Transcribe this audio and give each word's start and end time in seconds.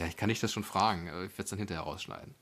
Ja, 0.00 0.06
ich 0.06 0.16
kann 0.16 0.30
dich 0.30 0.40
das 0.40 0.50
schon 0.50 0.64
fragen. 0.64 1.08
Ich 1.08 1.12
werde 1.12 1.42
es 1.42 1.50
dann 1.50 1.58
hinterher 1.58 1.82
rausschneiden. 1.82 2.34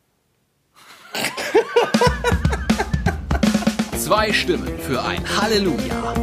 Zwei 3.99 4.33
Stimmen 4.33 4.79
für 4.79 5.03
ein 5.03 5.29
Halleluja. 5.41 6.15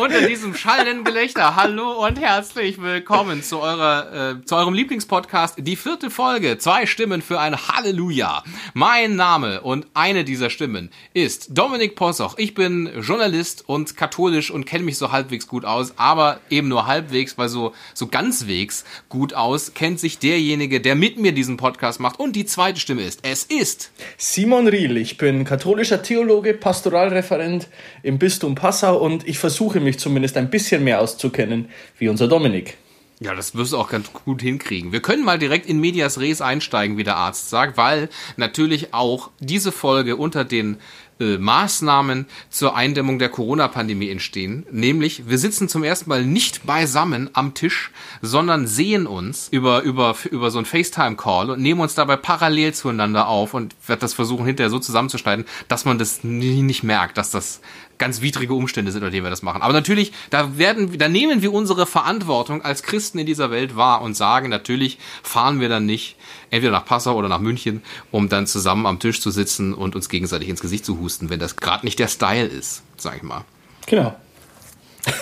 Unter 0.00 0.26
diesem 0.26 0.54
schallenden 0.54 1.04
Gelächter. 1.04 1.56
Hallo 1.56 2.06
und 2.06 2.18
herzlich 2.18 2.80
willkommen 2.80 3.42
zu 3.42 3.60
eurer, 3.60 4.38
äh, 4.40 4.44
zu 4.46 4.56
eurem 4.56 4.72
Lieblingspodcast, 4.72 5.56
die 5.58 5.76
vierte 5.76 6.08
Folge. 6.08 6.56
Zwei 6.56 6.86
Stimmen 6.86 7.20
für 7.20 7.38
ein 7.38 7.54
Halleluja. 7.54 8.42
Mein 8.72 9.16
Name 9.16 9.60
und 9.60 9.86
eine 9.92 10.24
dieser 10.24 10.48
Stimmen 10.48 10.88
ist 11.12 11.48
Dominik 11.50 11.96
Possoch. 11.96 12.38
Ich 12.38 12.54
bin 12.54 12.88
Journalist 13.02 13.68
und 13.68 13.94
katholisch 13.94 14.50
und 14.50 14.64
kenne 14.64 14.84
mich 14.84 14.96
so 14.96 15.12
halbwegs 15.12 15.46
gut 15.46 15.66
aus, 15.66 15.92
aber 15.98 16.40
eben 16.48 16.68
nur 16.68 16.86
halbwegs, 16.86 17.36
weil 17.36 17.50
so, 17.50 17.74
so 17.92 18.06
ganzwegs 18.06 18.86
gut 19.10 19.34
aus 19.34 19.74
kennt 19.74 20.00
sich 20.00 20.18
derjenige, 20.18 20.80
der 20.80 20.94
mit 20.94 21.18
mir 21.18 21.32
diesen 21.32 21.58
Podcast 21.58 22.00
macht. 22.00 22.18
Und 22.18 22.36
die 22.36 22.46
zweite 22.46 22.80
Stimme 22.80 23.02
ist, 23.02 23.20
es 23.22 23.44
ist 23.44 23.92
Simon 24.16 24.66
Riel. 24.66 24.96
Ich 24.96 25.18
bin 25.18 25.44
katholischer 25.44 26.02
Theologe, 26.02 26.54
Pastoralreferent 26.54 27.68
im 28.02 28.18
Bistum 28.18 28.54
Passau 28.54 28.96
und 28.96 29.28
ich 29.28 29.38
versuche 29.38 29.78
mich 29.78 29.89
mich 29.90 29.98
zumindest 29.98 30.36
ein 30.36 30.50
bisschen 30.50 30.84
mehr 30.84 31.00
auszukennen 31.00 31.68
wie 31.98 32.08
unser 32.08 32.28
Dominik. 32.28 32.76
Ja, 33.22 33.34
das 33.34 33.54
wirst 33.54 33.72
du 33.72 33.76
auch 33.76 33.90
ganz 33.90 34.10
gut 34.12 34.40
hinkriegen. 34.40 34.92
Wir 34.92 35.02
können 35.02 35.24
mal 35.24 35.38
direkt 35.38 35.66
in 35.66 35.78
Medias 35.78 36.20
Res 36.20 36.40
einsteigen, 36.40 36.96
wie 36.96 37.04
der 37.04 37.16
Arzt 37.16 37.50
sagt, 37.50 37.76
weil 37.76 38.08
natürlich 38.38 38.94
auch 38.94 39.30
diese 39.40 39.72
Folge 39.72 40.16
unter 40.16 40.44
den 40.44 40.78
äh, 41.20 41.36
Maßnahmen 41.36 42.24
zur 42.48 42.76
Eindämmung 42.76 43.18
der 43.18 43.28
Corona-Pandemie 43.28 44.08
entstehen. 44.08 44.64
Nämlich, 44.70 45.28
wir 45.28 45.36
sitzen 45.36 45.68
zum 45.68 45.84
ersten 45.84 46.08
Mal 46.08 46.24
nicht 46.24 46.64
beisammen 46.64 47.28
am 47.34 47.52
Tisch, 47.52 47.90
sondern 48.22 48.66
sehen 48.66 49.06
uns 49.06 49.48
über, 49.50 49.82
über, 49.82 50.16
über 50.30 50.50
so 50.50 50.58
einen 50.58 50.64
FaceTime-Call 50.64 51.50
und 51.50 51.60
nehmen 51.60 51.82
uns 51.82 51.94
dabei 51.94 52.16
parallel 52.16 52.72
zueinander 52.72 53.28
auf 53.28 53.52
und 53.52 53.76
werde 53.86 54.00
das 54.00 54.14
versuchen, 54.14 54.46
hinterher 54.46 54.70
so 54.70 54.78
zusammenzuschneiden, 54.78 55.44
dass 55.68 55.84
man 55.84 55.98
das 55.98 56.24
nie, 56.24 56.62
nicht 56.62 56.84
merkt, 56.84 57.18
dass 57.18 57.30
das 57.30 57.60
ganz 58.00 58.20
widrige 58.20 58.54
Umstände 58.54 58.90
sind, 58.90 59.02
unter 59.02 59.12
denen 59.12 59.24
wir 59.24 59.30
das 59.30 59.42
machen. 59.42 59.62
Aber 59.62 59.72
natürlich, 59.72 60.12
da 60.30 60.58
werden, 60.58 60.98
da 60.98 61.08
nehmen 61.08 61.42
wir 61.42 61.52
unsere 61.52 61.86
Verantwortung 61.86 62.62
als 62.62 62.82
Christen 62.82 63.20
in 63.20 63.26
dieser 63.26 63.52
Welt 63.52 63.76
wahr 63.76 64.02
und 64.02 64.16
sagen, 64.16 64.48
natürlich 64.48 64.98
fahren 65.22 65.60
wir 65.60 65.68
dann 65.68 65.86
nicht 65.86 66.16
entweder 66.50 66.72
nach 66.72 66.84
Passau 66.84 67.14
oder 67.14 67.28
nach 67.28 67.38
München, 67.38 67.82
um 68.10 68.28
dann 68.28 68.48
zusammen 68.48 68.86
am 68.86 68.98
Tisch 68.98 69.20
zu 69.20 69.30
sitzen 69.30 69.72
und 69.74 69.94
uns 69.94 70.08
gegenseitig 70.08 70.48
ins 70.48 70.60
Gesicht 70.60 70.84
zu 70.84 70.98
husten, 70.98 71.30
wenn 71.30 71.38
das 71.38 71.54
gerade 71.56 71.86
nicht 71.86 72.00
der 72.00 72.08
Style 72.08 72.46
ist, 72.46 72.82
sag 72.96 73.18
ich 73.18 73.22
mal. 73.22 73.44
Genau. 73.86 74.16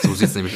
So 0.02 0.14
sieht's 0.14 0.34
nämlich. 0.36 0.54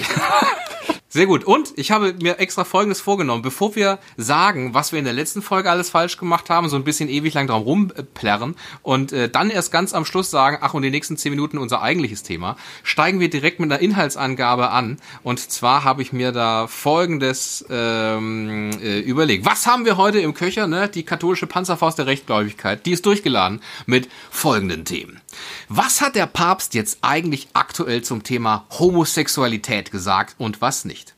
Sehr 1.12 1.26
gut. 1.26 1.44
Und 1.44 1.74
ich 1.76 1.90
habe 1.90 2.14
mir 2.22 2.38
extra 2.38 2.64
Folgendes 2.64 3.02
vorgenommen. 3.02 3.42
Bevor 3.42 3.76
wir 3.76 3.98
sagen, 4.16 4.72
was 4.72 4.92
wir 4.92 4.98
in 4.98 5.04
der 5.04 5.12
letzten 5.12 5.42
Folge 5.42 5.70
alles 5.70 5.90
falsch 5.90 6.16
gemacht 6.16 6.48
haben, 6.48 6.70
so 6.70 6.76
ein 6.76 6.84
bisschen 6.84 7.10
ewig 7.10 7.34
lang 7.34 7.46
drum 7.46 7.64
rumplärren 7.64 8.56
und 8.80 9.12
äh, 9.12 9.28
dann 9.28 9.50
erst 9.50 9.72
ganz 9.72 9.92
am 9.92 10.06
Schluss 10.06 10.30
sagen, 10.30 10.56
ach 10.62 10.72
und 10.72 10.80
die 10.80 10.90
nächsten 10.90 11.18
zehn 11.18 11.28
Minuten 11.28 11.58
unser 11.58 11.82
eigentliches 11.82 12.22
Thema, 12.22 12.56
steigen 12.82 13.20
wir 13.20 13.28
direkt 13.28 13.60
mit 13.60 13.70
einer 13.70 13.82
Inhaltsangabe 13.82 14.70
an. 14.70 14.96
Und 15.22 15.38
zwar 15.38 15.84
habe 15.84 16.00
ich 16.00 16.14
mir 16.14 16.32
da 16.32 16.66
Folgendes 16.66 17.62
ähm, 17.68 18.70
äh, 18.82 19.00
überlegt. 19.00 19.44
Was 19.44 19.66
haben 19.66 19.84
wir 19.84 19.98
heute 19.98 20.18
im 20.18 20.32
Köcher? 20.32 20.66
Ne? 20.66 20.88
Die 20.88 21.02
katholische 21.02 21.46
Panzerfaust 21.46 21.98
der 21.98 22.06
Rechtgläubigkeit. 22.06 22.86
Die 22.86 22.92
ist 22.92 23.04
durchgeladen 23.04 23.60
mit 23.84 24.08
folgenden 24.30 24.86
Themen. 24.86 25.20
Was 25.68 26.00
hat 26.00 26.14
der 26.14 26.26
Papst 26.26 26.74
jetzt 26.74 26.98
eigentlich 27.02 27.48
aktuell 27.52 28.02
zum 28.02 28.22
Thema 28.22 28.66
Homosexualität 28.78 29.90
gesagt 29.90 30.36
und 30.38 30.60
was 30.60 30.84
nicht? 30.84 31.14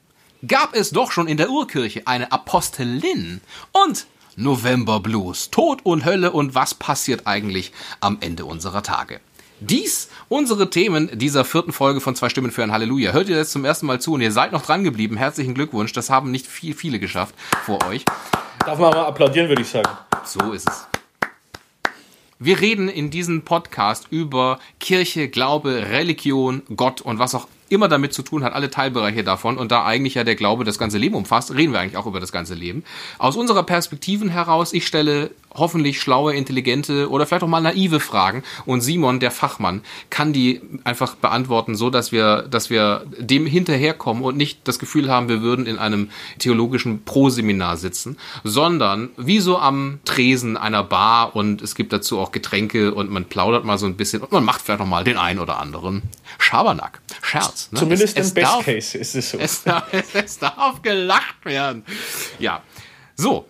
gab 0.46 0.74
es 0.74 0.90
doch 0.90 1.10
schon 1.10 1.28
in 1.28 1.36
der 1.36 1.50
Urkirche 1.50 2.06
eine 2.06 2.32
Apostelin 2.32 3.40
und 3.72 4.06
November 4.36 5.00
Blues, 5.00 5.50
Tod 5.50 5.80
und 5.84 6.04
Hölle 6.04 6.32
und 6.32 6.54
was 6.54 6.74
passiert 6.74 7.26
eigentlich 7.26 7.72
am 8.00 8.18
Ende 8.20 8.44
unserer 8.44 8.82
Tage. 8.82 9.20
Dies 9.60 10.08
unsere 10.28 10.68
Themen 10.70 11.16
dieser 11.16 11.44
vierten 11.44 11.72
Folge 11.72 12.00
von 12.00 12.16
Zwei 12.16 12.28
Stimmen 12.28 12.50
für 12.50 12.64
ein 12.64 12.72
Halleluja. 12.72 13.12
Hört 13.12 13.28
ihr 13.28 13.36
jetzt 13.36 13.52
zum 13.52 13.64
ersten 13.64 13.86
Mal 13.86 14.00
zu 14.00 14.14
und 14.14 14.20
ihr 14.20 14.32
seid 14.32 14.52
noch 14.52 14.62
dran 14.62 14.82
geblieben. 14.82 15.16
Herzlichen 15.16 15.54
Glückwunsch. 15.54 15.92
Das 15.92 16.10
haben 16.10 16.30
nicht 16.30 16.46
viel, 16.46 16.74
viele 16.74 16.98
geschafft 16.98 17.34
vor 17.64 17.84
euch. 17.86 18.04
Darf 18.66 18.78
man 18.78 18.90
mal 18.90 19.06
applaudieren, 19.06 19.48
würde 19.48 19.62
ich 19.62 19.68
sagen. 19.68 19.90
So 20.24 20.52
ist 20.52 20.68
es. 20.68 20.93
Wir 22.44 22.60
reden 22.60 22.90
in 22.90 23.08
diesem 23.08 23.40
Podcast 23.40 24.08
über 24.10 24.58
Kirche, 24.78 25.28
Glaube, 25.28 25.86
Religion, 25.88 26.60
Gott 26.76 27.00
und 27.00 27.18
was 27.18 27.34
auch 27.34 27.48
immer 27.70 27.88
damit 27.88 28.12
zu 28.12 28.20
tun 28.22 28.44
hat, 28.44 28.52
alle 28.52 28.68
Teilbereiche 28.68 29.24
davon 29.24 29.56
und 29.56 29.72
da 29.72 29.86
eigentlich 29.86 30.12
ja 30.12 30.24
der 30.24 30.34
Glaube 30.34 30.64
das 30.64 30.78
ganze 30.78 30.98
Leben 30.98 31.14
umfasst, 31.14 31.54
reden 31.54 31.72
wir 31.72 31.80
eigentlich 31.80 31.96
auch 31.96 32.04
über 32.04 32.20
das 32.20 32.32
ganze 32.32 32.52
Leben. 32.52 32.84
Aus 33.16 33.36
unserer 33.36 33.62
Perspektiven 33.62 34.28
heraus, 34.28 34.74
ich 34.74 34.86
stelle 34.86 35.30
hoffentlich 35.54 36.00
schlaue, 36.00 36.34
intelligente 36.34 37.08
oder 37.10 37.26
vielleicht 37.26 37.44
auch 37.44 37.48
mal 37.48 37.60
naive 37.60 38.00
Fragen 38.00 38.42
und 38.66 38.80
Simon, 38.80 39.20
der 39.20 39.30
Fachmann, 39.30 39.82
kann 40.10 40.32
die 40.32 40.60
einfach 40.84 41.14
beantworten, 41.14 41.74
so 41.74 41.90
dass 41.90 42.12
wir, 42.12 42.42
dass 42.42 42.70
wir 42.70 43.04
dem 43.18 43.46
hinterherkommen 43.46 44.22
und 44.24 44.36
nicht 44.36 44.60
das 44.64 44.78
Gefühl 44.78 45.10
haben, 45.10 45.28
wir 45.28 45.42
würden 45.42 45.66
in 45.66 45.78
einem 45.78 46.10
theologischen 46.38 47.04
Proseminar 47.04 47.76
sitzen, 47.76 48.18
sondern 48.42 49.10
wie 49.16 49.40
so 49.40 49.58
am 49.58 50.00
Tresen 50.04 50.56
einer 50.56 50.84
Bar 50.84 51.36
und 51.36 51.62
es 51.62 51.74
gibt 51.74 51.92
dazu 51.92 52.18
auch 52.18 52.32
Getränke 52.32 52.94
und 52.94 53.10
man 53.10 53.24
plaudert 53.26 53.64
mal 53.64 53.78
so 53.78 53.86
ein 53.86 53.96
bisschen 53.96 54.22
und 54.22 54.32
man 54.32 54.44
macht 54.44 54.62
vielleicht 54.62 54.80
noch 54.80 54.86
mal 54.86 55.04
den 55.04 55.16
einen 55.16 55.38
oder 55.38 55.60
anderen 55.60 56.02
Schabernack, 56.38 57.00
Scherz. 57.22 57.68
Ne? 57.70 57.78
Zumindest 57.78 58.18
es, 58.18 58.28
im 58.28 58.34
Best 58.34 58.52
darf, 58.52 58.64
Case 58.64 58.98
ist 58.98 59.14
es 59.14 59.30
so. 59.30 59.38
Es 59.44 59.62
darf, 59.62 59.84
es 60.14 60.38
darf 60.38 60.82
gelacht 60.82 61.44
werden. 61.44 61.84
Ja, 62.38 62.62
so, 63.16 63.46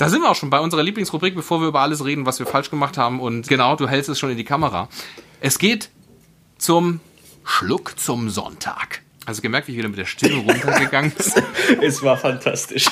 da 0.00 0.08
sind 0.08 0.22
wir 0.22 0.30
auch 0.30 0.34
schon 0.34 0.48
bei 0.48 0.60
unserer 0.60 0.82
Lieblingsrubrik, 0.82 1.34
bevor 1.34 1.60
wir 1.60 1.68
über 1.68 1.80
alles 1.80 2.02
reden, 2.02 2.24
was 2.24 2.38
wir 2.38 2.46
falsch 2.46 2.70
gemacht 2.70 2.96
haben. 2.96 3.20
Und 3.20 3.48
genau, 3.48 3.76
du 3.76 3.86
hältst 3.86 4.08
es 4.08 4.18
schon 4.18 4.30
in 4.30 4.38
die 4.38 4.44
Kamera. 4.44 4.88
Es 5.42 5.58
geht 5.58 5.90
zum 6.56 7.00
Schluck 7.44 7.98
zum 7.98 8.30
Sonntag. 8.30 9.02
Also 9.26 9.42
gemerkt, 9.42 9.68
wie 9.68 9.72
ich 9.72 9.78
wieder 9.78 9.90
mit 9.90 9.98
der 9.98 10.06
Stimme 10.06 10.36
runtergegangen 10.36 11.12
ist. 11.18 11.42
es 11.82 12.02
war 12.02 12.16
fantastisch. 12.16 12.86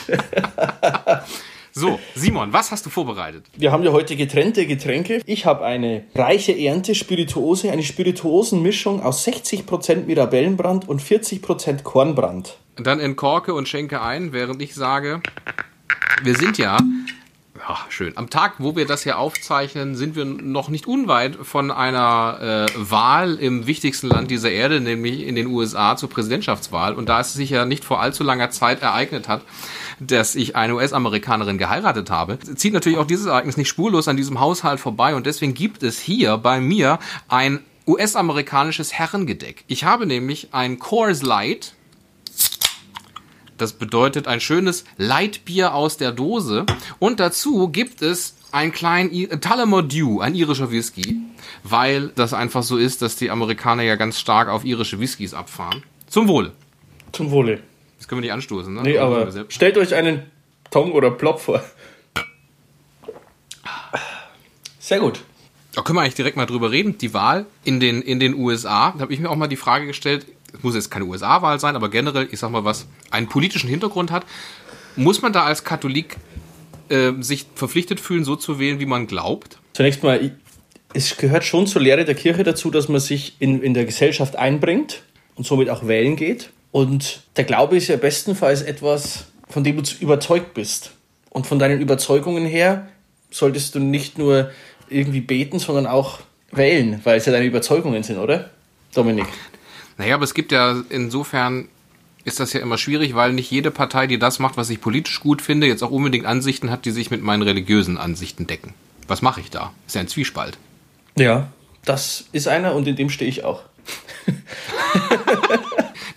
So, 1.72 1.98
Simon, 2.14 2.52
was 2.52 2.72
hast 2.72 2.84
du 2.84 2.90
vorbereitet? 2.90 3.46
Wir 3.56 3.72
haben 3.72 3.84
ja 3.84 3.92
heute 3.92 4.14
getrennte 4.14 4.66
Getränke. 4.66 5.22
Ich 5.24 5.46
habe 5.46 5.64
eine 5.64 6.04
reiche 6.14 6.58
Ernte 6.58 6.94
Spirituose, 6.94 7.70
eine 7.70 7.84
Spirituosenmischung 7.84 9.02
aus 9.02 9.26
60% 9.26 10.04
Mirabellenbrand 10.04 10.86
und 10.86 11.00
40% 11.00 11.84
Kornbrand. 11.84 12.58
Dann 12.76 13.00
entkorke 13.00 13.54
und 13.54 13.66
schenke 13.66 14.02
ein, 14.02 14.32
während 14.32 14.60
ich 14.60 14.74
sage, 14.74 15.22
wir 16.22 16.36
sind 16.36 16.58
ja 16.58 16.78
ja, 17.68 17.76
schön. 17.88 18.16
Am 18.16 18.30
Tag, 18.30 18.54
wo 18.58 18.76
wir 18.76 18.86
das 18.86 19.02
hier 19.02 19.18
aufzeichnen, 19.18 19.96
sind 19.96 20.16
wir 20.16 20.24
noch 20.24 20.68
nicht 20.68 20.86
unweit 20.86 21.36
von 21.42 21.70
einer 21.70 22.66
äh, 22.68 22.72
Wahl 22.76 23.34
im 23.34 23.66
wichtigsten 23.66 24.08
Land 24.08 24.30
dieser 24.30 24.50
Erde, 24.50 24.80
nämlich 24.80 25.26
in 25.26 25.34
den 25.34 25.48
USA 25.48 25.96
zur 25.96 26.08
Präsidentschaftswahl. 26.08 26.94
Und 26.94 27.08
da 27.08 27.20
es 27.20 27.34
sich 27.34 27.50
ja 27.50 27.64
nicht 27.64 27.84
vor 27.84 28.00
allzu 28.00 28.22
langer 28.22 28.50
Zeit 28.50 28.80
ereignet 28.80 29.28
hat, 29.28 29.42
dass 30.00 30.34
ich 30.34 30.56
eine 30.56 30.76
US-Amerikanerin 30.76 31.58
geheiratet 31.58 32.10
habe, 32.10 32.38
zieht 32.38 32.72
natürlich 32.72 32.98
auch 32.98 33.06
dieses 33.06 33.26
Ereignis 33.26 33.56
nicht 33.56 33.68
spurlos 33.68 34.08
an 34.08 34.16
diesem 34.16 34.40
Haushalt 34.40 34.80
vorbei. 34.80 35.14
Und 35.14 35.26
deswegen 35.26 35.54
gibt 35.54 35.82
es 35.82 35.98
hier 35.98 36.36
bei 36.38 36.60
mir 36.60 36.98
ein 37.28 37.60
US-amerikanisches 37.86 38.92
Herrengedeck. 38.92 39.64
Ich 39.66 39.84
habe 39.84 40.06
nämlich 40.06 40.48
ein 40.52 40.78
Coors 40.78 41.22
Light 41.22 41.74
das 43.58 43.74
bedeutet 43.74 44.26
ein 44.26 44.40
schönes 44.40 44.84
Lightbier 44.96 45.74
aus 45.74 45.96
der 45.96 46.12
Dose. 46.12 46.64
Und 46.98 47.20
dazu 47.20 47.68
gibt 47.68 48.02
es 48.02 48.36
ein 48.52 48.72
kleinen 48.72 49.40
Tullamore 49.40 49.84
Dew, 49.84 50.20
ein 50.20 50.34
irischer 50.34 50.70
Whisky, 50.70 51.16
weil 51.62 52.08
das 52.08 52.32
einfach 52.32 52.62
so 52.62 52.76
ist, 52.76 53.02
dass 53.02 53.16
die 53.16 53.30
Amerikaner 53.30 53.82
ja 53.82 53.96
ganz 53.96 54.18
stark 54.18 54.48
auf 54.48 54.64
irische 54.64 55.00
Whiskys 55.00 55.34
abfahren. 55.34 55.82
Zum 56.06 56.28
Wohle. 56.28 56.52
Zum 57.12 57.30
Wohle. 57.30 57.60
Das 57.98 58.08
können 58.08 58.22
wir 58.22 58.26
nicht 58.26 58.32
anstoßen, 58.32 58.72
ne? 58.72 58.82
Nee, 58.82 58.98
aber 58.98 59.30
stellt 59.48 59.76
euch 59.76 59.94
einen 59.94 60.22
Tong 60.70 60.92
oder 60.92 61.10
Plop 61.10 61.40
vor. 61.40 61.62
Sehr 64.78 65.00
gut. 65.00 65.20
Da 65.74 65.82
können 65.82 65.98
wir 65.98 66.02
eigentlich 66.02 66.14
direkt 66.14 66.36
mal 66.36 66.46
drüber 66.46 66.70
reden. 66.70 66.96
Die 66.98 67.12
Wahl 67.12 67.46
in 67.62 67.78
den, 67.78 68.00
in 68.02 68.20
den 68.20 68.34
USA, 68.34 68.92
da 68.92 69.00
habe 69.00 69.12
ich 69.12 69.20
mir 69.20 69.30
auch 69.30 69.36
mal 69.36 69.48
die 69.48 69.56
Frage 69.56 69.86
gestellt, 69.86 70.26
es 70.52 70.62
muss 70.62 70.74
jetzt 70.74 70.90
keine 70.90 71.04
USA-Wahl 71.04 71.60
sein, 71.60 71.76
aber 71.76 71.88
generell, 71.88 72.28
ich 72.30 72.38
sag 72.38 72.50
mal, 72.50 72.64
was 72.64 72.86
einen 73.10 73.28
politischen 73.28 73.68
Hintergrund 73.68 74.10
hat, 74.10 74.24
muss 74.96 75.22
man 75.22 75.32
da 75.32 75.44
als 75.44 75.64
Katholik 75.64 76.16
äh, 76.88 77.12
sich 77.20 77.46
verpflichtet 77.54 78.00
fühlen, 78.00 78.24
so 78.24 78.36
zu 78.36 78.58
wählen, 78.58 78.80
wie 78.80 78.86
man 78.86 79.06
glaubt? 79.06 79.58
Zunächst 79.74 80.02
mal, 80.02 80.32
es 80.94 81.16
gehört 81.16 81.44
schon 81.44 81.66
zur 81.66 81.82
Lehre 81.82 82.04
der 82.04 82.14
Kirche 82.14 82.44
dazu, 82.44 82.70
dass 82.70 82.88
man 82.88 83.00
sich 83.00 83.36
in, 83.38 83.62
in 83.62 83.74
der 83.74 83.84
Gesellschaft 83.84 84.36
einbringt 84.36 85.02
und 85.36 85.46
somit 85.46 85.70
auch 85.70 85.86
wählen 85.86 86.16
geht. 86.16 86.50
Und 86.70 87.22
der 87.36 87.44
Glaube 87.44 87.76
ist 87.76 87.88
ja 87.88 87.96
bestenfalls 87.96 88.62
etwas, 88.62 89.26
von 89.48 89.64
dem 89.64 89.82
du 89.82 89.90
überzeugt 90.00 90.54
bist. 90.54 90.92
Und 91.30 91.46
von 91.46 91.58
deinen 91.58 91.80
Überzeugungen 91.80 92.46
her 92.46 92.88
solltest 93.30 93.74
du 93.74 93.80
nicht 93.80 94.18
nur 94.18 94.50
irgendwie 94.88 95.20
beten, 95.20 95.58
sondern 95.58 95.86
auch 95.86 96.20
wählen, 96.50 97.00
weil 97.04 97.18
es 97.18 97.26
ja 97.26 97.32
deine 97.32 97.44
Überzeugungen 97.44 98.02
sind, 98.02 98.18
oder? 98.18 98.50
Dominik. 98.94 99.26
Naja, 99.98 100.14
aber 100.14 100.24
es 100.24 100.34
gibt 100.34 100.52
ja 100.52 100.82
insofern 100.88 101.68
ist 102.24 102.40
das 102.40 102.52
ja 102.52 102.60
immer 102.60 102.78
schwierig, 102.78 103.14
weil 103.14 103.32
nicht 103.32 103.50
jede 103.50 103.70
Partei, 103.70 104.06
die 104.06 104.18
das 104.18 104.38
macht, 104.38 104.56
was 104.56 104.70
ich 104.70 104.80
politisch 104.80 105.20
gut 105.20 105.42
finde, 105.42 105.66
jetzt 105.66 105.82
auch 105.82 105.90
unbedingt 105.90 106.26
Ansichten 106.26 106.70
hat, 106.70 106.84
die 106.84 106.90
sich 106.90 107.10
mit 107.10 107.22
meinen 107.22 107.42
religiösen 107.42 107.96
Ansichten 107.96 108.46
decken. 108.46 108.74
Was 109.06 109.22
mache 109.22 109.40
ich 109.40 109.50
da? 109.50 109.72
Ist 109.86 109.94
ja 109.94 110.00
ein 110.00 110.08
Zwiespalt. 110.08 110.58
Ja, 111.16 111.48
das 111.84 112.26
ist 112.32 112.48
einer 112.48 112.74
und 112.74 112.86
in 112.86 112.96
dem 112.96 113.10
stehe 113.10 113.28
ich 113.28 113.44
auch. 113.44 113.62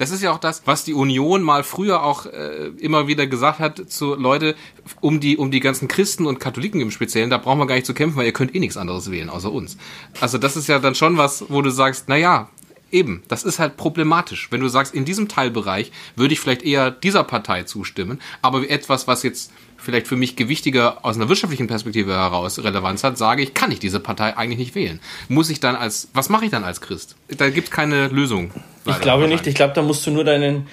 Das 0.02 0.10
ist 0.10 0.24
ja 0.24 0.32
auch 0.32 0.40
das, 0.40 0.64
was 0.66 0.84
die 0.84 0.96
Union 0.96 1.44
mal 1.44 1.64
früher 1.64 2.02
auch 2.02 2.26
äh, 2.26 2.72
immer 2.80 3.06
wieder 3.06 3.28
gesagt 3.28 3.60
hat 3.60 3.92
zu 3.92 4.16
Leute, 4.16 4.56
um 5.00 5.20
die, 5.20 5.38
um 5.38 5.52
die 5.52 5.60
ganzen 5.60 5.88
Christen 5.88 6.26
und 6.26 6.40
Katholiken 6.40 6.82
im 6.82 6.90
Speziellen, 6.90 7.30
da 7.30 7.38
brauchen 7.38 7.60
wir 7.60 7.68
gar 7.68 7.76
nicht 7.76 7.86
zu 7.86 7.94
kämpfen, 7.94 8.18
weil 8.18 8.26
ihr 8.26 8.34
könnt 8.34 8.56
eh 8.56 8.60
nichts 8.60 8.78
anderes 8.78 9.12
wählen, 9.12 9.30
außer 9.30 9.52
uns. 9.52 9.78
Also 10.20 10.40
das 10.40 10.58
ist 10.58 10.68
ja 10.68 10.80
dann 10.80 10.96
schon 10.96 11.18
was, 11.18 11.46
wo 11.50 11.62
du 11.62 11.70
sagst, 11.70 12.06
na 12.08 12.18
ja, 12.18 12.50
Eben, 12.92 13.24
das 13.28 13.44
ist 13.44 13.60
halt 13.60 13.78
problematisch. 13.78 14.48
Wenn 14.52 14.62
du 14.62 14.68
sagst, 14.68 14.94
in 14.94 15.06
diesem 15.06 15.28
Teilbereich 15.28 15.92
würde 16.16 16.34
ich 16.34 16.40
vielleicht 16.40 16.64
eher 16.64 16.92
dieser 16.92 17.24
Partei 17.24 17.64
zustimmen, 17.64 18.22
aber 18.42 18.70
etwas, 18.70 19.08
was 19.08 19.24
jetzt 19.24 19.52
vielleicht 19.78 20.08
für 20.08 20.16
mich 20.16 20.36
gewichtiger 20.36 21.04
aus 21.04 21.16
einer 21.16 21.28
wirtschaftlichen 21.28 21.68
Perspektive 21.68 22.14
heraus 22.14 22.60
Relevanz 22.64 23.04
hat, 23.04 23.18
sage 23.18 23.42
ich, 23.44 23.54
kann 23.54 23.72
ich 23.72 23.80
diese 23.80 24.00
Partei 24.00 24.38
eigentlich 24.38 24.60
nicht 24.60 24.76
wählen. 24.76 25.00
Muss 25.28 25.50
ich 25.50 25.60
dann 25.60 25.76
als, 25.76 26.10
was 26.14 26.30
mache 26.30 26.46
ich 26.46 26.52
dann 26.52 26.64
als 26.64 26.82
Christ? 26.82 27.16
Da 27.30 27.50
gibt 27.50 27.70
es 27.70 27.74
keine 27.74 28.08
Lösung. 28.10 28.52
Ich 28.86 29.00
glaube 29.00 29.28
nicht. 29.28 29.48
Ich 29.48 29.56
glaube, 29.56 29.74
da 29.74 29.82
musst 29.82 30.06
du 30.06 30.12
nur 30.12 30.24
deinen, 30.24 30.68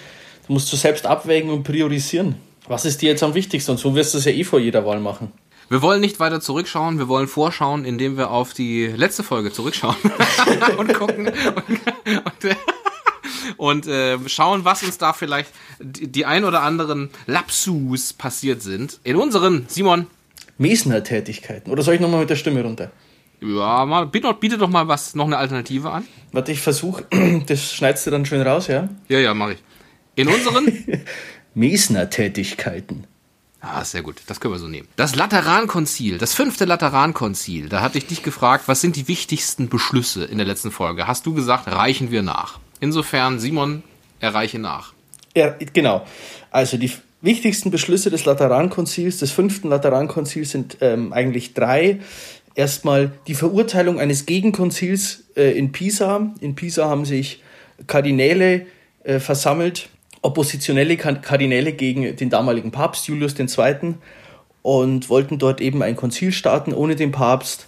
da 0.46 0.52
musst 0.52 0.72
du 0.72 0.76
selbst 0.76 1.06
abwägen 1.06 1.50
und 1.50 1.62
priorisieren. 1.62 2.36
Was 2.66 2.84
ist 2.84 3.00
dir 3.00 3.10
jetzt 3.10 3.22
am 3.22 3.34
wichtigsten? 3.34 3.70
Und 3.70 3.78
so 3.78 3.94
wirst 3.94 4.12
du 4.14 4.18
es 4.18 4.24
ja 4.26 4.32
eh 4.32 4.44
vor 4.44 4.60
jeder 4.60 4.84
Wahl 4.84 5.00
machen. 5.00 5.32
Wir 5.70 5.82
wollen 5.82 6.00
nicht 6.00 6.18
weiter 6.18 6.40
zurückschauen, 6.40 6.98
wir 6.98 7.08
wollen 7.08 7.28
vorschauen, 7.28 7.84
indem 7.84 8.16
wir 8.16 8.30
auf 8.30 8.54
die 8.54 8.86
letzte 8.86 9.22
Folge 9.22 9.52
zurückschauen 9.52 9.96
und 10.78 10.94
gucken 10.94 11.28
und, 11.28 12.44
und, 12.46 12.56
und 13.58 13.86
äh, 13.86 14.18
schauen, 14.28 14.64
was 14.64 14.82
uns 14.82 14.96
da 14.96 15.12
vielleicht 15.12 15.50
die, 15.78 16.06
die 16.08 16.24
ein 16.24 16.44
oder 16.44 16.62
anderen 16.62 17.10
Lapsus 17.26 18.14
passiert 18.14 18.62
sind. 18.62 18.98
In 19.04 19.16
unseren, 19.16 19.66
Simon. 19.68 20.06
Mesner-Tätigkeiten. 20.56 21.70
Oder 21.70 21.82
soll 21.82 21.94
ich 21.94 22.00
nochmal 22.00 22.20
mit 22.20 22.30
der 22.30 22.36
Stimme 22.36 22.62
runter? 22.62 22.90
Ja, 23.40 23.84
mal, 23.84 24.06
biete, 24.06 24.32
biete 24.34 24.56
doch 24.56 24.70
mal 24.70 24.88
was, 24.88 25.14
noch 25.14 25.26
eine 25.26 25.36
Alternative 25.36 25.90
an. 25.90 26.06
Warte, 26.32 26.50
ich 26.50 26.60
versuche, 26.60 27.04
das 27.46 27.74
schneidest 27.74 28.06
du 28.06 28.10
dann 28.10 28.24
schön 28.24 28.40
raus, 28.40 28.68
ja? 28.68 28.88
Ja, 29.08 29.18
ja, 29.18 29.34
mache 29.34 29.52
ich. 29.52 29.58
In 30.14 30.28
unseren 30.28 30.84
Mesner-Tätigkeiten. 31.54 33.06
Ah, 33.60 33.84
sehr 33.84 34.02
gut. 34.02 34.22
Das 34.26 34.40
können 34.40 34.54
wir 34.54 34.58
so 34.58 34.68
nehmen. 34.68 34.86
Das 34.96 35.16
Laterankonzil, 35.16 36.18
das 36.18 36.32
fünfte 36.34 36.64
Laterankonzil. 36.64 37.68
Da 37.68 37.80
hatte 37.80 37.98
ich 37.98 38.06
dich 38.06 38.22
gefragt, 38.22 38.64
was 38.68 38.80
sind 38.80 38.94
die 38.94 39.08
wichtigsten 39.08 39.68
Beschlüsse 39.68 40.24
in 40.24 40.38
der 40.38 40.46
letzten 40.46 40.70
Folge? 40.70 41.06
Hast 41.06 41.26
du 41.26 41.34
gesagt, 41.34 41.66
reichen 41.66 42.10
wir 42.10 42.22
nach? 42.22 42.60
Insofern, 42.80 43.40
Simon, 43.40 43.82
erreiche 44.20 44.58
nach. 44.58 44.92
Ja, 45.36 45.54
genau. 45.72 46.06
Also 46.50 46.76
die 46.76 46.92
wichtigsten 47.20 47.70
Beschlüsse 47.70 48.10
des 48.10 48.24
Laterankonzils, 48.24 49.18
des 49.18 49.32
fünften 49.32 49.68
Laterankonzils 49.68 50.50
sind 50.50 50.78
ähm, 50.80 51.12
eigentlich 51.12 51.54
drei. 51.54 51.98
Erstmal 52.54 53.12
die 53.26 53.34
Verurteilung 53.34 54.00
eines 54.00 54.26
Gegenkonzils 54.26 55.24
äh, 55.36 55.56
in 55.58 55.72
Pisa. 55.72 56.32
In 56.40 56.54
Pisa 56.54 56.88
haben 56.88 57.04
sich 57.04 57.42
Kardinäle 57.86 58.66
äh, 59.02 59.20
versammelt, 59.20 59.88
oppositionelle 60.22 60.96
Kardinäle 60.96 61.72
gegen 61.72 62.16
den 62.16 62.30
damaligen 62.30 62.70
Papst 62.70 63.06
Julius 63.08 63.38
II. 63.38 63.94
und 64.62 65.08
wollten 65.08 65.38
dort 65.38 65.60
eben 65.60 65.82
ein 65.82 65.96
Konzil 65.96 66.32
starten 66.32 66.72
ohne 66.72 66.96
den 66.96 67.12
Papst. 67.12 67.66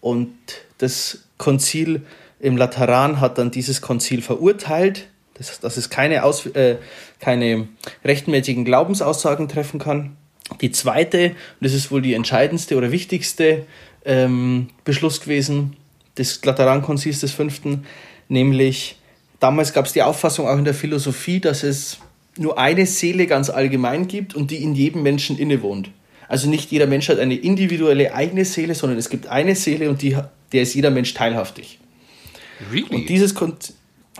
Und 0.00 0.32
das 0.78 1.24
Konzil 1.38 2.02
im 2.40 2.56
Lateran 2.56 3.20
hat 3.20 3.38
dann 3.38 3.50
dieses 3.50 3.80
Konzil 3.80 4.20
verurteilt, 4.20 5.08
dass, 5.34 5.60
dass 5.60 5.76
es 5.76 5.90
keine, 5.90 6.24
Aus, 6.24 6.46
äh, 6.46 6.76
keine 7.20 7.68
rechtmäßigen 8.04 8.64
Glaubensaussagen 8.64 9.48
treffen 9.48 9.78
kann. 9.78 10.16
Die 10.60 10.72
zweite, 10.72 11.30
und 11.30 11.36
das 11.60 11.72
ist 11.72 11.90
wohl 11.90 12.02
die 12.02 12.14
entscheidendste 12.14 12.76
oder 12.76 12.92
wichtigste 12.92 13.66
ähm, 14.04 14.68
Beschluss 14.84 15.20
gewesen 15.20 15.76
des 16.18 16.44
Laterankonzils 16.44 17.20
des 17.20 17.32
Fünften, 17.32 17.86
nämlich 18.28 18.96
damals 19.42 19.72
gab 19.72 19.86
es 19.86 19.92
die 19.92 20.02
Auffassung 20.02 20.46
auch 20.46 20.56
in 20.56 20.64
der 20.64 20.74
Philosophie, 20.74 21.40
dass 21.40 21.62
es 21.62 21.98
nur 22.38 22.58
eine 22.58 22.86
Seele 22.86 23.26
ganz 23.26 23.50
allgemein 23.50 24.08
gibt 24.08 24.34
und 24.34 24.50
die 24.50 24.62
in 24.62 24.74
jedem 24.74 25.02
Menschen 25.02 25.36
innewohnt. 25.38 25.90
Also 26.28 26.48
nicht 26.48 26.70
jeder 26.70 26.86
Mensch 26.86 27.08
hat 27.08 27.18
eine 27.18 27.34
individuelle 27.34 28.14
eigene 28.14 28.44
Seele, 28.44 28.74
sondern 28.74 28.98
es 28.98 29.10
gibt 29.10 29.26
eine 29.26 29.54
Seele 29.54 29.90
und 29.90 30.00
die, 30.00 30.16
der 30.52 30.62
ist 30.62 30.74
jeder 30.74 30.90
Mensch 30.90 31.12
teilhaftig. 31.12 31.78
Really? 32.70 32.94
Und 32.94 33.08
dieses, 33.08 33.34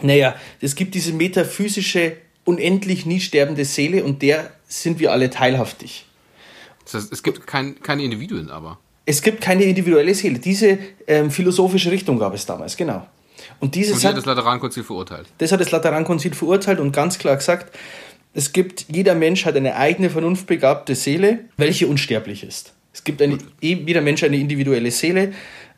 naja, 0.02 0.34
es 0.60 0.74
gibt 0.74 0.94
diese 0.94 1.12
metaphysische, 1.12 2.16
unendlich 2.44 3.06
nie 3.06 3.20
sterbende 3.20 3.64
Seele 3.64 4.04
und 4.04 4.20
der 4.20 4.50
sind 4.66 4.98
wir 4.98 5.12
alle 5.12 5.30
teilhaftig. 5.30 6.04
Das 6.84 6.94
heißt, 6.94 7.12
es 7.12 7.22
gibt 7.22 7.46
kein, 7.46 7.80
keine 7.80 8.02
Individuen 8.02 8.50
aber. 8.50 8.78
Es 9.06 9.22
gibt 9.22 9.40
keine 9.40 9.64
individuelle 9.64 10.14
Seele. 10.14 10.38
Diese 10.38 10.78
ähm, 11.06 11.30
philosophische 11.30 11.90
Richtung 11.90 12.18
gab 12.18 12.34
es 12.34 12.44
damals, 12.44 12.76
genau. 12.76 13.06
Und 13.60 13.74
dieses 13.74 13.96
und 13.96 14.04
hat 14.04 14.16
das 14.16 14.26
Laterankonzil 14.26 14.84
verurteilt. 14.84 15.26
Das 15.38 15.52
hat 15.52 15.60
das 15.60 15.70
Laterankonzil 15.70 16.34
verurteilt 16.34 16.80
und 16.80 16.92
ganz 16.92 17.18
klar 17.18 17.36
gesagt, 17.36 17.76
es 18.34 18.52
gibt, 18.52 18.86
jeder 18.88 19.14
Mensch 19.14 19.44
hat 19.44 19.56
eine 19.56 19.76
eigene 19.76 20.10
vernunftbegabte 20.10 20.94
Seele, 20.94 21.40
welche 21.56 21.86
unsterblich 21.86 22.44
ist. 22.44 22.72
Es 22.94 23.04
gibt 23.04 23.20
eine, 23.22 23.38
jeder 23.60 24.00
Mensch 24.00 24.22
eine 24.22 24.36
individuelle 24.36 24.90
Seele, 24.90 25.32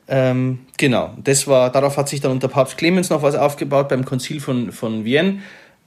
ähm, 0.07 0.61
genau, 0.77 1.15
das 1.23 1.47
war, 1.47 1.71
darauf 1.71 1.97
hat 1.97 2.09
sich 2.09 2.21
dann 2.21 2.33
unter 2.33 2.49
Papst 2.49 2.77
Clemens 2.77 3.09
noch 3.11 3.23
was 3.23 3.35
aufgebaut 3.35 3.89
beim 3.89 4.05
Konzil 4.05 4.41
von, 4.41 4.71
von 4.71 5.05
Vienne, 5.05 5.41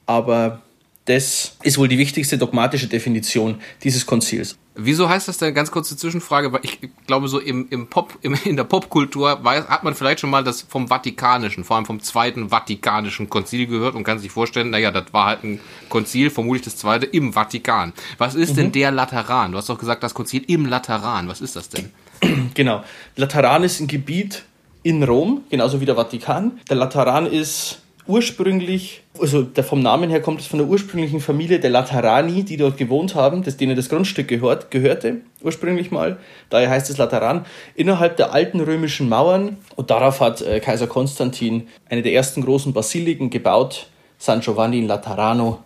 aber 0.06 0.62
das 1.08 1.56
ist 1.64 1.78
wohl 1.78 1.88
die 1.88 1.98
wichtigste 1.98 2.38
dogmatische 2.38 2.88
Definition 2.88 3.62
dieses 3.82 4.06
Konzils. 4.06 4.58
Wieso 4.76 5.08
heißt 5.08 5.30
das 5.30 5.38
denn, 5.38 5.54
ganz 5.54 5.72
kurze 5.72 5.96
Zwischenfrage, 5.96 6.52
weil 6.52 6.60
ich 6.64 6.80
glaube, 7.08 7.30
so 7.30 7.40
im, 7.40 7.68
im 7.70 7.88
Pop, 7.88 8.14
im, 8.22 8.38
in 8.44 8.58
der 8.58 8.66
Popkultur 8.66 9.40
weiß, 9.42 9.70
hat 9.70 9.86
man 9.86 9.96
vielleicht 9.96 10.20
schon 10.20 10.30
mal 10.30 10.44
das 10.44 10.62
vom 10.62 10.90
Vatikanischen, 10.90 11.64
vor 11.64 11.78
allem 11.78 11.86
vom 11.86 12.02
Zweiten 12.02 12.50
Vatikanischen 12.50 13.30
Konzil 13.30 13.68
gehört 13.68 13.96
und 13.96 14.04
kann 14.04 14.20
sich 14.20 14.32
vorstellen, 14.32 14.70
naja, 14.70 14.92
das 14.92 15.14
war 15.14 15.28
halt 15.28 15.46
ein 15.46 15.62
Konzil, 15.88 16.30
vermutlich 16.30 16.64
das 16.64 16.76
zweite, 16.76 17.06
im 17.06 17.32
Vatikan. 17.34 17.94
Was 18.18 18.36
ist 18.36 18.52
mhm. 18.52 18.56
denn 18.56 18.72
der 18.74 18.92
Lateran? 18.92 19.54
Du 19.54 19.58
hast 19.58 19.70
doch 19.70 19.80
gesagt, 19.80 20.04
das 20.04 20.14
Konzil 20.14 20.44
im 20.48 20.66
Lateran. 20.66 21.30
Was 21.30 21.40
ist 21.40 21.56
das 21.56 21.70
denn? 21.70 21.92
Genau. 22.54 22.84
Lateran 23.16 23.64
ist 23.64 23.80
ein 23.80 23.88
Gebiet 23.88 24.44
in 24.82 25.04
Rom, 25.04 25.44
genauso 25.50 25.80
wie 25.80 25.86
der 25.86 25.96
Vatikan. 25.96 26.60
Der 26.70 26.76
Lateran 26.76 27.28
ist 27.28 27.80
ursprünglich, 28.08 29.04
also 29.20 29.48
vom 29.64 29.82
Namen 29.82 30.10
her 30.10 30.22
kommt 30.22 30.42
es 30.42 30.48
von 30.48 30.60
der 30.60 30.68
ursprünglichen 30.68 31.20
Familie 31.20 31.60
der 31.60 31.70
Laterani, 31.70 32.44
die 32.44 32.58
dort 32.58 32.78
gewohnt 32.78 33.16
haben, 33.16 33.44
das 33.44 33.58
denen 33.58 33.76
das 33.76 33.90
Grundstück 33.90 34.28
gehört, 34.28 34.72
gehörte, 34.72 35.22
ursprünglich 35.42 35.92
mal. 35.92 36.18
Daher 36.50 36.70
heißt 36.70 36.90
es 36.90 36.98
Lateran. 36.98 37.46
Innerhalb 37.76 38.18
der 38.18 38.34
alten 38.34 38.60
römischen 38.62 39.10
Mauern, 39.10 39.58
und 39.76 39.90
darauf 39.90 40.22
hat 40.22 40.42
äh, 40.42 40.60
Kaiser 40.60 40.88
Konstantin 40.88 41.68
eine 41.90 42.02
der 42.02 42.14
ersten 42.14 42.42
großen 42.42 42.74
Basiliken 42.74 43.30
gebaut, 43.30 43.88
San 44.18 44.42
Giovanni 44.42 44.80
in 44.80 44.88
Laterano, 44.88 45.60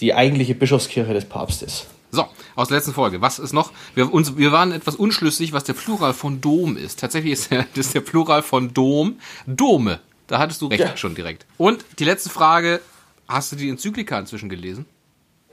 die 0.00 0.14
eigentliche 0.14 0.54
Bischofskirche 0.54 1.14
des 1.14 1.24
Papstes. 1.24 1.86
So, 2.14 2.26
aus 2.56 2.68
der 2.68 2.76
letzten 2.76 2.92
Folge. 2.92 3.22
Was 3.22 3.38
ist 3.38 3.54
noch? 3.54 3.72
Wir, 3.94 4.12
uns, 4.12 4.36
wir 4.36 4.52
waren 4.52 4.72
etwas 4.72 4.96
unschlüssig, 4.96 5.54
was 5.54 5.64
der 5.64 5.72
Plural 5.72 6.12
von 6.12 6.42
Dom 6.42 6.76
ist. 6.76 7.00
Tatsächlich 7.00 7.32
ist 7.32 7.50
der, 7.50 7.64
ist 7.74 7.94
der 7.94 8.00
Plural 8.00 8.42
von 8.42 8.74
Dom 8.74 9.18
Dome. 9.46 9.98
Da 10.32 10.38
hattest 10.38 10.62
du 10.62 10.66
recht 10.68 10.80
ja. 10.80 10.96
schon 10.96 11.14
direkt. 11.14 11.44
Und 11.58 11.84
die 11.98 12.06
letzte 12.06 12.30
Frage. 12.30 12.80
Hast 13.28 13.52
du 13.52 13.56
die 13.56 13.68
Enzyklika 13.68 14.18
inzwischen 14.18 14.48
gelesen? 14.48 14.86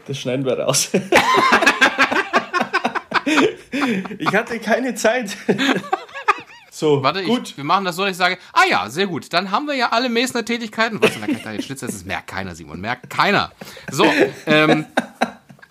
Das 0.07 0.17
schneiden 0.17 0.45
wir 0.45 0.57
raus. 0.57 0.89
ich 4.17 4.33
hatte 4.33 4.59
keine 4.59 4.95
Zeit. 4.95 5.35
So, 6.71 7.03
Warte, 7.03 7.23
gut. 7.25 7.49
Ich, 7.49 7.57
wir 7.57 7.65
machen 7.65 7.83
das 7.83 7.97
so, 7.97 8.03
dass 8.03 8.11
ich 8.11 8.17
sage, 8.17 8.37
ah 8.53 8.63
ja, 8.69 8.89
sehr 8.89 9.05
gut. 9.05 9.33
Dann 9.33 9.51
haben 9.51 9.65
wir 9.65 9.73
ja 9.75 9.89
alle 9.89 10.07
Mesner 10.07 10.45
Tätigkeiten. 10.45 11.01
Was, 11.01 11.11
da 11.19 11.27
kann 11.27 11.55
ich 11.55 11.65
Schlitzer, 11.65 11.87
das 11.87 12.05
merkt 12.05 12.27
keiner, 12.27 12.55
Simon, 12.55 12.79
merkt 12.79 13.09
keiner. 13.09 13.51
So, 13.91 14.05
ähm, 14.45 14.85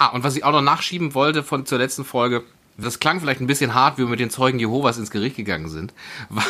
Ah, 0.00 0.10
und 0.10 0.22
was 0.22 0.36
ich 0.36 0.44
auch 0.44 0.52
noch 0.52 0.62
nachschieben 0.62 1.12
wollte 1.12 1.42
von 1.42 1.66
zur 1.66 1.78
letzten 1.78 2.04
Folge, 2.04 2.44
das 2.78 3.00
klang 3.00 3.20
vielleicht 3.20 3.40
ein 3.40 3.46
bisschen 3.46 3.74
hart, 3.74 3.98
wie 3.98 4.02
wir 4.02 4.08
mit 4.08 4.20
den 4.20 4.30
Zeugen 4.30 4.58
Jehovas 4.58 4.98
ins 4.98 5.10
Gericht 5.10 5.36
gegangen 5.36 5.68
sind, 5.68 5.92
weil, 6.28 6.44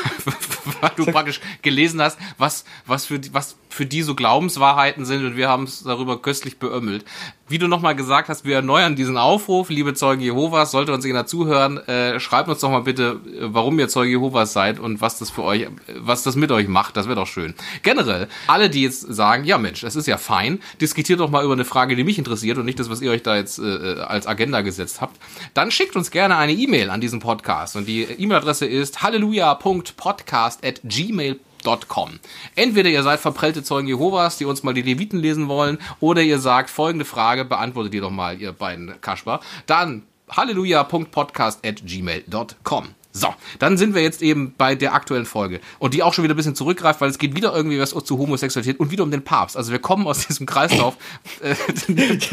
weil 0.81 0.91
du 0.97 1.07
praktisch 1.07 1.41
gelesen 1.63 2.01
hast, 2.03 2.19
was, 2.37 2.65
was, 2.87 3.07
für, 3.07 3.21
was 3.33 3.57
für 3.69 3.87
die 3.87 4.03
so 4.03 4.15
Glaubenswahrheiten 4.15 5.05
sind 5.05 5.25
und 5.25 5.37
wir 5.37 5.49
haben 5.49 5.65
es 5.65 5.83
darüber 5.83 6.21
köstlich 6.21 6.59
beömmelt. 6.59 7.05
Wie 7.51 7.59
du 7.59 7.67
nochmal 7.67 7.97
gesagt 7.97 8.29
hast, 8.29 8.45
wir 8.45 8.57
erneuern 8.57 8.95
diesen 8.95 9.17
Aufruf, 9.17 9.71
liebe 9.71 9.95
Zeugen 9.95 10.21
Jehovas, 10.21 10.71
sollte 10.71 10.93
uns 10.93 11.05
jemand 11.05 11.29
zuhören, 11.29 11.79
äh, 11.79 12.21
schreibt 12.21 12.49
uns 12.49 12.61
doch 12.61 12.71
mal 12.71 12.83
bitte, 12.83 13.21
äh, 13.27 13.39
warum 13.41 13.79
ihr 13.79 13.89
Zeuge 13.89 14.11
Jehovas 14.11 14.53
seid 14.53 14.79
und 14.79 15.01
was 15.01 15.19
das 15.19 15.31
für 15.31 15.45
euch, 15.45 15.67
was 15.97 16.23
das 16.23 16.37
mit 16.37 16.53
euch 16.53 16.69
macht, 16.69 16.97
das 16.97 17.07
wäre 17.07 17.17
doch 17.17 17.27
schön. 17.27 17.55
Generell, 17.83 18.29
alle, 18.47 18.69
die 18.69 18.83
jetzt 18.83 19.01
sagen, 19.01 19.45
ja 19.45 19.57
Mensch, 19.57 19.83
es 19.83 19.97
ist 19.97 20.07
ja 20.07 20.19
fein, 20.19 20.61
diskutiert 20.81 21.21
doch 21.21 21.31
mal 21.31 21.45
über 21.45 21.55
eine 21.55 21.65
Frage, 21.65 21.97
die 21.97 22.05
mich 22.05 22.19
interessiert 22.19 22.59
und 22.59 22.67
nicht 22.67 22.79
das, 22.79 22.91
was 22.91 23.01
ihr 23.01 23.11
euch 23.11 23.23
da 23.23 23.37
jetzt 23.37 23.59
äh, 23.59 24.01
als 24.01 24.27
Agenda 24.27 24.61
gesetzt 24.61 25.01
habt, 25.01 25.19
dann 25.55 25.71
schickt 25.71 25.97
uns 25.97 26.11
gerne 26.11 26.37
eine 26.37 26.53
E-Mail 26.53 26.91
an 26.91 27.01
diesen 27.01 27.21
Podcast 27.21 27.77
und 27.77 27.89
die 27.89 28.03
E-Mail-Adresse 28.03 28.67
ist 28.67 29.03
halleluja.podcast 29.03 30.65
at 30.65 30.81
gmail.com 30.85 31.48
gmail.com. 31.63 32.19
Entweder 32.55 32.91
ihr 32.91 33.03
seid 33.03 33.21
verprellte 33.21 33.63
Zeugen 33.63 33.89
Jehovas, 33.89 34.37
die 34.39 34.45
uns 34.45 34.63
mal 34.63 34.75
die 34.75 34.83
Leviten 34.83 35.19
lesen 35.19 35.49
wollen, 35.49 35.79
oder 36.01 36.21
ihr 36.23 36.39
sagt 36.39 36.69
folgende 36.71 37.05
Frage, 37.05 37.45
beantwortet 37.45 37.95
ihr 37.95 38.03
doch 38.03 38.11
mal, 38.11 38.41
ihr 38.41 38.53
beiden 38.53 39.01
Kaspar. 39.01 39.41
Dann 39.67 40.05
halleluja.podcast.gmail.com. 40.31 42.89
So, 43.11 43.35
dann 43.59 43.79
sind 43.79 43.95
wir 43.95 44.03
jetzt 44.03 44.21
eben 44.23 44.55
bei 44.57 44.75
der 44.75 44.93
aktuellen 44.95 45.25
Folge 45.25 45.61
und 45.79 45.95
die 45.95 46.03
auch 46.03 46.13
schon 46.13 46.25
wieder 46.25 46.35
ein 46.35 46.37
bisschen 46.37 46.55
zurückgreift, 46.55 47.01
weil 47.01 47.09
es 47.11 47.19
geht 47.19 47.35
wieder 47.35 47.57
irgendwie 47.57 47.81
was 47.81 47.91
zu 47.91 48.19
Homosexualität 48.19 48.79
und 48.79 48.91
wieder 48.91 49.03
um 49.03 49.11
den 49.11 49.25
Papst. 49.25 49.57
Also 49.57 49.73
wir 49.73 49.79
kommen 49.81 50.07
aus 50.07 50.27
diesem 50.27 50.45
Kreislauf 50.47 50.95
äh, 51.43 51.55
nicht, 51.91 52.33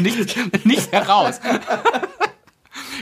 nicht 0.64 0.92
heraus. 0.92 1.40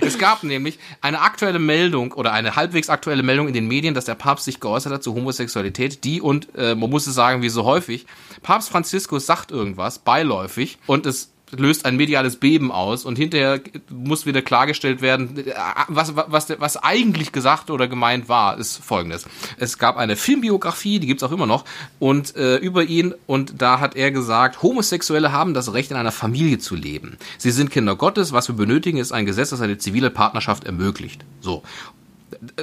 Es 0.00 0.18
gab 0.18 0.42
nämlich 0.42 0.78
eine 1.00 1.20
aktuelle 1.20 1.58
Meldung 1.58 2.12
oder 2.12 2.32
eine 2.32 2.56
halbwegs 2.56 2.88
aktuelle 2.88 3.22
Meldung 3.22 3.48
in 3.48 3.54
den 3.54 3.68
Medien, 3.68 3.94
dass 3.94 4.04
der 4.04 4.14
Papst 4.14 4.44
sich 4.44 4.60
geäußert 4.60 4.92
hat 4.92 5.02
zu 5.02 5.14
Homosexualität, 5.14 6.04
die 6.04 6.20
und 6.20 6.48
äh, 6.56 6.74
man 6.74 6.90
muss 6.90 7.06
es 7.06 7.14
sagen, 7.14 7.42
wie 7.42 7.48
so 7.48 7.64
häufig, 7.64 8.06
Papst 8.42 8.70
Franziskus 8.70 9.26
sagt 9.26 9.50
irgendwas 9.50 9.98
beiläufig 9.98 10.78
und 10.86 11.06
es 11.06 11.33
löst 11.56 11.86
ein 11.86 11.96
mediales 11.96 12.36
Beben 12.36 12.72
aus 12.72 13.04
und 13.04 13.16
hinterher 13.16 13.60
muss 13.90 14.26
wieder 14.26 14.42
klargestellt 14.42 15.02
werden, 15.02 15.44
was, 15.88 16.16
was, 16.16 16.52
was 16.58 16.76
eigentlich 16.76 17.32
gesagt 17.32 17.70
oder 17.70 17.88
gemeint 17.88 18.28
war, 18.28 18.58
ist 18.58 18.78
folgendes. 18.78 19.26
Es 19.58 19.78
gab 19.78 19.96
eine 19.96 20.16
Filmbiografie, 20.16 20.98
die 20.98 21.06
gibt's 21.06 21.22
auch 21.22 21.32
immer 21.32 21.46
noch, 21.46 21.64
und 21.98 22.36
äh, 22.36 22.56
über 22.56 22.84
ihn, 22.84 23.14
und 23.26 23.60
da 23.62 23.80
hat 23.80 23.96
er 23.96 24.10
gesagt, 24.10 24.62
Homosexuelle 24.62 25.32
haben 25.32 25.54
das 25.54 25.72
Recht, 25.72 25.90
in 25.90 25.96
einer 25.96 26.12
Familie 26.12 26.58
zu 26.58 26.74
leben. 26.74 27.16
Sie 27.38 27.50
sind 27.50 27.70
Kinder 27.70 27.96
Gottes, 27.96 28.32
was 28.32 28.48
wir 28.48 28.56
benötigen, 28.56 28.98
ist 28.98 29.12
ein 29.12 29.26
Gesetz, 29.26 29.50
das 29.50 29.60
eine 29.60 29.78
zivile 29.78 30.10
Partnerschaft 30.10 30.64
ermöglicht. 30.64 31.24
So 31.40 31.62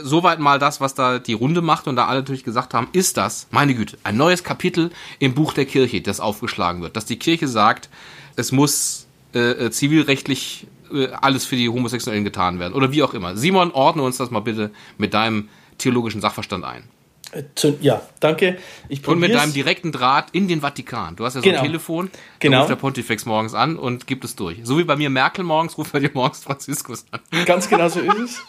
soweit 0.01 0.39
mal 0.39 0.59
das, 0.59 0.81
was 0.81 0.93
da 0.93 1.19
die 1.19 1.33
Runde 1.33 1.61
macht 1.61 1.87
und 1.87 1.95
da 1.95 2.05
alle 2.05 2.19
natürlich 2.19 2.43
gesagt 2.43 2.73
haben, 2.73 2.87
ist 2.93 3.17
das, 3.17 3.47
meine 3.51 3.73
Güte, 3.73 3.97
ein 4.03 4.17
neues 4.17 4.43
Kapitel 4.43 4.91
im 5.19 5.33
Buch 5.33 5.53
der 5.53 5.65
Kirche, 5.65 6.01
das 6.01 6.19
aufgeschlagen 6.19 6.81
wird, 6.81 6.95
dass 6.95 7.05
die 7.05 7.19
Kirche 7.19 7.47
sagt, 7.47 7.89
es 8.35 8.51
muss 8.51 9.07
äh, 9.33 9.39
äh, 9.39 9.71
zivilrechtlich 9.71 10.67
äh, 10.93 11.07
alles 11.07 11.45
für 11.45 11.55
die 11.55 11.69
Homosexuellen 11.69 12.23
getan 12.23 12.59
werden. 12.59 12.73
Oder 12.73 12.91
wie 12.91 13.03
auch 13.03 13.13
immer. 13.13 13.37
Simon, 13.37 13.71
ordne 13.71 14.03
uns 14.03 14.17
das 14.17 14.31
mal 14.31 14.41
bitte 14.41 14.71
mit 14.97 15.13
deinem 15.13 15.49
theologischen 15.77 16.21
Sachverstand 16.21 16.65
ein. 16.65 16.83
Äh, 17.31 17.43
ja, 17.79 18.01
danke. 18.19 18.57
Ich 18.89 19.07
und 19.07 19.19
mit 19.19 19.33
deinem 19.33 19.53
direkten 19.53 19.91
Draht 19.91 20.29
in 20.33 20.47
den 20.47 20.61
Vatikan. 20.61 21.15
Du 21.15 21.25
hast 21.25 21.35
ja 21.35 21.41
so 21.41 21.45
genau. 21.45 21.59
ein 21.59 21.65
Telefon, 21.65 22.11
genau. 22.39 22.59
ruft 22.59 22.71
der 22.71 22.75
Pontifex 22.75 23.25
morgens 23.25 23.53
an 23.53 23.77
und 23.77 24.05
gibt 24.05 24.25
es 24.25 24.35
durch. 24.35 24.57
So 24.63 24.77
wie 24.77 24.83
bei 24.83 24.97
mir 24.97 25.09
Merkel 25.09 25.45
morgens, 25.45 25.77
ruft 25.77 25.93
bei 25.93 25.99
dir 25.99 26.11
morgens 26.13 26.43
Franziskus 26.43 27.05
an. 27.11 27.21
Ganz 27.45 27.69
genau 27.69 27.87
so 27.87 28.01
ist 28.01 28.17
es. 28.17 28.41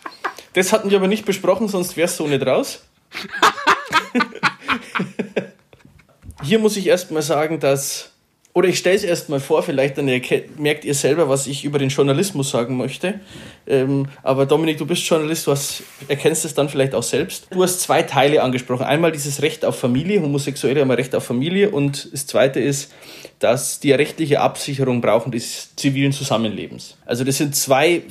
Das 0.55 0.73
hatten 0.73 0.91
wir 0.91 0.99
aber 0.99 1.09
nicht 1.09 1.25
besprochen, 1.25 1.69
sonst 1.69 1.97
wär's 1.97 2.17
so 2.17 2.27
nicht 2.27 2.45
raus. 2.45 2.85
Hier 6.43 6.59
muss 6.59 6.77
ich 6.77 6.89
erstmal 6.89 7.23
sagen, 7.23 7.61
dass 7.61 8.12
oder 8.55 8.69
ich 8.69 8.79
stelle 8.79 8.97
es 8.97 9.05
erstmal 9.05 9.41
vor, 9.41 9.63
vielleicht 9.63 9.97
dann 9.97 10.05
merkt 10.05 10.85
ihr 10.85 10.95
selber, 10.95 11.29
was 11.31 11.47
ich 11.47 11.65
über 11.65 11.79
den 11.79 11.89
Journalismus 11.89 12.51
sagen 12.51 12.77
möchte. 12.77 13.21
Ähm, 13.67 14.09
aber 14.23 14.45
Dominik, 14.45 14.77
du 14.77 14.85
bist 14.85 15.09
Journalist, 15.09 15.47
du 15.47 15.53
hast, 15.53 15.83
erkennst 16.09 16.45
es 16.45 16.53
dann 16.53 16.69
vielleicht 16.69 16.95
auch 16.95 17.03
selbst. 17.03 17.47
Du 17.51 17.63
hast 17.63 17.81
zwei 17.81 18.03
Teile 18.03 18.43
angesprochen. 18.43 18.85
Einmal 18.85 19.11
dieses 19.11 19.41
Recht 19.41 19.65
auf 19.65 19.79
Familie, 19.79 20.21
Homosexuelle 20.21 20.83
haben 20.83 20.91
ein 20.91 20.97
Recht 20.97 21.15
auf 21.15 21.25
Familie. 21.25 21.71
Und 21.71 22.13
das 22.13 22.27
zweite 22.27 22.61
ist, 22.61 22.93
dass 23.39 23.81
die 23.81 23.93
rechtliche 23.93 24.41
Absicherung 24.41 25.01
brauchen 25.01 25.33
des 25.33 25.75
zivilen 25.77 26.13
Zusammenlebens. 26.13 26.99
Also 27.07 27.25
das 27.25 27.39
sind 27.39 27.57
zwei 27.57 28.03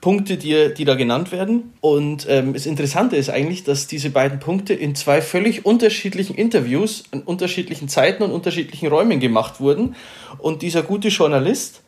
Punkte, 0.00 0.38
die, 0.38 0.72
die 0.74 0.84
da 0.84 0.94
genannt 0.94 1.30
werden. 1.30 1.74
Und 1.80 2.26
ähm, 2.28 2.54
das 2.54 2.66
Interessante 2.66 3.16
ist 3.16 3.28
eigentlich, 3.28 3.64
dass 3.64 3.86
diese 3.86 4.10
beiden 4.10 4.38
Punkte 4.38 4.72
in 4.72 4.94
zwei 4.94 5.20
völlig 5.20 5.66
unterschiedlichen 5.66 6.34
Interviews, 6.34 7.04
in 7.12 7.20
unterschiedlichen 7.22 7.88
Zeiten 7.88 8.22
und 8.22 8.30
unterschiedlichen 8.32 8.88
Räumen 8.88 9.20
gemacht 9.20 9.60
wurden. 9.60 9.94
Und 10.38 10.62
dieser 10.62 10.82
gute 10.82 11.08
Journalist 11.08 11.82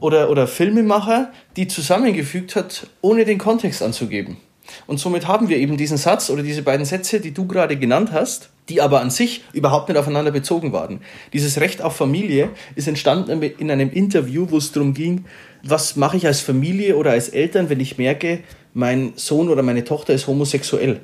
oder, 0.00 0.30
oder 0.30 0.46
Filmemacher 0.46 1.32
die 1.56 1.68
zusammengefügt 1.68 2.56
hat, 2.56 2.86
ohne 3.02 3.24
den 3.24 3.38
Kontext 3.38 3.82
anzugeben. 3.82 4.38
Und 4.86 4.98
somit 4.98 5.26
haben 5.26 5.48
wir 5.48 5.56
eben 5.56 5.76
diesen 5.76 5.96
Satz 5.96 6.30
oder 6.30 6.42
diese 6.42 6.62
beiden 6.62 6.86
Sätze, 6.86 7.20
die 7.20 7.32
du 7.32 7.46
gerade 7.46 7.76
genannt 7.76 8.12
hast, 8.12 8.50
die 8.68 8.80
aber 8.80 9.00
an 9.00 9.10
sich 9.10 9.42
überhaupt 9.52 9.88
nicht 9.88 9.98
aufeinander 9.98 10.30
bezogen 10.30 10.72
waren. 10.72 11.00
Dieses 11.32 11.60
Recht 11.60 11.82
auf 11.82 11.96
Familie 11.96 12.50
ist 12.76 12.86
entstanden 12.86 13.42
in 13.42 13.70
einem 13.70 13.90
Interview, 13.90 14.46
wo 14.48 14.58
es 14.58 14.70
darum 14.70 14.94
ging, 14.94 15.24
was 15.62 15.96
mache 15.96 16.16
ich 16.16 16.26
als 16.26 16.40
Familie 16.40 16.96
oder 16.96 17.12
als 17.12 17.28
Eltern, 17.28 17.68
wenn 17.68 17.80
ich 17.80 17.98
merke, 17.98 18.40
mein 18.74 19.12
Sohn 19.16 19.48
oder 19.48 19.62
meine 19.62 19.84
Tochter 19.84 20.14
ist 20.14 20.26
homosexuell? 20.26 21.00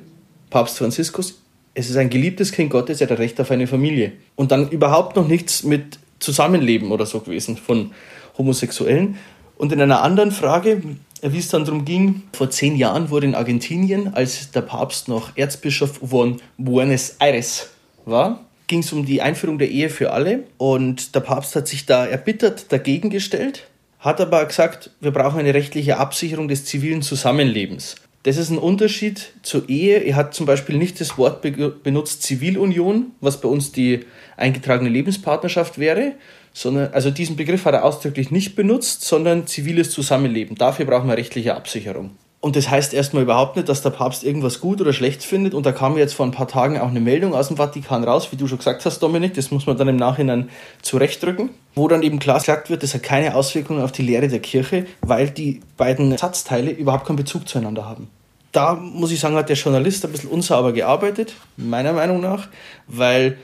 Papst 0.49 0.77
Franziskus, 0.77 1.41
es 1.73 1.89
ist 1.89 1.97
ein 1.97 2.09
geliebtes 2.09 2.51
Kind 2.51 2.69
Gottes, 2.69 3.01
er 3.01 3.09
hat 3.09 3.19
Recht 3.19 3.39
auf 3.39 3.51
eine 3.51 3.67
Familie. 3.67 4.13
Und 4.35 4.51
dann 4.51 4.69
überhaupt 4.69 5.15
noch 5.15 5.27
nichts 5.27 5.63
mit 5.63 5.99
Zusammenleben 6.19 6.91
oder 6.91 7.05
so 7.05 7.19
gewesen 7.19 7.57
von 7.57 7.91
Homosexuellen. 8.37 9.17
Und 9.57 9.71
in 9.71 9.81
einer 9.81 10.01
anderen 10.01 10.31
Frage, 10.31 10.81
wie 11.21 11.37
es 11.37 11.49
dann 11.49 11.65
darum 11.65 11.85
ging, 11.85 12.23
vor 12.33 12.49
zehn 12.49 12.75
Jahren 12.75 13.09
wurde 13.09 13.27
in 13.27 13.35
Argentinien, 13.35 14.13
als 14.13 14.51
der 14.51 14.61
Papst 14.61 15.07
noch 15.07 15.35
Erzbischof 15.35 15.99
von 16.07 16.41
Buenos 16.57 17.17
Aires 17.19 17.69
war, 18.05 18.45
ging 18.67 18.79
es 18.79 18.91
um 18.91 19.05
die 19.05 19.21
Einführung 19.21 19.57
der 19.57 19.69
Ehe 19.69 19.89
für 19.89 20.11
alle. 20.11 20.43
Und 20.57 21.15
der 21.15 21.19
Papst 21.21 21.55
hat 21.55 21.67
sich 21.67 21.85
da 21.85 22.05
erbittert 22.05 22.71
dagegen 22.71 23.09
gestellt 23.09 23.67
hat 23.99 24.21
aber 24.21 24.45
gesagt, 24.45 24.91
wir 24.99 25.11
brauchen 25.11 25.39
eine 25.39 25.53
rechtliche 25.53 25.97
Absicherung 25.97 26.47
des 26.47 26.65
zivilen 26.65 27.01
Zusammenlebens. 27.01 27.95
Das 28.23 28.37
ist 28.37 28.49
ein 28.49 28.57
Unterschied 28.57 29.31
zur 29.41 29.69
Ehe. 29.69 29.99
Er 29.99 30.15
hat 30.15 30.33
zum 30.33 30.45
Beispiel 30.45 30.77
nicht 30.77 30.99
das 30.99 31.17
Wort 31.17 31.41
benutzt 31.41 32.23
Zivilunion, 32.23 33.11
was 33.21 33.39
bei 33.39 33.47
uns 33.47 33.71
die 33.71 34.01
eingetragene 34.35 34.89
Lebenspartnerschaft 34.89 35.79
wäre, 35.79 36.13
sondern, 36.51 36.91
also 36.91 37.09
diesen 37.09 37.35
Begriff 37.35 37.65
hat 37.65 37.73
er 37.73 37.85
ausdrücklich 37.85 38.31
nicht 38.31 38.55
benutzt, 38.55 39.03
sondern 39.03 39.47
ziviles 39.47 39.91
Zusammenleben. 39.91 40.57
Dafür 40.57 40.85
brauchen 40.85 41.07
wir 41.07 41.15
rechtliche 41.15 41.55
Absicherung. 41.55 42.17
Und 42.39 42.55
das 42.55 42.69
heißt 42.69 42.93
erstmal 42.93 43.23
überhaupt 43.23 43.55
nicht, 43.55 43.67
dass 43.67 43.81
der 43.81 43.89
Papst 43.89 44.23
irgendwas 44.23 44.59
gut 44.59 44.79
oder 44.79 44.93
schlecht 44.93 45.23
findet. 45.23 45.55
Und 45.55 45.65
da 45.65 45.71
kam 45.71 45.97
jetzt 45.97 46.13
vor 46.13 46.25
ein 46.25 46.31
paar 46.31 46.47
Tagen 46.47 46.79
auch 46.79 46.89
eine 46.89 46.99
Meldung 46.99 47.33
aus 47.33 47.47
dem 47.47 47.57
Vatikan 47.57 48.03
raus, 48.03 48.31
wie 48.31 48.35
du 48.35 48.47
schon 48.47 48.59
gesagt 48.59 48.85
hast, 48.85 48.99
Dominik, 48.99 49.33
das 49.33 49.49
muss 49.49 49.65
man 49.65 49.75
dann 49.75 49.87
im 49.87 49.95
Nachhinein 49.95 50.49
zurechtdrücken, 50.83 51.49
wo 51.73 51.87
dann 51.87 52.03
eben 52.03 52.19
klar 52.19 52.37
gesagt 52.37 52.69
wird, 52.69 52.83
das 52.83 52.93
hat 52.93 53.01
keine 53.01 53.35
Auswirkungen 53.35 53.81
auf 53.81 53.91
die 53.91 54.03
Lehre 54.03 54.27
der 54.27 54.39
Kirche, 54.39 54.85
weil 55.01 55.31
die 55.31 55.61
beiden 55.77 56.15
Satzteile 56.15 56.69
überhaupt 56.71 57.07
keinen 57.07 57.15
Bezug 57.15 57.49
zueinander 57.49 57.85
haben. 57.85 58.07
Da 58.51 58.75
muss 58.75 59.11
ich 59.11 59.19
sagen, 59.19 59.35
hat 59.35 59.49
der 59.49 59.55
Journalist 59.55 60.05
ein 60.05 60.11
bisschen 60.11 60.29
unsauber 60.29 60.73
gearbeitet, 60.73 61.33
meiner 61.57 61.93
Meinung 61.93 62.21
nach, 62.21 62.47
weil 62.87 63.37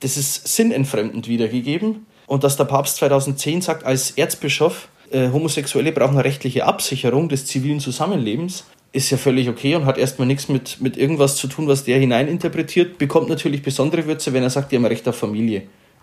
das 0.00 0.16
ist 0.16 0.48
sinnentfremdend 0.48 1.28
wiedergegeben. 1.28 2.06
Und 2.26 2.44
dass 2.44 2.56
der 2.56 2.64
Papst 2.64 2.96
2010 2.96 3.62
sagt, 3.62 3.84
als 3.84 4.12
Erzbischof, 4.12 4.88
äh, 5.10 5.30
Homosexuelle 5.30 5.92
brauchen 5.92 6.14
eine 6.14 6.24
rechtliche 6.24 6.64
Absicherung 6.66 7.28
des 7.28 7.46
zivilen 7.46 7.80
Zusammenlebens, 7.80 8.64
ist 8.92 9.10
ja 9.10 9.16
völlig 9.16 9.48
okay 9.48 9.74
und 9.74 9.86
hat 9.86 9.98
erstmal 9.98 10.26
nichts 10.26 10.48
mit, 10.48 10.80
mit 10.80 10.96
irgendwas 10.96 11.36
zu 11.36 11.46
tun, 11.46 11.68
was 11.68 11.84
der 11.84 11.98
hineininterpretiert, 11.98 12.98
bekommt 12.98 13.28
natürlich 13.28 13.62
besondere 13.62 14.06
Würze, 14.06 14.32
wenn 14.32 14.42
er 14.42 14.50
sagt, 14.50 14.72
die 14.72 14.76
haben 14.76 14.84
Recht 14.84 15.06
auf 15.06 15.16
Familie. 15.16 15.62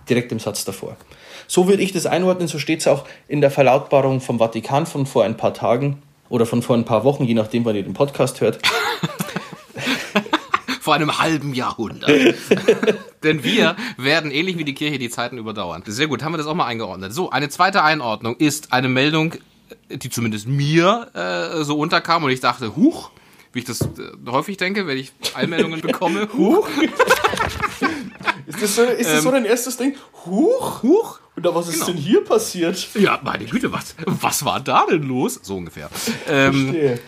Direkt 0.09 0.31
im 0.31 0.39
Satz 0.39 0.63
davor. 0.63 0.95
So 1.47 1.67
würde 1.67 1.83
ich 1.83 1.91
das 1.91 2.05
einordnen, 2.05 2.47
so 2.47 2.59
steht 2.59 2.79
es 2.79 2.87
auch 2.87 3.05
in 3.27 3.41
der 3.41 3.51
Verlautbarung 3.51 4.21
vom 4.21 4.39
Vatikan 4.39 4.85
von 4.85 5.05
vor 5.05 5.25
ein 5.25 5.35
paar 5.35 5.53
Tagen 5.53 6.01
oder 6.29 6.45
von 6.45 6.61
vor 6.61 6.77
ein 6.77 6.85
paar 6.85 7.03
Wochen, 7.03 7.25
je 7.25 7.33
nachdem, 7.33 7.65
wann 7.65 7.75
ihr 7.75 7.83
den 7.83 7.93
Podcast 7.93 8.39
hört. 8.39 8.59
Vor 10.87 10.93
einem 10.93 11.19
halben 11.19 11.53
Jahrhundert. 11.53 12.09
Denn 13.23 13.43
wir 13.43 13.75
werden 13.97 14.31
ähnlich 14.31 14.57
wie 14.57 14.63
die 14.63 14.73
Kirche 14.73 14.97
die 14.97 15.09
Zeiten 15.09 15.37
überdauern. 15.37 15.83
Sehr 15.85 16.07
gut, 16.07 16.23
haben 16.23 16.31
wir 16.31 16.37
das 16.37 16.47
auch 16.47 16.53
mal 16.53 16.65
eingeordnet. 16.65 17.13
So, 17.13 17.29
eine 17.29 17.49
zweite 17.49 17.83
Einordnung 17.83 18.37
ist 18.37 18.71
eine 18.71 18.87
Meldung, 18.87 19.33
die 19.89 20.09
zumindest 20.09 20.47
mir 20.47 21.09
äh, 21.13 21.65
so 21.65 21.77
unterkam 21.77 22.23
und 22.23 22.31
ich 22.31 22.39
dachte, 22.39 22.77
huch, 22.77 23.09
wie 23.51 23.59
ich 23.59 23.65
das 23.65 23.81
äh, 23.81 23.87
häufig 24.27 24.55
denke, 24.55 24.87
wenn 24.87 24.97
ich 24.97 25.11
Einmeldungen 25.33 25.81
bekomme. 25.81 26.29
Huch. 26.37 26.69
ist 28.45 28.63
das, 28.63 28.75
so, 28.77 28.83
ist 28.83 29.09
das 29.09 29.17
ähm, 29.17 29.23
so 29.23 29.31
dein 29.31 29.43
erstes 29.43 29.75
Ding? 29.75 29.93
Huch? 30.25 30.83
Huch? 30.83 31.19
Und 31.35 31.45
da, 31.45 31.53
was 31.53 31.67
ist 31.67 31.73
genau. 31.73 31.87
denn 31.87 31.97
hier 31.97 32.23
passiert? 32.23 32.87
Ja, 32.95 33.19
meine 33.21 33.43
Güte, 33.43 33.73
was, 33.73 33.93
was 34.05 34.45
war 34.45 34.61
da 34.61 34.85
denn 34.89 35.03
los? 35.03 35.37
So 35.43 35.57
ungefähr. 35.57 35.89
Ähm, 36.29 36.53
Verstehe 36.53 36.99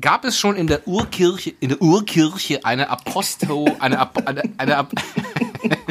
gab 0.00 0.24
es 0.24 0.38
schon 0.38 0.56
in 0.56 0.66
der 0.66 0.86
Urkirche, 0.86 1.54
in 1.60 1.70
der 1.70 1.82
Urkirche 1.82 2.64
eine 2.64 2.88
Apostel, 2.88 3.76
eine, 3.78 3.98
Ap 3.98 4.26
eine, 4.26 4.42
eine 4.58 4.76
Ap 4.76 4.92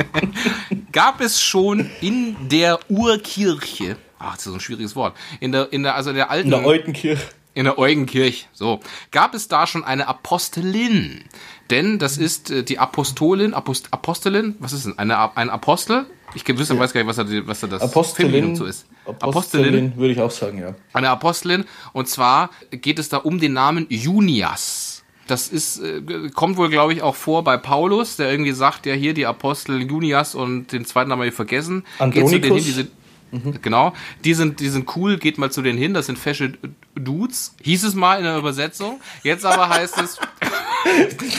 gab 0.91 1.21
es 1.21 1.41
schon 1.41 1.89
in 2.01 2.36
der 2.50 2.79
Urkirche, 2.89 3.98
ach, 4.17 4.36
das 4.36 4.45
ist 4.45 4.51
so 4.51 4.53
ein 4.53 4.59
schwieriges 4.59 4.95
Wort, 4.95 5.15
in 5.39 5.51
der, 5.51 5.71
in 5.71 5.83
der, 5.83 5.95
also 5.95 6.13
der 6.13 6.29
alten. 6.31 6.51
In 6.51 6.59
der 6.59 6.65
Eutenkirche. 6.65 7.27
In 7.55 7.65
der 7.65 7.79
Eugenkirche, 7.79 8.45
so. 8.53 8.79
Gab 9.12 9.33
es 9.33 9.48
da 9.48 9.67
schon 9.67 9.83
eine 9.83 10.07
Apostelin? 10.07 11.25
Denn 11.69 11.99
das 11.99 12.17
ist 12.17 12.49
äh, 12.49 12.63
die 12.63 12.79
Apostolin, 12.79 13.53
Apost, 13.53 13.88
Apostelin, 13.91 14.55
was 14.59 14.73
ist 14.73 14.85
denn? 14.85 14.97
Eine, 14.97 15.38
ein 15.38 15.49
Apostel? 15.49 16.05
Ich 16.35 16.47
wüsste, 16.47 16.75
ja. 16.75 16.79
weiß 16.79 16.93
gar 16.93 17.03
nicht, 17.03 17.07
was 17.07 17.15
da, 17.15 17.25
was 17.47 17.59
da 17.59 17.67
das 17.67 17.81
Apostelin 17.81 18.55
so 18.55 18.65
ist. 18.65 18.85
Apostelin, 19.05 19.29
Apostelin 19.29 19.97
würde 19.97 20.13
ich 20.13 20.21
auch 20.21 20.31
sagen, 20.31 20.59
ja. 20.59 20.75
Eine 20.93 21.09
Apostelin. 21.09 21.65
Und 21.93 22.07
zwar 22.07 22.51
geht 22.71 22.99
es 22.99 23.09
da 23.09 23.17
um 23.17 23.39
den 23.39 23.53
Namen 23.53 23.88
Junias. 23.89 25.03
das 25.27 25.47
ist, 25.47 25.79
äh, 25.79 26.01
kommt 26.33 26.57
wohl, 26.57 26.69
glaube 26.69 26.93
ich, 26.93 27.01
auch 27.01 27.15
vor 27.15 27.43
bei 27.43 27.57
Paulus, 27.57 28.15
der 28.15 28.31
irgendwie 28.31 28.51
sagt, 28.51 28.85
ja 28.85 28.93
hier 28.93 29.13
die 29.13 29.25
Apostel 29.25 29.81
Junias 29.81 30.35
und 30.35 30.71
den 30.71 30.85
zweiten 30.85 31.11
haben 31.11 31.21
wir 31.21 31.31
vergessen. 31.31 31.83
Andronikus. 31.99 32.31
Geht 32.31 32.41
zu 32.41 32.47
denen 32.47 32.55
hin, 32.55 32.65
die 32.65 32.71
sind, 32.71 32.91
Mhm. 33.31 33.62
Genau. 33.62 33.93
Die 34.24 34.33
sind, 34.33 34.59
die 34.59 34.69
sind 34.69 34.95
cool, 34.95 35.17
geht 35.17 35.38
mal 35.38 35.51
zu 35.51 35.62
denen 35.62 35.77
hin, 35.77 35.93
das 35.93 36.07
sind 36.07 36.17
fesche 36.17 36.53
Dudes. 36.95 37.55
Hieß 37.62 37.83
es 37.83 37.95
mal 37.95 38.17
in 38.17 38.24
der 38.24 38.38
Übersetzung. 38.38 39.00
Jetzt 39.24 39.45
aber 39.45 39.69
heißt 39.69 39.98
es. 40.00 40.19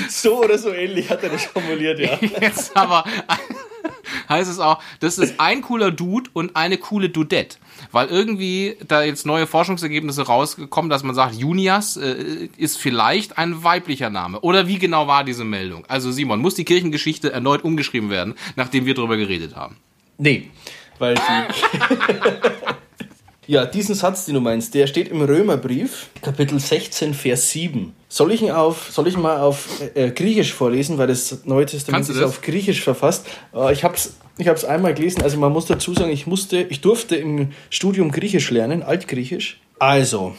so 0.22 0.44
oder 0.44 0.58
so 0.58 0.70
ähnlich 0.72 1.10
hat 1.10 1.22
er 1.22 1.30
das 1.30 1.44
formuliert, 1.44 1.98
ja. 1.98 2.18
Jetzt 2.40 2.76
aber 2.76 3.04
heißt 4.28 4.50
es 4.50 4.58
auch, 4.58 4.82
das 5.00 5.18
ist 5.18 5.38
ein 5.38 5.62
cooler 5.62 5.90
Dude 5.90 6.30
und 6.32 6.56
eine 6.56 6.78
coole 6.78 7.08
Dudette. 7.10 7.58
Weil 7.92 8.08
irgendwie 8.08 8.76
da 8.86 9.02
jetzt 9.02 9.26
neue 9.26 9.46
Forschungsergebnisse 9.46 10.22
rausgekommen, 10.22 10.90
dass 10.90 11.02
man 11.02 11.14
sagt, 11.14 11.34
Junias 11.34 11.96
äh, 11.96 12.48
ist 12.56 12.78
vielleicht 12.78 13.38
ein 13.38 13.64
weiblicher 13.64 14.10
Name. 14.10 14.40
Oder 14.40 14.66
wie 14.66 14.78
genau 14.78 15.06
war 15.06 15.24
diese 15.24 15.44
Meldung? 15.44 15.84
Also 15.86 16.12
Simon, 16.12 16.40
muss 16.40 16.54
die 16.54 16.64
Kirchengeschichte 16.64 17.32
erneut 17.32 17.64
umgeschrieben 17.64 18.10
werden, 18.10 18.34
nachdem 18.56 18.86
wir 18.86 18.94
darüber 18.94 19.16
geredet 19.16 19.56
haben? 19.56 19.76
Nee. 20.18 20.50
Weil 21.00 21.14
die. 21.16 23.52
ja, 23.52 23.66
diesen 23.66 23.96
Satz, 23.96 24.26
den 24.26 24.34
du 24.34 24.40
meinst, 24.40 24.74
der 24.74 24.86
steht 24.86 25.08
im 25.08 25.22
Römerbrief, 25.22 26.10
Kapitel 26.22 26.60
16, 26.60 27.14
Vers 27.14 27.50
7. 27.50 27.92
Soll 28.08 28.32
ich 28.32 28.42
ihn, 28.42 28.52
auf, 28.52 28.92
soll 28.92 29.08
ich 29.08 29.14
ihn 29.14 29.22
mal 29.22 29.40
auf 29.40 29.66
äh, 29.94 30.10
Griechisch 30.10 30.52
vorlesen, 30.52 30.98
weil 30.98 31.08
das 31.08 31.44
Neue 31.44 31.66
Testament 31.66 32.08
ist 32.08 32.22
auf 32.22 32.42
Griechisch 32.42 32.82
verfasst. 32.82 33.26
Äh, 33.52 33.72
ich 33.72 33.82
habe 33.82 33.96
es 33.96 34.14
ich 34.40 34.48
hab's 34.48 34.64
einmal 34.64 34.94
gelesen, 34.94 35.22
also 35.22 35.38
man 35.38 35.52
muss 35.52 35.66
dazu 35.66 35.92
sagen, 35.92 36.10
ich, 36.10 36.26
musste, 36.26 36.62
ich 36.62 36.80
durfte 36.80 37.14
im 37.14 37.50
Studium 37.68 38.10
Griechisch 38.10 38.50
lernen, 38.50 38.82
Altgriechisch. 38.82 39.60
Also, 39.78 40.34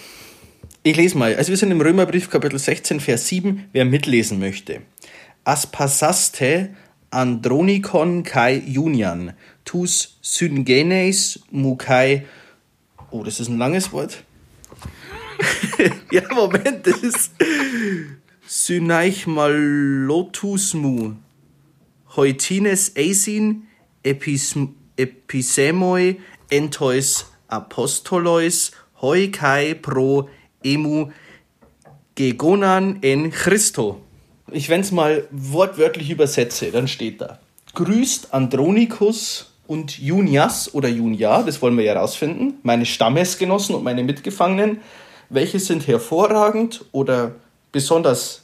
ich 0.81 0.97
lese 0.97 1.19
mal. 1.19 1.35
Also 1.35 1.49
wir 1.49 1.57
sind 1.57 1.69
im 1.69 1.81
Römerbrief 1.81 2.31
Kapitel 2.31 2.57
16, 2.57 2.99
Vers 2.99 3.27
7, 3.27 3.65
wer 3.73 3.85
mitlesen 3.85 4.39
möchte. 4.39 4.81
Aspasaste 5.43 6.69
Andronikon 7.11 8.23
kai 8.23 8.63
Junian, 8.65 9.33
tus 9.65 10.17
syngenes 10.21 11.41
mukai. 11.51 12.25
Oh, 13.11 13.23
das 13.23 13.39
ist 13.39 13.49
ein 13.49 13.57
langes 13.57 13.91
Wort. 13.91 14.23
ja, 16.11 16.21
Moment, 16.33 16.85
das 16.87 16.99
ist 16.99 17.31
Syneichmalotusmu. 18.47 21.13
Heutines 22.15 22.95
eisin 22.97 23.67
episemoi 24.97 26.19
entois 26.49 27.25
apostolois 27.47 28.71
hoi 29.01 29.31
kai 29.31 29.73
pro 29.73 30.29
emu 30.63 31.11
gegonan 32.15 32.99
en 33.01 33.31
Christo. 33.31 34.01
Ich, 34.51 34.69
wenn 34.69 34.81
es 34.81 34.91
mal 34.91 35.27
wortwörtlich 35.31 36.09
übersetze, 36.09 36.71
dann 36.71 36.89
steht 36.89 37.21
da: 37.21 37.39
Grüßt 37.73 38.33
Andronikus 38.33 39.50
und 39.71 39.99
Junias 39.99 40.73
oder 40.73 40.89
Junia, 40.89 41.43
das 41.43 41.61
wollen 41.61 41.77
wir 41.77 41.85
ja 41.85 41.97
rausfinden, 41.97 42.55
meine 42.61 42.85
Stammesgenossen 42.85 43.73
und 43.73 43.85
meine 43.85 44.03
Mitgefangenen, 44.03 44.81
welche 45.29 45.61
sind 45.61 45.87
hervorragend 45.87 46.83
oder 46.91 47.35
besonders 47.71 48.41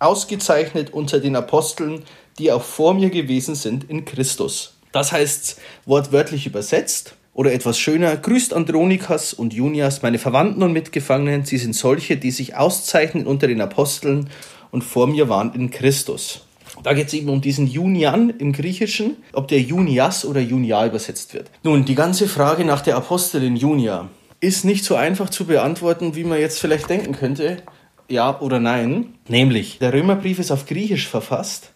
ausgezeichnet 0.00 0.92
unter 0.92 1.20
den 1.20 1.36
Aposteln, 1.36 2.02
die 2.40 2.50
auch 2.50 2.64
vor 2.64 2.94
mir 2.94 3.08
gewesen 3.08 3.54
sind 3.54 3.88
in 3.88 4.04
Christus. 4.04 4.74
Das 4.90 5.12
heißt 5.12 5.60
wortwörtlich 5.86 6.44
übersetzt 6.44 7.14
oder 7.34 7.52
etwas 7.52 7.78
schöner, 7.78 8.16
grüßt 8.16 8.52
Andronikas 8.52 9.32
und 9.32 9.54
Junias, 9.54 10.02
meine 10.02 10.18
Verwandten 10.18 10.64
und 10.64 10.72
Mitgefangenen, 10.72 11.44
sie 11.44 11.58
sind 11.58 11.76
solche, 11.76 12.16
die 12.16 12.32
sich 12.32 12.56
auszeichnen 12.56 13.28
unter 13.28 13.46
den 13.46 13.60
Aposteln 13.60 14.28
und 14.72 14.82
vor 14.82 15.06
mir 15.06 15.28
waren 15.28 15.54
in 15.54 15.70
Christus. 15.70 16.47
Da 16.82 16.94
geht 16.94 17.08
es 17.08 17.14
eben 17.14 17.28
um 17.28 17.40
diesen 17.40 17.66
Junian 17.66 18.30
im 18.30 18.52
Griechischen, 18.52 19.16
ob 19.32 19.48
der 19.48 19.60
Junias 19.60 20.24
oder 20.24 20.40
Junia 20.40 20.86
übersetzt 20.86 21.34
wird. 21.34 21.50
Nun, 21.62 21.84
die 21.84 21.94
ganze 21.94 22.28
Frage 22.28 22.64
nach 22.64 22.80
der 22.80 22.96
Apostelin 22.96 23.56
Junia 23.56 24.08
ist 24.40 24.64
nicht 24.64 24.84
so 24.84 24.94
einfach 24.94 25.30
zu 25.30 25.46
beantworten, 25.46 26.14
wie 26.14 26.24
man 26.24 26.38
jetzt 26.38 26.60
vielleicht 26.60 26.88
denken 26.88 27.12
könnte. 27.12 27.58
Ja 28.08 28.40
oder 28.40 28.60
nein. 28.60 29.14
Nämlich, 29.28 29.78
der 29.78 29.92
Römerbrief 29.92 30.38
ist 30.38 30.50
auf 30.50 30.66
Griechisch 30.66 31.08
verfasst 31.08 31.72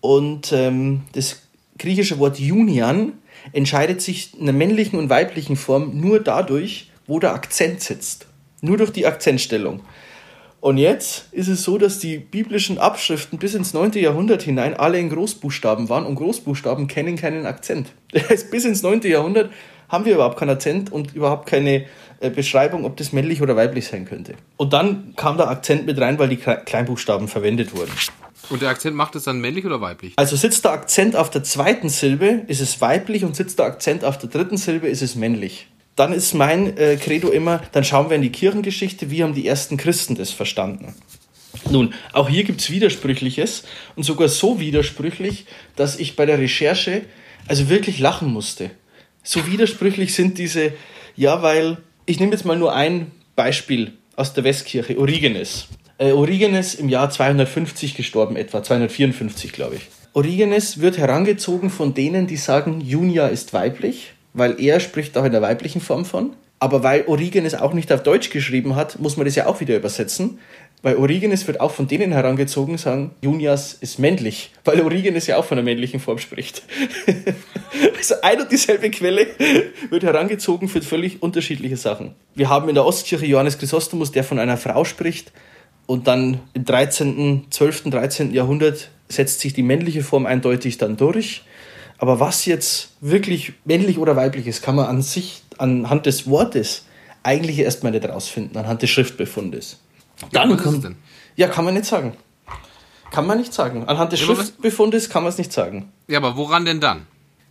und 0.00 0.52
ähm, 0.52 1.02
das 1.12 1.42
griechische 1.78 2.18
Wort 2.18 2.38
Junian 2.38 3.14
entscheidet 3.52 4.02
sich 4.02 4.38
in 4.38 4.46
der 4.46 4.54
männlichen 4.54 4.98
und 4.98 5.10
weiblichen 5.10 5.56
Form 5.56 5.98
nur 6.00 6.20
dadurch, 6.20 6.90
wo 7.06 7.18
der 7.18 7.32
Akzent 7.32 7.80
sitzt. 7.80 8.26
Nur 8.60 8.76
durch 8.76 8.90
die 8.90 9.06
Akzentstellung. 9.06 9.80
Und 10.60 10.78
jetzt 10.78 11.32
ist 11.32 11.48
es 11.48 11.62
so, 11.62 11.78
dass 11.78 11.98
die 11.98 12.18
biblischen 12.18 12.78
Abschriften 12.78 13.38
bis 13.38 13.54
ins 13.54 13.74
9. 13.74 13.92
Jahrhundert 13.92 14.42
hinein 14.42 14.74
alle 14.74 14.98
in 14.98 15.10
Großbuchstaben 15.10 15.88
waren 15.88 16.06
und 16.06 16.16
Großbuchstaben 16.16 16.88
kennen 16.88 17.16
keinen 17.16 17.46
Akzent. 17.46 17.92
Das 18.12 18.30
heißt, 18.30 18.50
bis 18.50 18.64
ins 18.64 18.82
9. 18.82 19.02
Jahrhundert 19.02 19.50
haben 19.88 20.04
wir 20.04 20.14
überhaupt 20.14 20.38
keinen 20.38 20.50
Akzent 20.50 20.90
und 20.90 21.14
überhaupt 21.14 21.46
keine 21.46 21.84
äh, 22.20 22.30
Beschreibung, 22.30 22.84
ob 22.84 22.96
das 22.96 23.12
männlich 23.12 23.42
oder 23.42 23.56
weiblich 23.56 23.86
sein 23.86 24.06
könnte. 24.06 24.34
Und 24.56 24.72
dann 24.72 25.12
kam 25.16 25.36
der 25.36 25.48
Akzent 25.48 25.86
mit 25.86 26.00
rein, 26.00 26.18
weil 26.18 26.28
die 26.28 26.38
Kleinbuchstaben 26.38 27.28
verwendet 27.28 27.76
wurden. 27.76 27.92
Und 28.48 28.62
der 28.62 28.70
Akzent 28.70 28.96
macht 28.96 29.16
es 29.16 29.24
dann 29.24 29.40
männlich 29.40 29.66
oder 29.66 29.80
weiblich? 29.80 30.14
Also 30.16 30.36
sitzt 30.36 30.64
der 30.64 30.72
Akzent 30.72 31.14
auf 31.14 31.30
der 31.30 31.42
zweiten 31.42 31.88
Silbe, 31.88 32.42
ist 32.46 32.60
es 32.60 32.80
weiblich 32.80 33.24
und 33.24 33.36
sitzt 33.36 33.58
der 33.58 33.66
Akzent 33.66 34.04
auf 34.04 34.18
der 34.18 34.30
dritten 34.30 34.56
Silbe, 34.56 34.88
ist 34.88 35.02
es 35.02 35.14
männlich 35.14 35.68
dann 35.96 36.12
ist 36.12 36.34
mein 36.34 36.76
äh, 36.76 36.96
Credo 36.96 37.30
immer, 37.30 37.62
dann 37.72 37.82
schauen 37.82 38.10
wir 38.10 38.16
in 38.16 38.22
die 38.22 38.30
Kirchengeschichte, 38.30 39.10
wie 39.10 39.22
haben 39.22 39.34
die 39.34 39.46
ersten 39.46 39.78
Christen 39.78 40.14
das 40.14 40.30
verstanden. 40.30 40.94
Nun, 41.70 41.94
auch 42.12 42.28
hier 42.28 42.44
gibt 42.44 42.60
es 42.60 42.70
Widersprüchliches 42.70 43.64
und 43.96 44.02
sogar 44.02 44.28
so 44.28 44.60
widersprüchlich, 44.60 45.46
dass 45.74 45.98
ich 45.98 46.14
bei 46.14 46.26
der 46.26 46.38
Recherche 46.38 47.02
also 47.48 47.68
wirklich 47.70 47.98
lachen 47.98 48.32
musste. 48.32 48.70
So 49.22 49.50
widersprüchlich 49.50 50.14
sind 50.14 50.38
diese, 50.38 50.72
ja, 51.16 51.42
weil 51.42 51.78
ich 52.04 52.20
nehme 52.20 52.32
jetzt 52.32 52.44
mal 52.44 52.58
nur 52.58 52.74
ein 52.74 53.10
Beispiel 53.34 53.94
aus 54.14 54.34
der 54.34 54.44
Westkirche, 54.44 54.98
Origenes. 54.98 55.66
Äh, 55.98 56.12
Origenes 56.12 56.74
im 56.74 56.90
Jahr 56.90 57.08
250 57.08 57.96
gestorben, 57.96 58.36
etwa 58.36 58.62
254, 58.62 59.52
glaube 59.52 59.76
ich. 59.76 59.82
Origenes 60.12 60.80
wird 60.80 60.98
herangezogen 60.98 61.70
von 61.70 61.94
denen, 61.94 62.26
die 62.26 62.36
sagen, 62.36 62.80
Junia 62.80 63.28
ist 63.28 63.54
weiblich 63.54 64.12
weil 64.36 64.60
er 64.60 64.80
spricht 64.80 65.16
auch 65.16 65.24
in 65.24 65.32
der 65.32 65.42
weiblichen 65.42 65.80
Form 65.80 66.04
von. 66.04 66.34
Aber 66.58 66.82
weil 66.82 67.04
Origenes 67.06 67.54
auch 67.54 67.74
nicht 67.74 67.92
auf 67.92 68.02
Deutsch 68.02 68.30
geschrieben 68.30 68.76
hat, 68.76 68.98
muss 68.98 69.16
man 69.16 69.26
das 69.26 69.34
ja 69.34 69.46
auch 69.46 69.60
wieder 69.60 69.76
übersetzen. 69.76 70.38
Weil 70.82 70.96
Origenes 70.96 71.46
wird 71.46 71.60
auch 71.60 71.72
von 71.72 71.88
denen 71.88 72.12
herangezogen, 72.12 72.78
sagen, 72.78 73.10
Junias 73.22 73.72
ist 73.80 73.98
männlich, 73.98 74.52
weil 74.64 74.80
Origenes 74.82 75.26
ja 75.26 75.38
auch 75.38 75.44
von 75.44 75.56
der 75.56 75.64
männlichen 75.64 76.00
Form 76.00 76.18
spricht. 76.18 76.62
also 77.96 78.14
ein 78.22 78.40
und 78.40 78.52
dieselbe 78.52 78.90
Quelle 78.90 79.26
wird 79.88 80.02
herangezogen 80.02 80.68
für 80.68 80.82
völlig 80.82 81.22
unterschiedliche 81.22 81.76
Sachen. 81.76 82.14
Wir 82.34 82.50
haben 82.50 82.68
in 82.68 82.74
der 82.74 82.84
Ostkirche 82.84 83.26
Johannes 83.26 83.58
Chrysostomus, 83.58 84.12
der 84.12 84.22
von 84.22 84.38
einer 84.38 84.58
Frau 84.58 84.84
spricht, 84.84 85.32
und 85.86 86.08
dann 86.08 86.40
im 86.52 86.64
13., 86.64 87.46
12., 87.50 87.90
13. 87.90 88.34
Jahrhundert 88.34 88.90
setzt 89.08 89.40
sich 89.40 89.54
die 89.54 89.62
männliche 89.62 90.02
Form 90.02 90.26
eindeutig 90.26 90.78
dann 90.78 90.96
durch. 90.96 91.42
Aber 91.98 92.20
was 92.20 92.44
jetzt 92.44 92.90
wirklich 93.00 93.54
männlich 93.64 93.98
oder 93.98 94.16
weiblich 94.16 94.46
ist, 94.46 94.62
kann 94.62 94.76
man 94.76 94.86
an 94.86 95.02
sich, 95.02 95.42
anhand 95.58 96.06
des 96.06 96.28
Wortes 96.28 96.84
eigentlich 97.22 97.58
erstmal 97.58 97.92
nicht 97.92 98.08
rausfinden, 98.08 98.56
anhand 98.56 98.82
des 98.82 98.90
Schriftbefundes. 98.90 99.78
Dann 100.32 100.50
ja, 100.50 100.56
kommt, 100.56 100.96
ja, 101.36 101.48
kann 101.48 101.64
man 101.64 101.74
nicht 101.74 101.86
sagen. 101.86 102.16
Kann 103.10 103.26
man 103.26 103.38
nicht 103.38 103.52
sagen. 103.52 103.88
Anhand 103.88 104.12
des 104.12 104.20
ja, 104.20 104.26
Schriftbefundes 104.26 105.08
kann 105.08 105.22
man 105.22 105.30
es 105.30 105.38
nicht 105.38 105.52
sagen. 105.52 105.92
Ja, 106.08 106.18
aber 106.18 106.36
woran 106.36 106.64
denn 106.64 106.80
dann? 106.80 107.06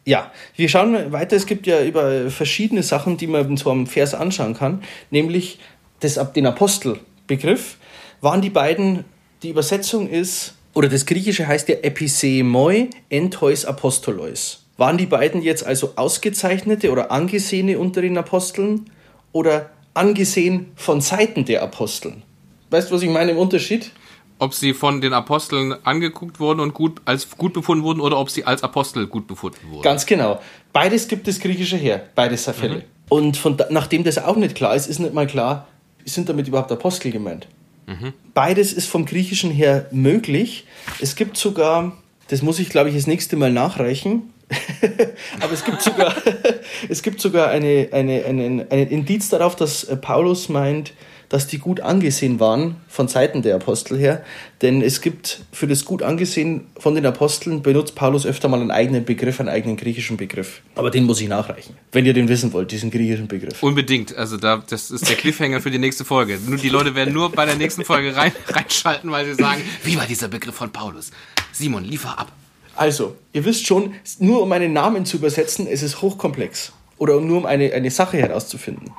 Ja, 0.05 0.31
wir 0.55 0.69
schauen 0.69 1.11
weiter. 1.11 1.35
Es 1.35 1.47
gibt 1.47 1.65
ja 1.65 1.81
über 1.83 2.29
verschiedene 2.29 2.83
Sachen, 2.83 3.17
die 3.17 3.27
man 3.27 3.57
so 3.57 3.71
einem 3.71 3.87
Vers 3.87 4.13
anschauen 4.13 4.53
kann, 4.53 4.83
nämlich 5.09 5.59
das, 5.99 6.19
den 6.33 6.45
Apostelbegriff. 6.45 7.77
Waren 8.21 8.41
die 8.41 8.49
beiden, 8.51 9.05
die 9.41 9.49
Übersetzung 9.49 10.07
ist 10.07 10.53
oder 10.75 10.89
das 10.89 11.05
Griechische 11.07 11.47
heißt 11.47 11.69
ja 11.69 11.75
Episemoi 11.81 12.89
entois 13.09 13.65
apostolos. 13.65 14.61
Waren 14.77 14.97
die 14.97 15.05
beiden 15.05 15.41
jetzt 15.41 15.65
also 15.65 15.93
ausgezeichnete 15.95 16.91
oder 16.91 17.11
angesehene 17.11 17.79
unter 17.79 18.01
den 18.01 18.17
Aposteln 18.17 18.89
oder 19.31 19.71
angesehen 19.93 20.73
von 20.75 20.99
Seiten 20.99 21.45
der 21.45 21.63
Aposteln? 21.63 22.23
Weißt 22.69 22.91
du, 22.91 22.95
was 22.95 23.01
ich 23.01 23.09
meine 23.09 23.31
im 23.31 23.37
Unterschied? 23.37 23.91
Ob 24.37 24.53
sie 24.53 24.73
von 24.73 24.99
den 24.99 25.13
Aposteln 25.13 25.73
angeguckt 25.85 26.41
wurden 26.41 26.59
und 26.59 26.73
gut, 26.73 27.01
als 27.05 27.29
gut 27.37 27.53
befunden 27.53 27.85
wurden 27.85 28.01
oder 28.01 28.19
ob 28.19 28.29
sie 28.29 28.43
als 28.43 28.61
Apostel 28.63 29.07
gut 29.07 29.27
befunden 29.27 29.69
wurden. 29.69 29.81
Ganz 29.81 30.05
genau. 30.05 30.41
Beides 30.73 31.07
gibt 31.07 31.25
das 31.29 31.39
Griechische 31.39 31.77
her, 31.77 32.03
beides 32.15 32.43
Fälle. 32.49 32.75
Mhm. 32.75 32.83
Und 33.07 33.37
von, 33.37 33.55
nachdem 33.69 34.03
das 34.03 34.17
auch 34.17 34.35
nicht 34.35 34.55
klar 34.55 34.75
ist, 34.75 34.87
ist 34.87 34.99
nicht 34.99 35.13
mal 35.13 35.25
klar, 35.25 35.69
sind 36.03 36.27
damit 36.27 36.49
überhaupt 36.49 36.69
Apostel 36.73 37.11
gemeint? 37.11 37.47
Mhm. 37.85 38.13
Beides 38.33 38.73
ist 38.73 38.87
vom 38.87 39.05
Griechischen 39.05 39.51
her 39.51 39.87
möglich. 39.91 40.65
Es 40.99 41.15
gibt 41.15 41.37
sogar, 41.37 41.95
das 42.27 42.41
muss 42.41 42.59
ich 42.59 42.69
glaube 42.69 42.89
ich 42.89 42.95
das 42.95 43.07
nächste 43.07 43.35
Mal 43.35 43.51
nachreichen, 43.51 44.33
Aber 45.41 45.53
es 45.53 45.63
gibt 45.63 45.81
sogar, 45.81 46.13
es 46.89 47.01
gibt 47.01 47.19
sogar 47.19 47.49
eine, 47.49 47.89
eine, 47.91 48.25
einen, 48.25 48.71
einen 48.71 48.89
Indiz 48.89 49.29
darauf, 49.29 49.55
dass 49.55 49.87
Paulus 50.01 50.49
meint, 50.49 50.93
dass 51.29 51.47
die 51.47 51.57
gut 51.57 51.81
angesehen 51.81 52.39
waren 52.39 52.77
von 52.87 53.07
Seiten 53.07 53.41
der 53.41 53.55
Apostel 53.55 53.97
her. 53.97 54.23
Denn 54.61 54.81
es 54.81 55.01
gibt 55.01 55.41
für 55.51 55.67
das 55.67 55.85
gut 55.85 56.03
angesehen 56.03 56.67
von 56.77 56.95
den 56.95 57.05
Aposteln 57.05 57.61
benutzt 57.61 57.95
Paulus 57.95 58.25
öfter 58.25 58.47
mal 58.47 58.61
einen 58.61 58.71
eigenen 58.71 59.05
Begriff, 59.05 59.39
einen 59.39 59.49
eigenen 59.49 59.77
griechischen 59.77 60.17
Begriff. 60.17 60.61
Aber 60.75 60.91
den 60.91 61.03
muss 61.03 61.21
ich 61.21 61.27
nachreichen, 61.27 61.75
wenn 61.91 62.05
ihr 62.05 62.13
den 62.13 62.27
wissen 62.27 62.53
wollt, 62.53 62.71
diesen 62.71 62.91
griechischen 62.91 63.27
Begriff. 63.27 63.61
Unbedingt. 63.61 64.15
Also 64.15 64.37
da, 64.37 64.63
das 64.69 64.91
ist 64.91 65.09
der 65.09 65.15
Cliffhanger 65.15 65.61
für 65.61 65.71
die 65.71 65.79
nächste 65.79 66.05
Folge. 66.05 66.39
Nur 66.47 66.57
die 66.57 66.69
Leute 66.69 66.95
werden 66.95 67.13
nur 67.13 67.31
bei 67.31 67.45
der 67.45 67.55
nächsten 67.55 67.83
Folge 67.83 68.15
rein, 68.15 68.31
reinschalten, 68.47 69.11
weil 69.11 69.25
sie 69.25 69.35
sagen, 69.35 69.61
wie 69.83 69.97
war 69.97 70.05
dieser 70.05 70.27
Begriff 70.27 70.55
von 70.55 70.71
Paulus? 70.71 71.11
Simon, 71.51 71.83
liefer 71.83 72.17
ab. 72.17 72.31
Also, 72.75 73.15
ihr 73.31 73.45
wisst 73.45 73.65
schon, 73.65 73.95
nur 74.19 74.41
um 74.41 74.51
einen 74.51 74.73
Namen 74.73 75.05
zu 75.05 75.17
übersetzen, 75.17 75.65
es 75.67 75.81
ist 75.81 76.01
hochkomplex. 76.01 76.73
Oder 76.97 77.19
nur 77.19 77.39
um 77.39 77.45
eine, 77.45 77.73
eine 77.73 77.91
Sache 77.91 78.17
herauszufinden. 78.17 78.91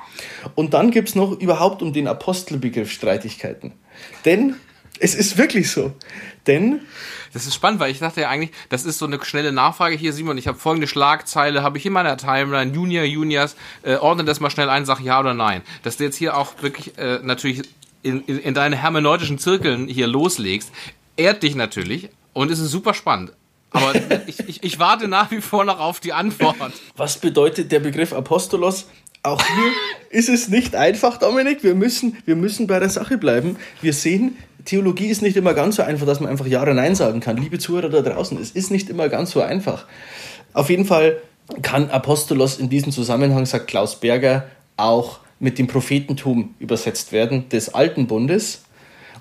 Und 0.55 0.73
dann 0.73 0.91
gibt 0.91 1.09
es 1.09 1.15
noch 1.15 1.31
überhaupt 1.39 1.81
um 1.81 1.93
den 1.93 2.07
Apostelbegriff 2.07 2.91
Streitigkeiten. 2.91 3.73
Denn 4.25 4.55
es 4.99 5.15
ist 5.15 5.37
wirklich 5.37 5.71
so. 5.71 5.93
Denn 6.45 6.81
das 7.33 7.45
ist 7.45 7.55
spannend, 7.55 7.79
weil 7.79 7.91
ich 7.91 7.99
dachte 7.99 8.21
ja 8.21 8.29
eigentlich, 8.29 8.51
das 8.69 8.85
ist 8.85 8.97
so 8.97 9.05
eine 9.05 9.23
schnelle 9.23 9.51
Nachfrage 9.51 9.95
hier, 9.95 10.13
Simon. 10.13 10.37
Ich 10.37 10.47
habe 10.47 10.57
folgende 10.57 10.87
Schlagzeile, 10.87 11.61
habe 11.61 11.77
ich 11.77 11.85
in 11.85 11.93
meiner 11.93 12.17
Timeline, 12.17 12.73
Junior, 12.73 13.03
Juniors, 13.03 13.55
äh, 13.83 13.95
ordne 13.95 14.23
das 14.23 14.39
mal 14.39 14.49
schnell 14.49 14.69
ein, 14.69 14.85
sag 14.85 14.99
ja 15.01 15.19
oder 15.19 15.33
nein. 15.33 15.61
Dass 15.83 15.97
du 15.97 16.03
jetzt 16.03 16.15
hier 16.15 16.37
auch 16.37 16.61
wirklich 16.61 16.97
äh, 16.97 17.19
natürlich 17.21 17.63
in, 18.03 18.21
in, 18.21 18.39
in 18.39 18.53
deine 18.53 18.75
hermeneutischen 18.77 19.37
Zirkeln 19.37 19.87
hier 19.87 20.07
loslegst, 20.07 20.71
ehrt 21.17 21.43
dich 21.43 21.55
natürlich 21.55 22.09
und 22.33 22.51
es 22.51 22.59
ist 22.59 22.71
super 22.71 22.93
spannend. 22.93 23.33
Aber 23.71 23.93
ich, 24.27 24.39
ich, 24.47 24.63
ich 24.63 24.79
warte 24.79 25.07
nach 25.07 25.31
wie 25.31 25.41
vor 25.41 25.65
noch 25.65 25.79
auf 25.79 25.99
die 25.99 26.13
Antwort. 26.13 26.55
Was 26.95 27.17
bedeutet 27.17 27.71
der 27.71 27.79
Begriff 27.79 28.13
Apostolos? 28.13 28.87
Auch 29.23 29.41
hier 29.41 29.71
ist 30.09 30.29
es 30.29 30.47
nicht 30.47 30.75
einfach, 30.75 31.17
Dominik. 31.17 31.63
Wir 31.63 31.75
müssen, 31.75 32.17
wir 32.25 32.35
müssen 32.35 32.67
bei 32.67 32.79
der 32.79 32.89
Sache 32.89 33.17
bleiben. 33.17 33.57
Wir 33.81 33.93
sehen, 33.93 34.37
Theologie 34.63 35.07
ist 35.07 35.21
nicht 35.21 35.35
immer 35.37 35.53
ganz 35.53 35.77
so 35.77 35.83
einfach, 35.83 36.05
dass 36.05 36.19
man 36.19 36.29
einfach 36.29 36.45
Ja 36.45 36.61
oder 36.61 36.73
Nein 36.73 36.95
sagen 36.95 37.19
kann. 37.19 37.37
Liebe 37.37 37.59
Zuhörer 37.59 37.89
da 37.89 38.01
draußen, 38.01 38.39
es 38.39 38.51
ist 38.51 38.71
nicht 38.71 38.89
immer 38.89 39.09
ganz 39.09 39.31
so 39.31 39.41
einfach. 39.41 39.85
Auf 40.53 40.69
jeden 40.69 40.85
Fall 40.85 41.17
kann 41.61 41.89
Apostolos 41.89 42.57
in 42.57 42.69
diesem 42.69 42.91
Zusammenhang, 42.91 43.45
sagt 43.45 43.67
Klaus 43.67 43.99
Berger, 43.99 44.47
auch 44.75 45.19
mit 45.39 45.57
dem 45.57 45.67
Prophetentum 45.67 46.55
übersetzt 46.59 47.11
werden 47.11 47.47
des 47.49 47.73
Alten 47.73 48.07
Bundes. 48.07 48.63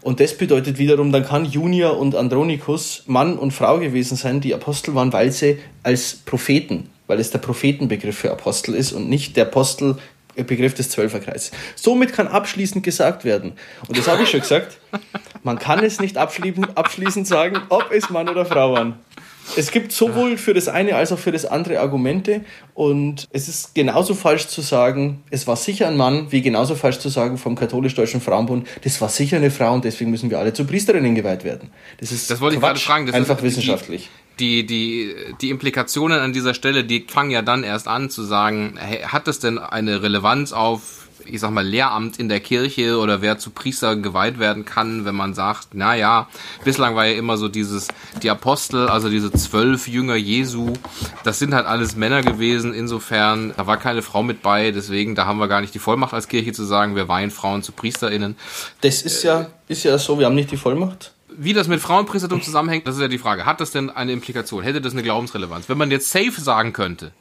Und 0.07 0.21
das 0.21 0.39
bedeutet 0.39 0.79
wiederum, 0.79 1.11
dann 1.11 1.25
kann 1.25 1.45
Junior 1.45 1.99
und 1.99 2.15
Andronikus 2.15 3.03
Mann 3.07 3.37
und 3.37 3.51
Frau 3.51 3.81
gewesen 3.81 4.17
sein, 4.17 4.41
die 4.41 4.55
Apostel 4.55 4.95
waren, 4.95 5.13
weil 5.13 5.33
sie 5.33 5.59
als 5.83 6.15
Propheten, 6.15 6.91
weil 7.09 7.19
es 7.19 7.33
der 7.33 7.41
Prophetenbegriff 7.41 8.17
für 8.17 8.31
Apostel 8.31 8.77
ist 8.77 8.93
und 8.93 9.09
nicht 9.09 9.37
der 9.37 9.47
Apostelbegriff 9.47 10.75
des 10.75 10.91
Zwölferkreises. 10.91 11.51
Somit 11.75 12.13
kann 12.13 12.29
abschließend 12.29 12.85
gesagt 12.85 13.25
werden, 13.25 13.55
und 13.89 13.99
das 13.99 14.07
habe 14.07 14.23
ich 14.23 14.29
schon 14.29 14.43
gesagt, 14.43 14.79
man 15.43 15.59
kann 15.59 15.83
es 15.83 15.99
nicht 15.99 16.19
abschließend 16.19 17.27
sagen, 17.27 17.63
ob 17.69 17.91
es 17.91 18.09
Mann 18.09 18.29
oder 18.29 18.47
Frau 18.47 18.75
waren. 18.75 19.01
Es 19.57 19.71
gibt 19.71 19.93
sowohl 19.93 20.39
für 20.39 20.55
das 20.55 20.69
eine 20.69 20.97
als 20.97 21.13
auch 21.13 21.19
für 21.19 21.33
das 21.33 21.45
andere 21.45 21.81
Argumente 21.81 22.45
und 22.75 23.29
es 23.33 23.49
ist 23.49 23.75
genauso 23.75 24.15
falsch 24.15 24.49
zu 24.49 24.61
sagen, 24.61 25.23
es 25.31 25.47
war 25.47 25.57
sicher 25.57 25.87
ein 25.89 25.97
Mann, 25.97 26.33
wie 26.33 26.43
genauso 26.43 26.75
falsch 26.75 26.99
zu 26.99 27.09
sagen 27.09 27.39
vom 27.39 27.55
katholisch-deutschen 27.55 28.21
Frauenbund, 28.21 28.67
das 28.83 29.01
war 29.01 29.09
sicher 29.09 29.37
eine 29.37 29.51
Frau 29.51 29.75
und 29.75 29.85
deswegen 29.85 30.11
müssen 30.11 30.31
wir 30.31 30.39
alle 30.39 30.53
zu 30.53 30.65
Priesterinnen 30.65 31.15
geweiht 31.15 31.45
werden. 31.45 31.71
Das 31.99 32.13
ist 32.13 32.31
das 32.31 32.41
wollte 32.41 32.59
Quatsch, 32.59 32.79
ich 32.79 32.87
gerade 32.87 33.05
fragen. 33.05 33.07
Das 33.07 33.15
einfach 33.15 33.43
wissenschaftlich. 33.43 34.11
Die, 34.41 34.67
die, 34.67 35.15
die 35.41 35.49
Implikationen 35.51 36.21
an 36.21 36.33
dieser 36.33 36.53
Stelle, 36.53 36.85
die 36.85 37.07
fangen 37.09 37.31
ja 37.31 37.41
dann 37.41 37.65
erst 37.65 37.89
an 37.89 38.11
zu 38.11 38.23
sagen, 38.23 38.75
hey, 38.79 39.01
hat 39.03 39.27
das 39.27 39.39
denn 39.39 39.59
eine 39.59 40.03
Relevanz 40.03 40.53
auf 40.53 41.06
ich 41.29 41.41
sag 41.41 41.51
mal, 41.51 41.67
Lehramt 41.67 42.19
in 42.19 42.29
der 42.29 42.41
Kirche 42.41 42.99
oder 42.99 43.23
wer 43.23 43.39
zu 43.39 43.51
Priester 43.51 43.97
geweiht 43.97 44.39
werden 44.39 44.65
kann, 44.65 45.05
wenn 45.05 45.15
man 45.15 45.35
sagt, 45.35 45.69
na 45.73 45.95
ja, 45.95 46.29
bislang 46.65 46.97
war 46.97 47.07
ja 47.07 47.17
immer 47.17 47.37
so 47.37 47.49
dieses, 47.49 47.89
die 48.23 48.31
Apostel, 48.31 48.89
also 48.89 49.09
diese 49.09 49.33
zwölf 49.33 49.89
Jünger 49.89 50.17
Jesu, 50.17 50.73
das 51.25 51.39
sind 51.39 51.55
halt 51.55 51.67
alles 51.67 51.97
Männer 51.97 52.23
gewesen, 52.23 52.75
insofern, 52.75 53.53
da 53.57 53.67
war 53.67 53.77
keine 53.77 54.03
Frau 54.03 54.23
mit 54.23 54.43
bei, 54.43 54.71
deswegen, 54.71 55.15
da 55.15 55.27
haben 55.27 55.39
wir 55.39 55.49
gar 55.49 55.61
nicht 55.61 55.75
die 55.75 55.79
Vollmacht 55.79 56.15
als 56.15 56.29
Kirche 56.29 56.53
zu 56.53 56.65
sagen, 56.65 56.97
wir 56.97 57.09
weihen 57.09 57.31
Frauen 57.31 57.63
zu 57.63 57.73
PriesterInnen. 57.73 58.37
Das 58.81 59.03
ist 59.03 59.23
ja, 59.23 59.47
ist 59.69 59.85
ja 59.85 59.99
so, 59.99 60.19
wir 60.19 60.27
haben 60.27 60.35
nicht 60.35 60.51
die 60.51 60.57
Vollmacht. 60.57 61.13
Wie 61.39 61.53
das 61.53 61.69
mit 61.69 61.81
Frauenpriestertum 61.81 62.41
zusammenhängt, 62.41 62.87
das 62.87 62.95
ist 62.95 63.03
ja 63.03 63.09
die 63.09 63.19
Frage. 63.19 63.45
Hat 63.45 63.61
das 63.61 63.71
denn 63.71 63.91
eine 63.91 64.13
Implikation? 64.13 64.63
Hätte 64.63 64.81
das 64.81 64.95
eine 64.95 65.03
Glaubensrelevanz? 65.03 65.69
Wenn 65.69 65.77
man 65.77 65.91
jetzt 65.91 66.11
safe 66.11 66.41
sagen 66.41 66.73
könnte, 66.73 67.13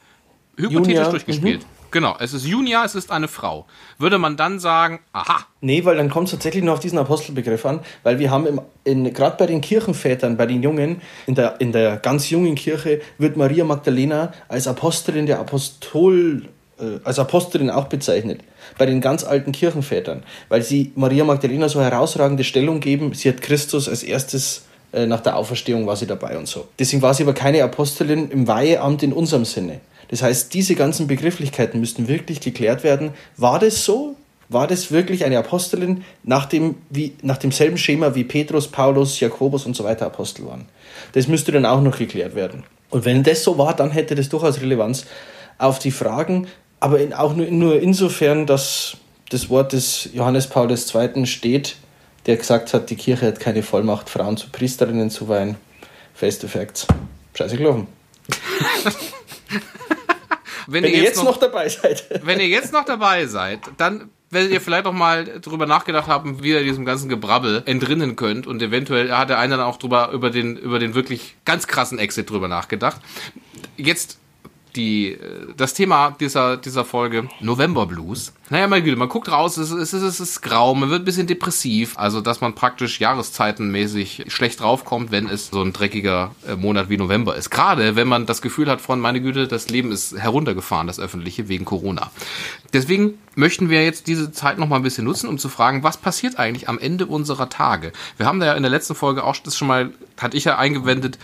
hypothetisch 0.56 0.94
Junior, 0.94 1.10
durchgespielt, 1.10 1.62
mhm. 1.62 1.75
Genau, 1.96 2.14
es 2.20 2.34
ist 2.34 2.44
Junia, 2.44 2.84
es 2.84 2.94
ist 2.94 3.10
eine 3.10 3.26
Frau. 3.26 3.64
Würde 3.96 4.18
man 4.18 4.36
dann 4.36 4.58
sagen, 4.58 5.00
aha. 5.14 5.46
Nee, 5.62 5.82
weil 5.86 5.96
dann 5.96 6.10
kommt 6.10 6.26
es 6.26 6.32
tatsächlich 6.32 6.62
nur 6.62 6.74
auf 6.74 6.80
diesen 6.80 6.98
Apostelbegriff 6.98 7.64
an, 7.64 7.80
weil 8.02 8.18
wir 8.18 8.30
haben 8.30 8.60
gerade 8.84 9.36
bei 9.38 9.46
den 9.46 9.62
Kirchenvätern, 9.62 10.36
bei 10.36 10.44
den 10.44 10.62
Jungen, 10.62 11.00
in 11.26 11.34
der, 11.34 11.58
in 11.58 11.72
der 11.72 11.96
ganz 11.96 12.28
jungen 12.28 12.54
Kirche 12.54 13.00
wird 13.16 13.38
Maria 13.38 13.64
Magdalena 13.64 14.34
als 14.46 14.68
Apostelin 14.68 15.24
der 15.24 15.40
Apostol, 15.40 16.50
äh, 16.78 16.98
als 17.02 17.18
Apostelin 17.18 17.70
auch 17.70 17.86
bezeichnet. 17.86 18.42
Bei 18.76 18.84
den 18.84 19.00
ganz 19.00 19.24
alten 19.24 19.52
Kirchenvätern, 19.52 20.22
weil 20.50 20.60
sie 20.60 20.92
Maria 20.96 21.24
Magdalena 21.24 21.70
so 21.70 21.80
herausragende 21.80 22.44
Stellung 22.44 22.80
geben. 22.80 23.14
Sie 23.14 23.30
hat 23.30 23.40
Christus 23.40 23.88
als 23.88 24.02
erstes 24.02 24.66
äh, 24.92 25.06
nach 25.06 25.20
der 25.20 25.36
Auferstehung 25.36 25.86
war 25.86 25.96
sie 25.96 26.06
dabei 26.06 26.36
und 26.36 26.46
so. 26.46 26.68
Deswegen 26.78 27.00
war 27.00 27.14
sie 27.14 27.22
aber 27.22 27.32
keine 27.32 27.64
Apostelin 27.64 28.30
im 28.30 28.46
Weiheamt 28.46 29.02
in 29.02 29.14
unserem 29.14 29.46
Sinne. 29.46 29.80
Das 30.08 30.22
heißt, 30.22 30.54
diese 30.54 30.74
ganzen 30.74 31.06
Begrifflichkeiten 31.06 31.80
müssten 31.80 32.08
wirklich 32.08 32.40
geklärt 32.40 32.84
werden. 32.84 33.10
War 33.36 33.58
das 33.58 33.84
so? 33.84 34.16
War 34.48 34.66
das 34.66 34.92
wirklich 34.92 35.24
eine 35.24 35.38
Apostelin 35.38 36.04
nach, 36.22 36.46
dem, 36.46 36.76
wie, 36.88 37.14
nach 37.22 37.36
demselben 37.36 37.78
Schema 37.78 38.14
wie 38.14 38.24
Petrus, 38.24 38.68
Paulus, 38.68 39.18
Jakobus 39.18 39.66
und 39.66 39.74
so 39.74 39.82
weiter 39.82 40.06
Apostel 40.06 40.46
waren? 40.46 40.66
Das 41.12 41.26
müsste 41.26 41.50
dann 41.50 41.66
auch 41.66 41.80
noch 41.80 41.98
geklärt 41.98 42.34
werden. 42.34 42.62
Und 42.90 43.04
wenn 43.04 43.24
das 43.24 43.42
so 43.42 43.58
war, 43.58 43.74
dann 43.74 43.90
hätte 43.90 44.14
das 44.14 44.28
durchaus 44.28 44.60
Relevanz 44.60 45.06
auf 45.58 45.80
die 45.80 45.90
Fragen, 45.90 46.46
aber 46.78 47.00
in, 47.00 47.12
auch 47.12 47.34
nur, 47.34 47.46
nur 47.46 47.80
insofern, 47.80 48.46
dass 48.46 48.96
das 49.30 49.50
Wort 49.50 49.72
des 49.72 50.10
Johannes 50.12 50.46
Paul 50.46 50.70
II. 50.70 51.26
steht, 51.26 51.76
der 52.26 52.36
gesagt 52.36 52.72
hat, 52.74 52.90
die 52.90 52.96
Kirche 52.96 53.26
hat 53.26 53.40
keine 53.40 53.62
Vollmacht, 53.62 54.08
Frauen 54.08 54.36
zu 54.36 54.48
Priesterinnen 54.50 55.10
zu 55.10 55.28
weihen. 55.28 55.56
Face 56.14 56.38
to 56.38 56.48
Facts. 56.48 56.86
Scheiße 57.34 57.56
gelaufen. 57.56 57.88
wenn, 60.66 60.84
wenn, 60.84 60.92
ihr 60.92 61.02
jetzt, 61.02 61.16
noch, 61.16 61.24
noch, 61.24 61.36
dabei 61.36 61.68
seid. 61.68 62.06
wenn 62.24 62.40
ihr 62.40 62.48
jetzt 62.48 62.72
noch 62.72 62.84
dabei 62.84 63.26
seid, 63.26 63.60
dann 63.76 64.10
werdet 64.30 64.50
ihr 64.50 64.60
vielleicht 64.60 64.86
auch 64.86 64.92
mal 64.92 65.24
drüber 65.40 65.66
nachgedacht 65.66 66.08
haben, 66.08 66.42
wie 66.42 66.50
ihr 66.50 66.64
diesem 66.64 66.84
ganzen 66.84 67.08
Gebrabbel 67.08 67.62
entrinnen 67.66 68.16
könnt 68.16 68.46
und 68.46 68.60
eventuell 68.60 69.12
hat 69.12 69.30
der 69.30 69.38
eine 69.38 69.56
dann 69.56 69.66
auch 69.66 69.76
drüber 69.76 70.10
über 70.12 70.30
den 70.30 70.56
über 70.56 70.78
den 70.78 70.94
wirklich 70.94 71.36
ganz 71.44 71.66
krassen 71.66 71.98
Exit 71.98 72.28
drüber 72.30 72.48
nachgedacht. 72.48 73.00
Jetzt 73.76 74.18
die, 74.76 75.18
das 75.56 75.74
Thema 75.74 76.14
dieser, 76.20 76.56
dieser 76.56 76.84
Folge, 76.84 77.28
November 77.40 77.86
Blues. 77.86 78.32
Naja, 78.48 78.68
mein 78.68 78.84
Güte, 78.84 78.96
man 78.96 79.08
guckt 79.08 79.28
raus, 79.28 79.56
es 79.56 79.72
ist, 79.72 79.78
es, 79.78 79.92
ist, 79.92 80.02
es 80.02 80.20
ist 80.20 80.42
grau, 80.42 80.74
man 80.74 80.88
wird 80.90 81.02
ein 81.02 81.04
bisschen 81.04 81.26
depressiv, 81.26 81.98
also 81.98 82.20
dass 82.20 82.40
man 82.40 82.54
praktisch 82.54 83.00
jahreszeitenmäßig 83.00 84.26
schlecht 84.28 84.60
draufkommt, 84.60 85.10
wenn 85.10 85.28
es 85.28 85.48
so 85.48 85.62
ein 85.62 85.72
dreckiger 85.72 86.32
äh, 86.46 86.54
Monat 86.54 86.88
wie 86.88 86.96
November 86.96 87.34
ist. 87.34 87.50
Gerade 87.50 87.96
wenn 87.96 88.06
man 88.06 88.26
das 88.26 88.42
Gefühl 88.42 88.70
hat 88.70 88.80
von, 88.80 89.00
meine 89.00 89.20
Güte, 89.20 89.48
das 89.48 89.68
Leben 89.68 89.90
ist 89.90 90.16
heruntergefahren, 90.16 90.86
das 90.86 91.00
Öffentliche, 91.00 91.48
wegen 91.48 91.64
Corona. 91.64 92.10
Deswegen 92.72 93.14
möchten 93.34 93.68
wir 93.68 93.84
jetzt 93.84 94.06
diese 94.06 94.30
Zeit 94.30 94.58
noch 94.58 94.68
mal 94.68 94.76
ein 94.76 94.82
bisschen 94.82 95.04
nutzen, 95.04 95.28
um 95.28 95.38
zu 95.38 95.48
fragen, 95.48 95.82
was 95.82 95.96
passiert 95.96 96.38
eigentlich 96.38 96.68
am 96.68 96.78
Ende 96.78 97.06
unserer 97.06 97.48
Tage? 97.48 97.92
Wir 98.16 98.26
haben 98.26 98.38
da 98.38 98.46
ja 98.46 98.54
in 98.54 98.62
der 98.62 98.70
letzten 98.70 98.94
Folge 98.94 99.24
auch 99.24 99.36
das 99.36 99.56
schon 99.56 99.68
mal, 99.68 99.90
hatte 100.18 100.36
ich 100.36 100.44
ja 100.44 100.56
eingewendet, 100.56 101.18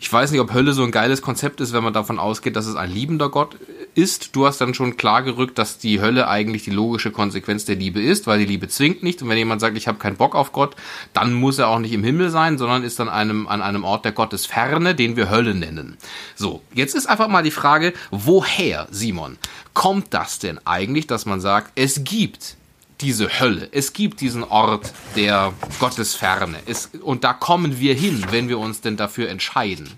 ich 0.00 0.12
weiß 0.12 0.30
nicht, 0.30 0.40
ob 0.40 0.52
Hölle 0.52 0.72
so 0.72 0.82
ein 0.82 0.90
geiles 0.90 1.22
Konzept 1.22 1.60
ist, 1.60 1.72
wenn 1.72 1.84
man 1.84 1.92
davon 1.92 2.18
ausgeht, 2.18 2.56
dass 2.56 2.66
es 2.66 2.76
ein 2.76 2.90
liebender 2.90 3.28
Gott 3.28 3.56
ist. 3.94 4.36
Du 4.36 4.46
hast 4.46 4.60
dann 4.60 4.74
schon 4.74 4.96
klar 4.96 5.22
gerückt, 5.22 5.58
dass 5.58 5.78
die 5.78 6.00
Hölle 6.00 6.28
eigentlich 6.28 6.64
die 6.64 6.70
logische 6.70 7.10
Konsequenz 7.10 7.64
der 7.64 7.76
Liebe 7.76 8.00
ist, 8.00 8.26
weil 8.26 8.38
die 8.38 8.44
Liebe 8.44 8.68
zwingt 8.68 9.02
nicht. 9.02 9.22
Und 9.22 9.28
wenn 9.28 9.38
jemand 9.38 9.60
sagt, 9.60 9.76
ich 9.76 9.88
habe 9.88 9.98
keinen 9.98 10.16
Bock 10.16 10.34
auf 10.34 10.52
Gott, 10.52 10.76
dann 11.12 11.32
muss 11.32 11.58
er 11.58 11.68
auch 11.68 11.78
nicht 11.78 11.92
im 11.92 12.04
Himmel 12.04 12.30
sein, 12.30 12.58
sondern 12.58 12.84
ist 12.84 12.98
dann 12.98 13.08
einem, 13.08 13.46
an 13.46 13.62
einem 13.62 13.84
Ort 13.84 14.04
der 14.04 14.12
Gottesferne, 14.12 14.94
den 14.94 15.16
wir 15.16 15.30
Hölle 15.30 15.54
nennen. 15.54 15.96
So, 16.34 16.62
jetzt 16.74 16.94
ist 16.94 17.06
einfach 17.06 17.28
mal 17.28 17.42
die 17.42 17.50
Frage, 17.50 17.92
woher, 18.10 18.86
Simon, 18.90 19.38
kommt 19.72 20.12
das 20.12 20.38
denn 20.38 20.60
eigentlich, 20.66 21.06
dass 21.06 21.26
man 21.26 21.40
sagt, 21.40 21.72
es 21.74 22.04
gibt 22.04 22.56
diese 23.00 23.40
Hölle. 23.40 23.68
Es 23.72 23.92
gibt 23.92 24.20
diesen 24.20 24.44
Ort 24.44 24.92
der 25.16 25.52
Gottesferne. 25.78 26.58
Es, 26.66 26.90
und 27.02 27.24
da 27.24 27.32
kommen 27.32 27.78
wir 27.78 27.94
hin, 27.94 28.24
wenn 28.30 28.48
wir 28.48 28.58
uns 28.58 28.80
denn 28.80 28.96
dafür 28.96 29.28
entscheiden. 29.28 29.88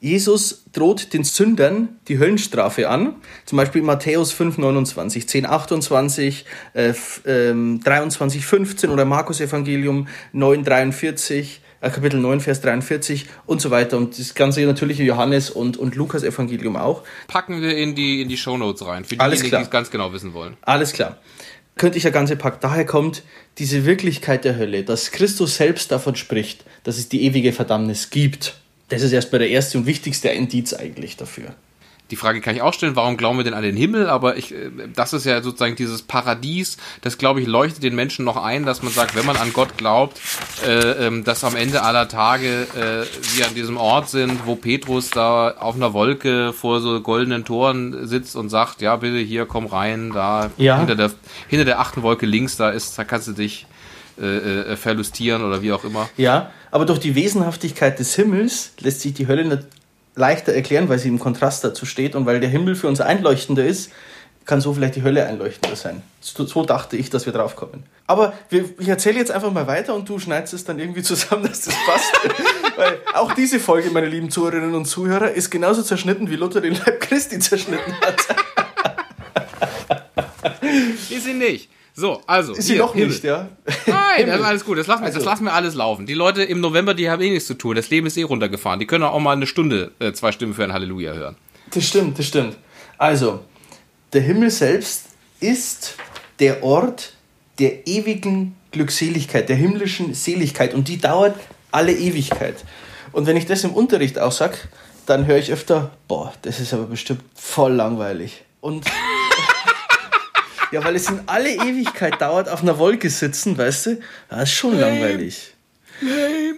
Jesus 0.00 0.64
droht 0.72 1.12
den 1.12 1.24
Sündern 1.24 2.00
die 2.08 2.18
Höllenstrafe 2.18 2.88
an, 2.88 3.16
zum 3.44 3.58
Beispiel 3.58 3.82
Matthäus 3.82 4.32
5, 4.32 4.56
29, 4.56 5.28
10, 5.28 5.44
28, 5.44 6.46
äh, 6.72 6.88
äh, 6.88 7.78
23, 7.84 8.46
15 8.46 8.88
oder 8.88 9.04
Markus 9.04 9.42
Evangelium 9.42 10.08
9, 10.32 10.64
43, 10.64 11.60
äh, 11.82 11.90
Kapitel 11.90 12.18
9, 12.18 12.40
Vers 12.40 12.62
43 12.62 13.26
und 13.44 13.60
so 13.60 13.70
weiter. 13.70 13.98
Und 13.98 14.18
das 14.18 14.34
Ganze 14.34 14.62
natürlich 14.62 15.00
in 15.00 15.06
Johannes 15.06 15.50
und, 15.50 15.76
und 15.76 15.94
Lukas 15.96 16.22
Evangelium 16.22 16.76
auch. 16.76 17.02
Packen 17.28 17.60
wir 17.60 17.76
in 17.76 17.94
die, 17.94 18.22
in 18.22 18.30
die 18.30 18.38
Shownotes 18.38 18.86
rein, 18.86 19.04
für 19.04 19.16
diejenigen, 19.16 19.50
die 19.50 19.56
es 19.56 19.70
ganz 19.70 19.90
genau 19.90 20.14
wissen 20.14 20.32
wollen. 20.32 20.56
Alles 20.62 20.94
klar. 20.94 21.18
Könnte 21.80 21.96
ich 21.96 22.04
ja 22.04 22.10
ganze 22.10 22.36
Pack. 22.36 22.60
Daher 22.60 22.84
kommt 22.84 23.22
diese 23.56 23.86
Wirklichkeit 23.86 24.44
der 24.44 24.58
Hölle, 24.58 24.84
dass 24.84 25.12
Christus 25.12 25.56
selbst 25.56 25.90
davon 25.90 26.14
spricht, 26.14 26.62
dass 26.84 26.98
es 26.98 27.08
die 27.08 27.22
ewige 27.22 27.54
Verdammnis 27.54 28.10
gibt. 28.10 28.56
Das 28.90 29.00
ist 29.00 29.12
erstmal 29.12 29.38
der 29.38 29.48
erste 29.48 29.78
und 29.78 29.86
wichtigste 29.86 30.28
Indiz 30.28 30.74
eigentlich 30.74 31.16
dafür. 31.16 31.54
Die 32.10 32.16
Frage 32.16 32.40
kann 32.40 32.54
ich 32.56 32.62
auch 32.62 32.74
stellen, 32.74 32.96
warum 32.96 33.16
glauben 33.16 33.38
wir 33.38 33.44
denn 33.44 33.54
an 33.54 33.62
den 33.62 33.76
Himmel? 33.76 34.08
Aber 34.08 34.36
ich, 34.36 34.52
äh, 34.52 34.70
das 34.94 35.12
ist 35.12 35.24
ja 35.26 35.42
sozusagen 35.42 35.76
dieses 35.76 36.02
Paradies, 36.02 36.76
das 37.02 37.18
glaube 37.18 37.40
ich 37.40 37.46
leuchtet 37.46 37.82
den 37.82 37.94
Menschen 37.94 38.24
noch 38.24 38.36
ein, 38.36 38.64
dass 38.64 38.82
man 38.82 38.92
sagt, 38.92 39.14
wenn 39.14 39.26
man 39.26 39.36
an 39.36 39.52
Gott 39.52 39.76
glaubt, 39.76 40.20
äh, 40.66 41.06
ähm, 41.06 41.24
dass 41.24 41.44
am 41.44 41.54
Ende 41.56 41.82
aller 41.82 42.08
Tage 42.08 42.66
äh, 42.74 43.36
wir 43.36 43.46
an 43.46 43.54
diesem 43.54 43.76
Ort 43.76 44.08
sind, 44.08 44.46
wo 44.46 44.56
Petrus 44.56 45.10
da 45.10 45.50
auf 45.52 45.76
einer 45.76 45.92
Wolke 45.92 46.52
vor 46.52 46.80
so 46.80 47.00
goldenen 47.00 47.44
Toren 47.44 48.06
sitzt 48.06 48.36
und 48.36 48.48
sagt, 48.48 48.82
ja 48.82 48.96
bitte 48.96 49.18
hier 49.18 49.46
komm 49.46 49.66
rein, 49.66 50.10
da 50.12 50.50
Ja. 50.56 50.78
hinter 50.78 50.96
der 50.96 51.10
hinter 51.48 51.64
der 51.64 51.80
achten 51.80 52.02
Wolke 52.02 52.26
links, 52.26 52.56
da 52.56 52.70
ist, 52.70 52.98
da 52.98 53.04
kannst 53.04 53.28
du 53.28 53.32
dich 53.32 53.66
äh, 54.20 54.72
äh, 54.72 54.76
verlustieren 54.76 55.42
oder 55.44 55.62
wie 55.62 55.72
auch 55.72 55.84
immer. 55.84 56.08
Ja, 56.16 56.50
aber 56.70 56.84
durch 56.84 56.98
die 56.98 57.14
Wesenhaftigkeit 57.14 57.98
des 57.98 58.14
Himmels 58.16 58.72
lässt 58.80 59.00
sich 59.00 59.14
die 59.14 59.26
Hölle 59.28 59.66
leichter 60.14 60.52
erklären, 60.52 60.88
weil 60.88 60.98
sie 60.98 61.08
im 61.08 61.18
Kontrast 61.18 61.64
dazu 61.64 61.86
steht 61.86 62.14
und 62.14 62.26
weil 62.26 62.40
der 62.40 62.50
Himmel 62.50 62.74
für 62.74 62.88
uns 62.88 63.00
einleuchtender 63.00 63.64
ist, 63.64 63.90
kann 64.44 64.60
so 64.60 64.72
vielleicht 64.72 64.96
die 64.96 65.02
Hölle 65.02 65.26
einleuchtender 65.26 65.76
sein. 65.76 66.02
So, 66.20 66.44
so 66.44 66.64
dachte 66.64 66.96
ich, 66.96 67.10
dass 67.10 67.26
wir 67.26 67.32
drauf 67.32 67.56
kommen. 67.56 67.84
Aber 68.06 68.32
wir, 68.48 68.64
ich 68.78 68.88
erzähle 68.88 69.18
jetzt 69.18 69.30
einfach 69.30 69.52
mal 69.52 69.66
weiter 69.66 69.94
und 69.94 70.08
du 70.08 70.18
schneidest 70.18 70.54
es 70.54 70.64
dann 70.64 70.78
irgendwie 70.78 71.02
zusammen, 71.02 71.42
dass 71.48 71.62
das 71.62 71.74
passt. 71.86 72.12
weil 72.76 72.98
auch 73.14 73.32
diese 73.34 73.60
Folge, 73.60 73.90
meine 73.90 74.08
lieben 74.08 74.30
Zuhörerinnen 74.30 74.74
und 74.74 74.86
Zuhörer, 74.86 75.30
ist 75.30 75.50
genauso 75.50 75.82
zerschnitten, 75.82 76.30
wie 76.30 76.36
Luther 76.36 76.60
den 76.60 76.74
Leib 76.74 77.00
Christi 77.00 77.38
zerschnitten 77.38 77.94
hat. 78.00 78.16
Ist 81.10 81.24
sie 81.24 81.34
nicht. 81.34 81.68
So, 82.00 82.22
also. 82.26 82.54
Ist 82.54 82.66
sie 82.66 82.72
hier, 82.74 82.82
noch 82.82 82.94
Himmel. 82.94 83.08
nicht, 83.08 83.24
ja? 83.24 83.48
Nein, 83.86 84.26
das 84.26 84.40
ist 84.40 84.46
alles 84.46 84.64
gut. 84.64 84.78
Das 84.78 84.86
lassen, 84.86 85.02
wir, 85.02 85.06
das 85.08 85.16
Also- 85.16 85.28
lassen 85.28 85.44
wir 85.44 85.52
alles 85.52 85.74
laufen. 85.74 86.06
Die 86.06 86.14
Leute 86.14 86.42
im 86.42 86.60
November, 86.60 86.94
die 86.94 87.10
haben 87.10 87.20
eh 87.22 87.30
nichts 87.30 87.46
zu 87.46 87.54
tun. 87.54 87.76
Das 87.76 87.90
Leben 87.90 88.06
ist 88.06 88.16
eh 88.16 88.22
runtergefahren. 88.22 88.80
Die 88.80 88.86
können 88.86 89.04
auch 89.04 89.18
mal 89.20 89.32
eine 89.32 89.46
Stunde, 89.46 89.92
äh, 89.98 90.12
zwei 90.12 90.32
Stimmen 90.32 90.54
für 90.54 90.64
ein 90.64 90.72
Halleluja 90.72 91.12
hören. 91.12 91.36
Das 91.72 91.84
stimmt, 91.86 92.18
das 92.18 92.26
stimmt. 92.26 92.56
Also, 92.98 93.40
der 94.12 94.22
Himmel 94.22 94.50
selbst 94.50 95.04
ist 95.40 95.94
der 96.40 96.62
Ort 96.64 97.12
der 97.58 97.86
ewigen 97.86 98.56
Glückseligkeit, 98.72 99.48
der 99.48 99.56
himmlischen 99.56 100.14
Seligkeit 100.14 100.72
und 100.74 100.88
die 100.88 100.98
dauert 100.98 101.36
alle 101.70 101.92
Ewigkeit. 101.92 102.56
Und 103.12 103.26
wenn 103.26 103.36
ich 103.36 103.44
das 103.46 103.62
im 103.64 103.72
Unterricht 103.72 104.18
auch 104.18 104.32
sage, 104.32 104.56
dann 105.06 105.26
höre 105.26 105.36
ich 105.38 105.52
öfter, 105.52 105.90
boah, 106.08 106.32
das 106.42 106.60
ist 106.60 106.72
aber 106.72 106.84
bestimmt 106.84 107.20
voll 107.34 107.72
langweilig. 107.72 108.42
Und 108.60 108.84
ja, 110.72 110.82
weil 110.84 110.94
es 110.96 111.08
in 111.08 111.20
alle 111.26 111.50
Ewigkeit 111.50 112.20
dauert, 112.20 112.48
auf 112.48 112.62
einer 112.62 112.78
Wolke 112.78 113.10
sitzen, 113.10 113.56
weißt 113.58 113.86
du, 113.86 114.00
das 114.28 114.42
ist 114.44 114.52
schon 114.52 114.78
langweilig. 114.78 115.54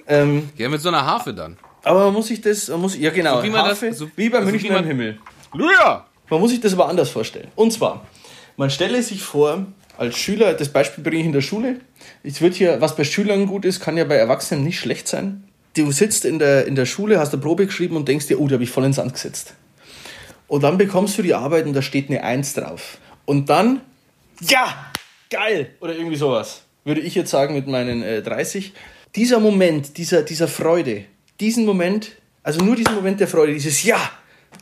Ähm, 0.07 0.51
Ja, 0.57 0.68
mit 0.68 0.81
so 0.81 0.88
einer 0.88 1.05
Harfe 1.05 1.35
dann. 1.35 1.57
aber 1.83 2.05
man 2.05 2.12
muss 2.14 2.29
sich 2.29 2.40
das, 2.40 2.68
man 2.68 2.81
muss, 2.81 2.96
ja 2.96 3.11
genau, 3.11 3.38
So 3.38 3.42
wie 3.44 3.51
man 3.51 3.61
das- 3.61 3.68
Harfe, 3.83 3.92
so- 3.92 4.09
wie 4.16 4.29
bei 4.29 4.38
also 4.38 4.51
München 4.51 4.68
wie 4.70 4.72
man- 4.75 4.83
im 4.85 4.88
Himmel. 4.88 5.18
Halleluja! 5.53 6.07
Man 6.31 6.40
muss 6.40 6.51
sich 6.51 6.61
das 6.61 6.72
aber 6.72 6.88
anders 6.88 7.11
vorstellen. 7.11 7.48
Und 7.57 7.72
zwar, 7.72 8.07
man 8.57 8.70
stelle 8.70 9.03
sich 9.03 9.22
vor, 9.22 9.66
als 9.98 10.16
Schüler, 10.16 10.55
das 10.55 10.70
Beispiel 10.70 11.05
bringe 11.05 11.20
ich 11.20 11.27
in 11.27 11.33
der 11.33 11.40
Schule. 11.42 11.81
Es 12.22 12.40
wird 12.40 12.55
hier, 12.55 12.81
was 12.81 12.96
bei 12.96 13.05
Schülern 13.05 13.46
gut 13.46 13.64
ist, 13.64 13.81
kann 13.81 13.96
ja 13.96 14.05
bei 14.05 14.14
Erwachsenen 14.16 14.64
nicht 14.64 14.79
schlecht 14.81 15.09
sein. 15.09 15.44
Du 15.77 15.90
sitzt 15.90 16.25
in 16.25 16.38
der, 16.38 16.66
in 16.66 16.75
der 16.75 16.87
Schule, 16.87 17.18
hast 17.18 17.33
eine 17.33 17.42
Probe 17.42 17.66
geschrieben 17.66 17.96
und 17.96 18.09
denkst 18.09 18.27
dir, 18.29 18.40
oh, 18.40 18.46
da 18.48 18.55
habe 18.55 18.64
ich 18.64 18.70
voll 18.70 18.85
ins 18.85 18.96
Sand 18.96 19.12
gesetzt. 19.12 19.55
Und 20.48 20.62
dann 20.62 20.79
bekommst 20.79 21.18
du 21.18 21.22
die 21.22 21.35
Arbeit 21.35 21.66
und 21.66 21.72
da 21.75 21.83
steht 21.83 22.09
eine 22.09 22.22
Eins 22.25 22.55
drauf. 22.55 22.98
Und 23.25 23.48
dann, 23.51 23.81
ja, 24.48 24.92
geil! 25.31 25.70
Oder 25.81 25.94
irgendwie 25.94 26.16
sowas. 26.16 26.62
Würde 26.85 27.00
ich 27.00 27.14
jetzt 27.14 27.31
sagen 27.31 27.55
mit 27.55 27.66
meinen 27.66 28.02
äh, 28.02 28.22
30. 28.22 28.72
Dieser 29.14 29.40
Moment, 29.40 29.98
dieser, 29.98 30.22
dieser 30.22 30.48
Freude, 30.48 31.05
diesen 31.40 31.64
Moment, 31.64 32.12
also 32.42 32.64
nur 32.64 32.76
diesen 32.76 32.94
Moment 32.94 33.20
der 33.20 33.28
Freude, 33.28 33.52
dieses 33.52 33.83
Ja, 33.85 33.98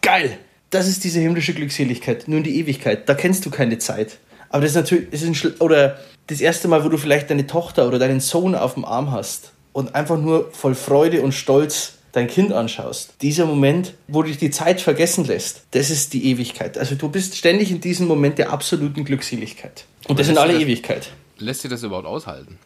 geil! 0.02 0.38
Das 0.70 0.86
ist 0.86 1.02
diese 1.02 1.18
himmlische 1.18 1.52
Glückseligkeit, 1.52 2.28
nur 2.28 2.38
in 2.38 2.44
die 2.44 2.58
Ewigkeit. 2.58 3.08
Da 3.08 3.14
kennst 3.14 3.44
du 3.44 3.50
keine 3.50 3.78
Zeit. 3.78 4.18
Aber 4.50 4.62
das 4.62 4.72
ist 4.72 4.76
natürlich, 4.76 5.10
das 5.10 5.22
ist 5.22 5.44
ein 5.44 5.52
oder 5.58 5.98
das 6.26 6.40
erste 6.40 6.68
Mal, 6.68 6.84
wo 6.84 6.88
du 6.88 6.96
vielleicht 6.96 7.30
deine 7.30 7.46
Tochter 7.46 7.88
oder 7.88 7.98
deinen 7.98 8.20
Sohn 8.20 8.54
auf 8.54 8.74
dem 8.74 8.84
Arm 8.84 9.10
hast 9.10 9.52
und 9.72 9.94
einfach 9.94 10.18
nur 10.18 10.52
voll 10.52 10.74
Freude 10.74 11.22
und 11.22 11.32
Stolz 11.32 11.94
dein 12.12 12.26
Kind 12.26 12.52
anschaust. 12.52 13.14
Dieser 13.22 13.46
Moment, 13.46 13.94
wo 14.08 14.22
dich 14.22 14.38
die 14.38 14.50
Zeit 14.50 14.80
vergessen 14.80 15.24
lässt, 15.24 15.62
das 15.72 15.90
ist 15.90 16.12
die 16.12 16.26
Ewigkeit. 16.30 16.76
Also 16.78 16.94
du 16.94 17.08
bist 17.08 17.36
ständig 17.36 17.70
in 17.70 17.80
diesem 17.80 18.06
Moment 18.06 18.38
der 18.38 18.50
absoluten 18.52 19.04
Glückseligkeit. 19.04 19.84
Und 20.08 20.18
das 20.18 20.28
in 20.28 20.34
lässt 20.34 20.42
alle 20.42 20.52
das- 20.54 20.62
Ewigkeit. 20.62 21.10
Lässt 21.38 21.62
sich 21.62 21.70
das 21.70 21.82
überhaupt 21.82 22.06
aushalten? 22.06 22.58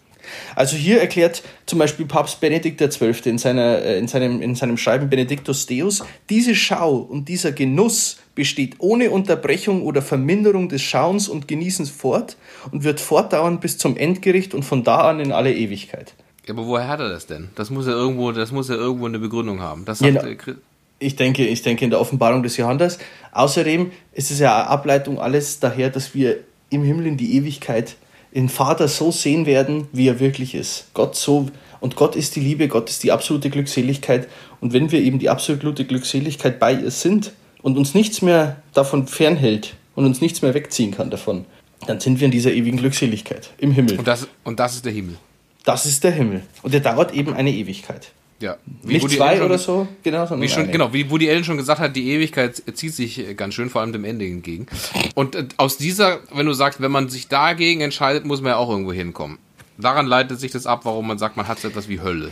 Also 0.56 0.76
hier 0.76 1.00
erklärt 1.00 1.42
zum 1.66 1.78
Beispiel 1.78 2.06
Papst 2.06 2.40
Benedikt 2.40 2.80
XII. 2.80 3.12
in, 3.26 3.36
seiner, 3.38 3.82
äh, 3.82 3.98
in, 3.98 4.08
seinem, 4.08 4.40
in 4.40 4.54
seinem 4.54 4.78
Schreiben 4.78 5.10
Benedictus 5.10 5.66
Deus, 5.66 6.02
diese 6.30 6.54
Schau 6.54 6.96
und 6.96 7.28
dieser 7.28 7.52
Genuss 7.52 8.16
besteht 8.34 8.76
ohne 8.78 9.10
Unterbrechung 9.10 9.82
oder 9.82 10.00
Verminderung 10.02 10.70
des 10.70 10.80
Schauens 10.82 11.28
und 11.28 11.46
Genießens 11.46 11.90
fort 11.90 12.36
und 12.72 12.84
wird 12.84 13.00
fortdauern 13.00 13.60
bis 13.60 13.76
zum 13.76 13.96
Endgericht 13.98 14.54
und 14.54 14.62
von 14.62 14.82
da 14.82 15.08
an 15.10 15.20
in 15.20 15.30
alle 15.30 15.54
Ewigkeit. 15.54 16.14
Ja, 16.46 16.54
aber 16.54 16.66
woher 16.66 16.88
hat 16.88 17.00
er 17.00 17.08
das 17.08 17.26
denn? 17.26 17.48
Das 17.54 17.70
muss 17.70 17.86
ja 17.86 17.92
irgendwo, 17.92 18.30
das 18.32 18.52
muss 18.52 18.68
ja 18.68 18.74
irgendwo 18.74 19.06
eine 19.06 19.18
Begründung 19.18 19.60
haben. 19.60 19.84
Das 19.84 20.00
Genau. 20.00 20.20
äh, 20.22 20.34
Chri- 20.34 20.56
Ich 20.98 21.16
denke, 21.16 21.46
ich 21.46 21.62
denke 21.62 21.84
in 21.84 21.90
der 21.90 22.00
Offenbarung 22.00 22.42
des 22.42 22.56
Johannes. 22.56 22.98
Außerdem 23.32 23.90
ist 24.12 24.30
es 24.30 24.38
ja 24.38 24.54
eine 24.54 24.66
Ableitung 24.68 25.18
alles 25.18 25.58
daher, 25.60 25.90
dass 25.90 26.14
wir 26.14 26.38
im 26.70 26.82
Himmel 26.84 27.06
in 27.06 27.16
die 27.16 27.36
Ewigkeit 27.36 27.96
den 28.34 28.48
Vater 28.48 28.88
so 28.88 29.10
sehen 29.12 29.46
werden, 29.46 29.86
wie 29.92 30.08
er 30.08 30.18
wirklich 30.20 30.54
ist. 30.54 30.86
Gott 30.94 31.14
so 31.16 31.48
und 31.80 31.96
Gott 31.96 32.16
ist 32.16 32.34
die 32.36 32.40
Liebe, 32.40 32.68
Gott 32.68 32.90
ist 32.90 33.02
die 33.04 33.12
absolute 33.12 33.48
Glückseligkeit. 33.50 34.28
Und 34.60 34.72
wenn 34.72 34.90
wir 34.90 35.00
eben 35.00 35.18
die 35.18 35.28
absolute 35.30 35.84
Glückseligkeit 35.84 36.58
bei 36.58 36.72
ihr 36.74 36.90
sind 36.90 37.32
und 37.62 37.76
uns 37.78 37.94
nichts 37.94 38.22
mehr 38.22 38.56
davon 38.72 39.06
fernhält 39.06 39.74
und 39.94 40.04
uns 40.04 40.20
nichts 40.20 40.42
mehr 40.42 40.52
wegziehen 40.54 40.90
kann 40.92 41.10
davon, 41.10 41.44
dann 41.86 42.00
sind 42.00 42.20
wir 42.20 42.24
in 42.26 42.30
dieser 42.32 42.52
ewigen 42.52 42.78
Glückseligkeit 42.78 43.50
im 43.58 43.72
Himmel. 43.72 43.98
und, 43.98 44.06
das, 44.08 44.26
und 44.44 44.58
das 44.58 44.74
ist 44.76 44.84
der 44.84 44.92
Himmel. 44.92 45.16
Das 45.64 45.86
ist 45.86 46.04
der 46.04 46.12
Himmel. 46.12 46.42
Und 46.62 46.72
der 46.72 46.80
dauert 46.80 47.12
eben 47.14 47.34
eine 47.34 47.50
Ewigkeit. 47.50 48.12
Ja. 48.40 48.56
Wie 48.82 48.94
Nicht 48.94 49.04
Woody 49.04 49.16
zwei 49.16 49.36
schon- 49.36 49.46
oder 49.46 49.58
so, 49.58 49.88
genau, 50.02 50.26
sondern 50.26 50.42
Wie 50.42 50.48
schon, 50.48 50.64
eine. 50.64 50.72
genau, 50.72 50.92
wie 50.92 51.10
Woody 51.10 51.30
Allen 51.30 51.44
schon 51.44 51.56
gesagt 51.56 51.80
hat, 51.80 51.96
die 51.96 52.10
Ewigkeit 52.10 52.62
zieht 52.74 52.94
sich 52.94 53.18
äh, 53.18 53.34
ganz 53.34 53.54
schön, 53.54 53.70
vor 53.70 53.80
allem 53.80 53.92
dem 53.92 54.04
Ende 54.04 54.26
entgegen. 54.26 54.66
Und 55.14 55.34
äh, 55.34 55.46
aus 55.56 55.78
dieser, 55.78 56.18
wenn 56.32 56.44
du 56.44 56.52
sagst, 56.52 56.80
wenn 56.80 56.90
man 56.90 57.08
sich 57.08 57.28
dagegen 57.28 57.80
entscheidet, 57.80 58.26
muss 58.26 58.42
man 58.42 58.50
ja 58.50 58.56
auch 58.56 58.68
irgendwo 58.68 58.92
hinkommen. 58.92 59.38
Daran 59.78 60.06
leitet 60.06 60.40
sich 60.40 60.50
das 60.52 60.66
ab, 60.66 60.80
warum 60.84 61.06
man 61.06 61.18
sagt, 61.18 61.36
man 61.36 61.48
hat 61.48 61.58
so 61.58 61.68
etwas 61.68 61.88
wie 61.88 62.00
Hölle. 62.00 62.30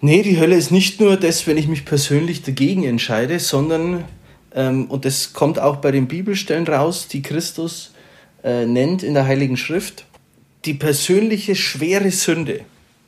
Nee, 0.00 0.22
die 0.22 0.38
Hölle 0.38 0.56
ist 0.56 0.70
nicht 0.70 1.00
nur 1.00 1.16
das, 1.16 1.46
wenn 1.46 1.56
ich 1.56 1.66
mich 1.66 1.84
persönlich 1.84 2.42
dagegen 2.42 2.84
entscheide, 2.84 3.38
sondern, 3.40 4.04
ähm, 4.54 4.86
und 4.86 5.04
das 5.04 5.32
kommt 5.32 5.58
auch 5.58 5.76
bei 5.76 5.92
den 5.92 6.08
Bibelstellen 6.08 6.66
raus, 6.66 7.08
die 7.08 7.22
Christus 7.22 7.92
äh, 8.42 8.66
nennt 8.66 9.02
in 9.02 9.14
der 9.14 9.24
Heiligen 9.24 9.56
Schrift, 9.56 10.04
die 10.66 10.74
persönliche 10.74 11.54
schwere 11.54 12.10
Sünde 12.10 12.60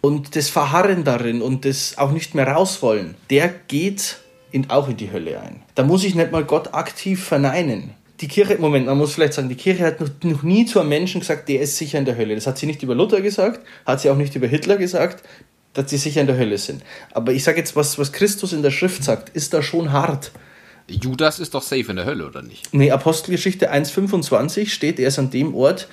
und 0.06 0.36
das 0.36 0.48
Verharren 0.48 1.02
darin 1.02 1.42
und 1.42 1.64
das 1.64 1.98
auch 1.98 2.12
nicht 2.12 2.36
mehr 2.36 2.46
rauswollen, 2.46 3.16
der 3.28 3.52
geht 3.66 4.18
in, 4.52 4.70
auch 4.70 4.88
in 4.88 4.96
die 4.96 5.10
Hölle 5.10 5.40
ein. 5.40 5.62
Da 5.74 5.82
muss 5.82 6.04
ich 6.04 6.14
nicht 6.14 6.30
mal 6.30 6.44
Gott 6.44 6.74
aktiv 6.74 7.24
verneinen. 7.24 7.90
Die 8.20 8.28
Kirche, 8.28 8.56
Moment, 8.60 8.86
man 8.86 8.96
muss 8.96 9.14
vielleicht 9.14 9.32
sagen, 9.32 9.48
die 9.48 9.56
Kirche 9.56 9.84
hat 9.84 10.00
noch, 10.00 10.08
noch 10.22 10.44
nie 10.44 10.64
zu 10.64 10.78
einem 10.78 10.90
Menschen 10.90 11.22
gesagt, 11.22 11.48
der 11.48 11.60
ist 11.60 11.76
sicher 11.76 11.98
in 11.98 12.04
der 12.04 12.16
Hölle. 12.16 12.36
Das 12.36 12.46
hat 12.46 12.56
sie 12.56 12.66
nicht 12.66 12.84
über 12.84 12.94
Luther 12.94 13.20
gesagt, 13.20 13.66
hat 13.84 14.00
sie 14.00 14.08
auch 14.08 14.16
nicht 14.16 14.36
über 14.36 14.46
Hitler 14.46 14.76
gesagt, 14.76 15.24
dass 15.72 15.90
sie 15.90 15.96
sicher 15.96 16.20
in 16.20 16.28
der 16.28 16.38
Hölle 16.38 16.56
sind. 16.56 16.84
Aber 17.12 17.32
ich 17.32 17.42
sage 17.42 17.58
jetzt, 17.58 17.74
was, 17.74 17.98
was 17.98 18.12
Christus 18.12 18.52
in 18.52 18.62
der 18.62 18.70
Schrift 18.70 19.02
sagt, 19.02 19.30
ist 19.30 19.54
da 19.54 19.60
schon 19.60 19.90
hart. 19.90 20.30
Judas 20.88 21.40
ist 21.40 21.52
doch 21.52 21.62
safe 21.62 21.90
in 21.90 21.96
der 21.96 22.04
Hölle, 22.04 22.28
oder 22.28 22.42
nicht? 22.42 22.72
Nee, 22.72 22.92
Apostelgeschichte 22.92 23.72
1,25 23.72 24.68
steht, 24.68 25.00
er 25.00 25.08
ist 25.08 25.18
an 25.18 25.30
dem 25.30 25.52
Ort. 25.56 25.88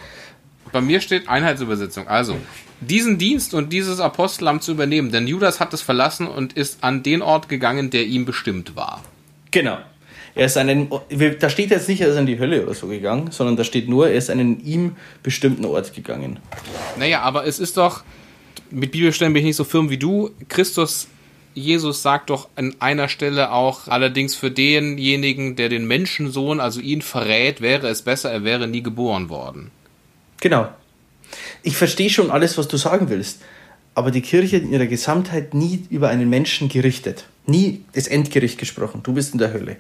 Bei 0.73 0.81
mir 0.81 0.99
steht 0.99 1.29
Einheitsübersetzung. 1.29 2.09
Also, 2.09 2.35
diesen 2.81 3.17
Dienst 3.17 3.53
und 3.53 3.71
dieses 3.71 4.01
Apostelamt 4.01 4.63
zu 4.63 4.73
übernehmen, 4.73 5.11
denn 5.11 5.27
Judas 5.27 5.61
hat 5.61 5.73
es 5.73 5.81
verlassen 5.81 6.27
und 6.27 6.53
ist 6.53 6.83
an 6.83 7.03
den 7.03 7.21
Ort 7.21 7.47
gegangen, 7.47 7.89
der 7.89 8.05
ihm 8.05 8.25
bestimmt 8.25 8.75
war. 8.75 9.01
Genau. 9.51 9.77
Er 10.35 10.47
ist 10.47 10.57
einen, 10.57 10.89
da 11.39 11.49
steht 11.49 11.69
jetzt 11.69 11.87
nicht, 11.87 12.01
er 12.01 12.09
ist 12.09 12.17
in 12.17 12.25
die 12.25 12.39
Hölle 12.39 12.63
oder 12.63 12.73
so 12.73 12.87
gegangen, 12.87 13.31
sondern 13.31 13.55
da 13.55 13.63
steht 13.63 13.87
nur, 13.87 14.09
er 14.09 14.15
ist 14.15 14.29
an 14.29 14.39
einen 14.39 14.65
ihm 14.65 14.97
bestimmten 15.21 15.63
Ort 15.63 15.93
gegangen. 15.93 16.39
Naja, 16.97 17.21
aber 17.21 17.45
es 17.45 17.59
ist 17.59 17.77
doch, 17.77 18.03
mit 18.71 18.91
Bibelstellen 18.91 19.31
bin 19.31 19.41
ich 19.41 19.47
nicht 19.47 19.55
so 19.55 19.63
firm 19.63 19.91
wie 19.91 19.97
du, 19.97 20.31
Christus 20.49 21.07
Jesus 21.55 22.01
sagt 22.01 22.31
doch 22.31 22.49
an 22.55 22.75
einer 22.79 23.07
Stelle 23.07 23.51
auch, 23.51 23.87
allerdings 23.87 24.35
für 24.35 24.49
denjenigen, 24.49 25.55
der 25.55 25.69
den 25.69 25.85
Menschensohn, 25.85 26.59
also 26.59 26.79
ihn 26.79 27.03
verrät, 27.03 27.61
wäre 27.61 27.87
es 27.87 28.01
besser, 28.01 28.31
er 28.31 28.43
wäre 28.43 28.67
nie 28.67 28.81
geboren 28.81 29.29
worden. 29.29 29.69
Genau. 30.43 30.67
Ich 31.61 31.77
verstehe 31.77 32.09
schon 32.09 32.29
alles, 32.29 32.57
was 32.57 32.67
du 32.67 32.75
sagen 32.75 33.07
willst, 33.07 33.39
aber 33.95 34.11
die 34.11 34.19
Kirche 34.19 34.57
in 34.57 34.73
ihrer 34.73 34.87
Gesamtheit 34.87 35.53
nie 35.53 35.87
über 35.89 36.09
einen 36.09 36.29
Menschen 36.29 36.67
gerichtet. 36.67 37.23
Nie 37.45 37.85
das 37.93 38.07
Endgericht 38.07 38.57
gesprochen. 38.57 38.99
Du 39.03 39.13
bist 39.13 39.31
in 39.31 39.39
der 39.39 39.53
Hölle. 39.53 39.77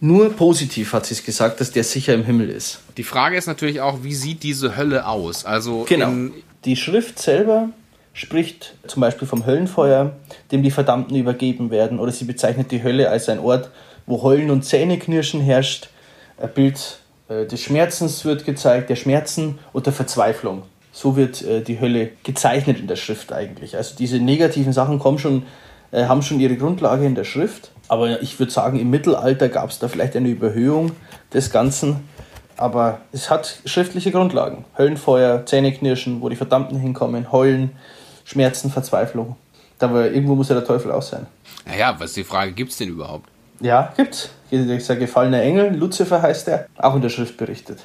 Nur 0.00 0.30
positiv 0.30 0.94
hat 0.94 1.06
sie 1.06 1.14
es 1.14 1.24
gesagt, 1.24 1.60
dass 1.60 1.70
der 1.70 1.84
sicher 1.84 2.12
im 2.12 2.24
Himmel 2.24 2.50
ist. 2.50 2.80
Die 2.96 3.04
Frage 3.04 3.36
ist 3.36 3.46
natürlich 3.46 3.80
auch, 3.82 4.02
wie 4.02 4.14
sieht 4.16 4.42
diese 4.42 4.76
Hölle 4.76 5.06
aus? 5.06 5.44
Also 5.44 5.86
genau. 5.88 6.32
die 6.64 6.74
Schrift 6.74 7.20
selber 7.20 7.68
spricht 8.12 8.74
zum 8.88 9.02
Beispiel 9.02 9.28
vom 9.28 9.46
Höllenfeuer, 9.46 10.16
dem 10.50 10.64
die 10.64 10.72
Verdammten 10.72 11.14
übergeben 11.14 11.70
werden, 11.70 12.00
oder 12.00 12.10
sie 12.10 12.24
bezeichnet 12.24 12.72
die 12.72 12.82
Hölle 12.82 13.10
als 13.10 13.28
ein 13.28 13.38
Ort, 13.38 13.70
wo 14.06 14.22
Heulen 14.22 14.50
und 14.50 14.64
Zähneknirschen 14.64 15.40
herrscht. 15.40 15.88
Ein 16.36 16.52
Bild 16.52 16.98
des 17.30 17.60
Schmerzens 17.60 18.24
wird 18.24 18.44
gezeigt, 18.44 18.90
der 18.90 18.96
Schmerzen 18.96 19.58
und 19.72 19.86
der 19.86 19.92
Verzweiflung. 19.92 20.62
So 20.92 21.16
wird 21.16 21.42
äh, 21.42 21.62
die 21.62 21.80
Hölle 21.80 22.10
gezeichnet 22.24 22.80
in 22.80 22.88
der 22.88 22.96
Schrift 22.96 23.32
eigentlich. 23.32 23.76
Also 23.76 23.94
diese 23.96 24.18
negativen 24.18 24.72
Sachen 24.72 24.98
kommen 24.98 25.18
schon, 25.18 25.44
äh, 25.92 26.04
haben 26.04 26.22
schon 26.22 26.40
ihre 26.40 26.56
Grundlage 26.56 27.06
in 27.06 27.14
der 27.14 27.24
Schrift. 27.24 27.70
Aber 27.88 28.20
ich 28.22 28.38
würde 28.38 28.52
sagen, 28.52 28.78
im 28.78 28.90
Mittelalter 28.90 29.48
gab 29.48 29.70
es 29.70 29.78
da 29.78 29.88
vielleicht 29.88 30.16
eine 30.16 30.28
Überhöhung 30.28 30.92
des 31.32 31.50
Ganzen. 31.50 32.08
Aber 32.56 33.00
es 33.12 33.30
hat 33.30 33.60
schriftliche 33.64 34.10
Grundlagen. 34.10 34.64
Höllenfeuer, 34.76 35.46
Zähneknirschen, 35.46 36.20
wo 36.20 36.28
die 36.28 36.36
Verdammten 36.36 36.78
hinkommen, 36.78 37.32
Heulen, 37.32 37.70
Schmerzen, 38.24 38.70
Verzweiflung. 38.70 39.36
Da 39.78 39.92
war, 39.92 40.06
irgendwo 40.06 40.34
muss 40.34 40.50
ja 40.50 40.56
der 40.56 40.64
Teufel 40.64 40.92
auch 40.92 41.02
sein. 41.02 41.26
Naja, 41.64 41.94
was 41.98 42.10
ist 42.10 42.16
die 42.18 42.24
Frage, 42.24 42.52
gibt 42.52 42.72
es 42.72 42.76
den 42.76 42.90
überhaupt? 42.90 43.29
Ja, 43.60 43.92
gibt's. 43.96 44.30
Dieser 44.50 44.96
gefallene 44.96 45.40
Engel, 45.42 45.76
Luzifer 45.76 46.22
heißt 46.22 46.48
er, 46.48 46.66
auch 46.76 46.96
in 46.96 47.02
der 47.02 47.08
Schrift 47.08 47.36
berichtet. 47.36 47.78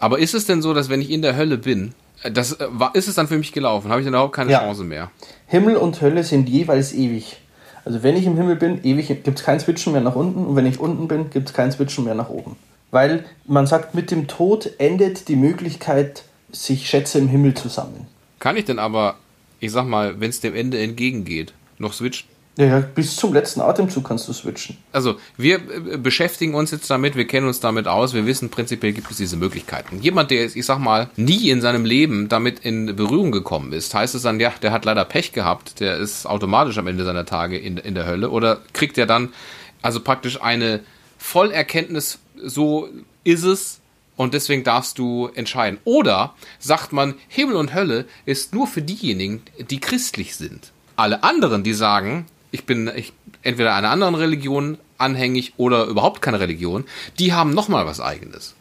Aber 0.00 0.18
ist 0.18 0.34
es 0.34 0.46
denn 0.46 0.62
so, 0.62 0.72
dass 0.72 0.88
wenn 0.88 1.00
ich 1.00 1.10
in 1.10 1.22
der 1.22 1.36
Hölle 1.36 1.58
bin, 1.58 1.92
das 2.24 2.52
äh, 2.52 2.66
ist 2.94 3.08
es 3.08 3.14
dann 3.14 3.28
für 3.28 3.36
mich 3.36 3.52
gelaufen? 3.52 3.90
Habe 3.90 4.00
ich 4.00 4.06
dann 4.06 4.14
überhaupt 4.14 4.34
keine 4.34 4.50
ja. 4.50 4.60
Chance 4.60 4.84
mehr? 4.84 5.10
Himmel 5.46 5.76
und 5.76 6.00
Hölle 6.00 6.24
sind 6.24 6.48
jeweils 6.48 6.94
ewig. 6.94 7.38
Also 7.84 8.02
wenn 8.02 8.16
ich 8.16 8.24
im 8.24 8.36
Himmel 8.36 8.56
bin, 8.56 8.82
ewig 8.84 9.08
gibt 9.08 9.38
es 9.38 9.44
kein 9.44 9.60
Switchen 9.60 9.92
mehr 9.92 10.02
nach 10.02 10.16
unten 10.16 10.46
und 10.46 10.56
wenn 10.56 10.66
ich 10.66 10.80
unten 10.80 11.06
bin, 11.06 11.30
gibt 11.30 11.48
es 11.48 11.54
kein 11.54 11.70
Switchen 11.70 12.04
mehr 12.04 12.14
nach 12.14 12.30
oben. 12.30 12.56
Weil 12.90 13.24
man 13.46 13.66
sagt, 13.66 13.94
mit 13.94 14.10
dem 14.10 14.26
Tod 14.26 14.70
endet 14.78 15.28
die 15.28 15.36
Möglichkeit, 15.36 16.24
sich 16.50 16.88
Schätze 16.88 17.18
im 17.18 17.28
Himmel 17.28 17.54
zu 17.54 17.68
sammeln. 17.68 18.06
Kann 18.38 18.56
ich 18.56 18.64
denn 18.64 18.78
aber 18.78 19.16
ich 19.60 19.72
sag 19.72 19.86
mal, 19.86 20.20
wenn 20.20 20.30
es 20.30 20.40
dem 20.40 20.54
Ende 20.54 20.80
entgegengeht, 20.80 21.52
noch 21.78 21.92
switchen? 21.92 22.28
Ja, 22.58 22.80
bis 22.80 23.16
zum 23.16 23.34
letzten 23.34 23.60
Atemzug 23.60 24.08
kannst 24.08 24.26
du 24.28 24.32
switchen. 24.32 24.78
Also, 24.90 25.16
wir 25.36 25.56
äh, 25.56 25.98
beschäftigen 25.98 26.54
uns 26.54 26.70
jetzt 26.70 26.88
damit, 26.90 27.14
wir 27.14 27.26
kennen 27.26 27.46
uns 27.46 27.60
damit 27.60 27.86
aus, 27.86 28.14
wir 28.14 28.24
wissen, 28.24 28.48
prinzipiell 28.48 28.94
gibt 28.94 29.10
es 29.10 29.18
diese 29.18 29.36
Möglichkeiten. 29.36 30.00
Jemand, 30.00 30.30
der, 30.30 30.44
ich 30.44 30.64
sag 30.64 30.78
mal, 30.78 31.10
nie 31.16 31.50
in 31.50 31.60
seinem 31.60 31.84
Leben 31.84 32.30
damit 32.30 32.60
in 32.60 32.96
Berührung 32.96 33.30
gekommen 33.30 33.74
ist, 33.74 33.94
heißt 33.94 34.14
es 34.14 34.22
dann, 34.22 34.40
ja, 34.40 34.54
der 34.62 34.72
hat 34.72 34.86
leider 34.86 35.04
Pech 35.04 35.32
gehabt, 35.32 35.80
der 35.80 35.98
ist 35.98 36.24
automatisch 36.24 36.78
am 36.78 36.86
Ende 36.86 37.04
seiner 37.04 37.26
Tage 37.26 37.58
in, 37.58 37.76
in 37.76 37.94
der 37.94 38.06
Hölle, 38.06 38.30
oder 38.30 38.60
kriegt 38.72 38.96
er 38.96 39.06
dann 39.06 39.34
also 39.82 40.00
praktisch 40.00 40.40
eine 40.40 40.80
Vollerkenntnis, 41.18 42.18
so 42.42 42.88
ist 43.22 43.44
es, 43.44 43.80
und 44.16 44.32
deswegen 44.32 44.64
darfst 44.64 44.98
du 44.98 45.28
entscheiden. 45.34 45.78
Oder 45.84 46.34
sagt 46.58 46.94
man, 46.94 47.14
Himmel 47.28 47.56
und 47.56 47.74
Hölle 47.74 48.06
ist 48.24 48.54
nur 48.54 48.66
für 48.66 48.80
diejenigen, 48.80 49.42
die 49.70 49.78
christlich 49.78 50.36
sind. 50.36 50.72
Alle 50.96 51.22
anderen, 51.22 51.62
die 51.62 51.74
sagen, 51.74 52.24
ich 52.50 52.66
bin 52.66 52.90
ich, 52.94 53.12
entweder 53.42 53.74
einer 53.74 53.90
anderen 53.90 54.14
Religion 54.14 54.78
anhängig 54.98 55.54
oder 55.56 55.84
überhaupt 55.84 56.22
keine 56.22 56.40
Religion, 56.40 56.84
die 57.18 57.32
haben 57.32 57.54
nochmal 57.54 57.86
was 57.86 58.00
eigenes. 58.00 58.54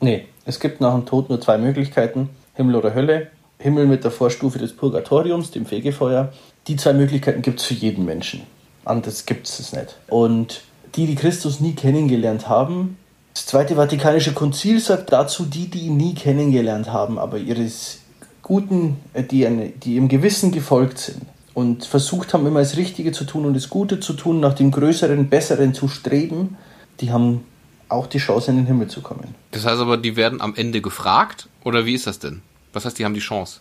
Nee, 0.00 0.26
es 0.44 0.60
gibt 0.60 0.80
nach 0.80 0.94
dem 0.94 1.06
Tod 1.06 1.28
nur 1.28 1.40
zwei 1.40 1.58
Möglichkeiten, 1.58 2.28
Himmel 2.54 2.76
oder 2.76 2.94
Hölle. 2.94 3.30
Himmel 3.58 3.86
mit 3.86 4.04
der 4.04 4.10
Vorstufe 4.10 4.58
des 4.58 4.76
Purgatoriums, 4.76 5.50
dem 5.50 5.64
Fegefeuer. 5.64 6.32
Die 6.66 6.76
zwei 6.76 6.92
Möglichkeiten 6.92 7.40
gibt 7.40 7.60
es 7.60 7.66
für 7.66 7.74
jeden 7.74 8.04
Menschen. 8.04 8.42
Anders 8.84 9.24
gibt 9.24 9.48
es 9.48 9.58
es 9.58 9.72
nicht. 9.72 9.96
Und 10.08 10.62
die, 10.94 11.06
die 11.06 11.14
Christus 11.14 11.60
nie 11.60 11.74
kennengelernt 11.74 12.48
haben, 12.48 12.98
das 13.32 13.46
Zweite 13.46 13.76
Vatikanische 13.76 14.34
Konzil 14.34 14.80
sagt 14.80 15.12
dazu, 15.12 15.44
die, 15.44 15.68
die 15.68 15.86
ihn 15.86 15.96
nie 15.96 16.14
kennengelernt 16.14 16.92
haben, 16.92 17.18
aber 17.18 17.38
ihres 17.38 18.00
Guten, 18.42 18.98
äh, 19.14 19.22
die, 19.22 19.72
die 19.82 19.96
im 19.96 20.08
Gewissen 20.08 20.52
gefolgt 20.52 20.98
sind 20.98 21.22
und 21.56 21.86
versucht 21.86 22.34
haben, 22.34 22.46
immer 22.46 22.60
das 22.60 22.76
Richtige 22.76 23.12
zu 23.12 23.24
tun 23.24 23.46
und 23.46 23.54
das 23.54 23.70
Gute 23.70 23.98
zu 23.98 24.12
tun, 24.12 24.40
nach 24.40 24.52
dem 24.52 24.70
Größeren, 24.70 25.30
Besseren 25.30 25.72
zu 25.72 25.88
streben, 25.88 26.58
die 27.00 27.10
haben 27.10 27.46
auch 27.88 28.06
die 28.08 28.18
Chance, 28.18 28.50
in 28.50 28.58
den 28.58 28.66
Himmel 28.66 28.88
zu 28.88 29.00
kommen. 29.00 29.34
Das 29.52 29.64
heißt 29.64 29.80
aber, 29.80 29.96
die 29.96 30.16
werden 30.16 30.42
am 30.42 30.54
Ende 30.54 30.82
gefragt? 30.82 31.48
Oder 31.64 31.86
wie 31.86 31.94
ist 31.94 32.06
das 32.06 32.18
denn? 32.18 32.42
Was 32.74 32.84
heißt, 32.84 32.98
die 32.98 33.06
haben 33.06 33.14
die 33.14 33.20
Chance? 33.20 33.60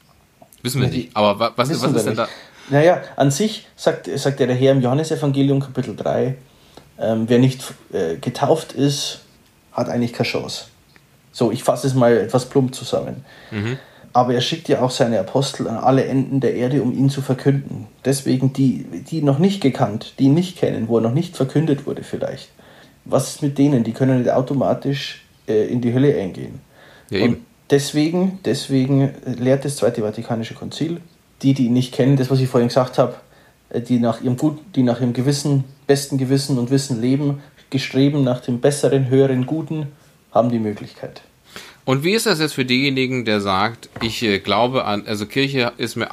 Wissen 0.61 0.81
wir 0.81 0.89
nicht. 0.89 1.15
Aber 1.15 1.39
was, 1.55 1.69
was 1.69 1.69
ist 1.69 2.05
denn 2.05 2.17
da? 2.17 2.27
Naja, 2.69 3.01
an 3.15 3.31
sich 3.31 3.65
sagt, 3.77 4.09
sagt 4.19 4.41
der 4.41 4.53
Herr 4.53 4.73
im 4.73 4.81
Johannesevangelium 4.81 5.61
Kapitel 5.61 5.95
3, 5.95 6.35
ähm, 6.99 7.23
wer 7.29 7.39
nicht 7.39 7.63
äh, 7.93 8.17
getauft 8.17 8.73
ist, 8.73 9.21
hat 9.71 9.87
eigentlich 9.87 10.11
keine 10.11 10.27
Chance. 10.27 10.65
So, 11.31 11.49
ich 11.49 11.63
fasse 11.63 11.87
es 11.87 11.93
mal 11.93 12.17
etwas 12.17 12.49
plump 12.49 12.75
zusammen. 12.75 13.23
Mhm. 13.51 13.77
Aber 14.15 14.33
er 14.33 14.39
schickt 14.39 14.69
ja 14.69 14.81
auch 14.81 14.91
seine 14.91 15.19
Apostel 15.19 15.67
an 15.67 15.75
alle 15.75 16.05
Enden 16.05 16.39
der 16.39 16.55
Erde, 16.55 16.81
um 16.81 16.97
ihn 16.97 17.09
zu 17.09 17.21
verkünden. 17.21 17.87
Deswegen 18.05 18.53
die, 18.53 18.85
die 18.85 19.21
noch 19.21 19.39
nicht 19.39 19.59
gekannt, 19.59 20.13
die 20.19 20.23
ihn 20.23 20.33
nicht 20.33 20.57
kennen, 20.57 20.87
wo 20.87 20.99
er 20.99 21.01
noch 21.01 21.13
nicht 21.13 21.35
verkündet 21.35 21.85
wurde 21.85 22.03
vielleicht. 22.03 22.47
Was 23.03 23.27
ist 23.27 23.41
mit 23.41 23.57
denen? 23.57 23.83
Die 23.83 23.91
können 23.91 24.19
nicht 24.19 24.31
automatisch 24.31 25.25
äh, 25.49 25.67
in 25.67 25.81
die 25.81 25.93
Hölle 25.93 26.15
eingehen. 26.15 26.61
Ja, 27.09 27.25
Und 27.25 27.39
deswegen, 27.69 28.39
deswegen 28.45 29.11
lehrt 29.25 29.65
das 29.65 29.75
Zweite 29.75 29.99
Vatikanische 29.99 30.53
Konzil, 30.53 31.01
die, 31.41 31.53
die 31.53 31.65
ihn 31.65 31.73
nicht 31.73 31.93
kennen, 31.93 32.15
das, 32.15 32.31
was 32.31 32.39
ich 32.39 32.47
vorhin 32.47 32.69
gesagt 32.69 32.97
habe, 32.97 33.15
äh, 33.69 33.81
die 33.81 33.99
nach 33.99 34.21
ihrem 34.21 34.37
Gut, 34.37 34.59
die 34.77 34.83
nach 34.83 35.01
ihrem 35.01 35.11
Gewissen, 35.11 35.65
besten 35.87 36.17
Gewissen 36.17 36.57
und 36.57 36.71
Wissen 36.71 37.01
leben, 37.01 37.41
gestreben 37.69 38.23
nach 38.23 38.39
dem 38.39 38.61
besseren, 38.61 39.09
höheren, 39.09 39.45
guten, 39.45 39.87
haben 40.31 40.49
die 40.49 40.59
Möglichkeit. 40.59 41.21
Und 41.85 42.03
wie 42.03 42.13
ist 42.13 42.25
das 42.25 42.39
jetzt 42.39 42.53
für 42.53 42.65
denjenigen, 42.65 43.25
der 43.25 43.41
sagt, 43.41 43.89
ich 44.01 44.23
äh, 44.23 44.39
glaube 44.39 44.85
an, 44.85 45.05
also 45.05 45.27
Kirche 45.27 45.71
ist 45.77 45.95
mir, 45.95 46.09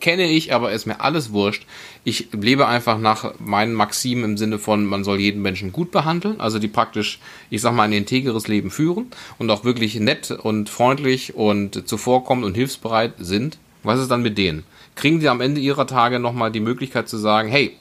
kenne 0.00 0.28
ich, 0.28 0.52
aber 0.52 0.72
ist 0.72 0.86
mir 0.86 1.00
alles 1.00 1.32
wurscht. 1.32 1.64
Ich 2.02 2.28
lebe 2.32 2.66
einfach 2.66 2.98
nach 2.98 3.34
meinen 3.38 3.74
Maximen 3.74 4.24
im 4.24 4.36
Sinne 4.36 4.58
von, 4.58 4.84
man 4.84 5.04
soll 5.04 5.20
jeden 5.20 5.40
Menschen 5.40 5.72
gut 5.72 5.92
behandeln, 5.92 6.40
also 6.40 6.58
die 6.58 6.68
praktisch, 6.68 7.20
ich 7.48 7.62
sag 7.62 7.74
mal, 7.74 7.84
ein 7.84 7.92
integeres 7.92 8.48
Leben 8.48 8.70
führen 8.72 9.06
und 9.38 9.48
auch 9.50 9.64
wirklich 9.64 9.94
nett 10.00 10.32
und 10.32 10.68
freundlich 10.68 11.36
und 11.36 11.88
zuvorkommend 11.88 12.44
und 12.44 12.54
hilfsbereit 12.54 13.14
sind. 13.18 13.58
Was 13.84 14.00
ist 14.00 14.10
dann 14.10 14.22
mit 14.22 14.36
denen? 14.36 14.64
Kriegen 14.96 15.20
die 15.20 15.28
am 15.28 15.40
Ende 15.40 15.60
ihrer 15.60 15.86
Tage 15.86 16.18
nochmal 16.18 16.50
die 16.50 16.60
Möglichkeit 16.60 17.08
zu 17.08 17.18
sagen, 17.18 17.48
hey, 17.48 17.76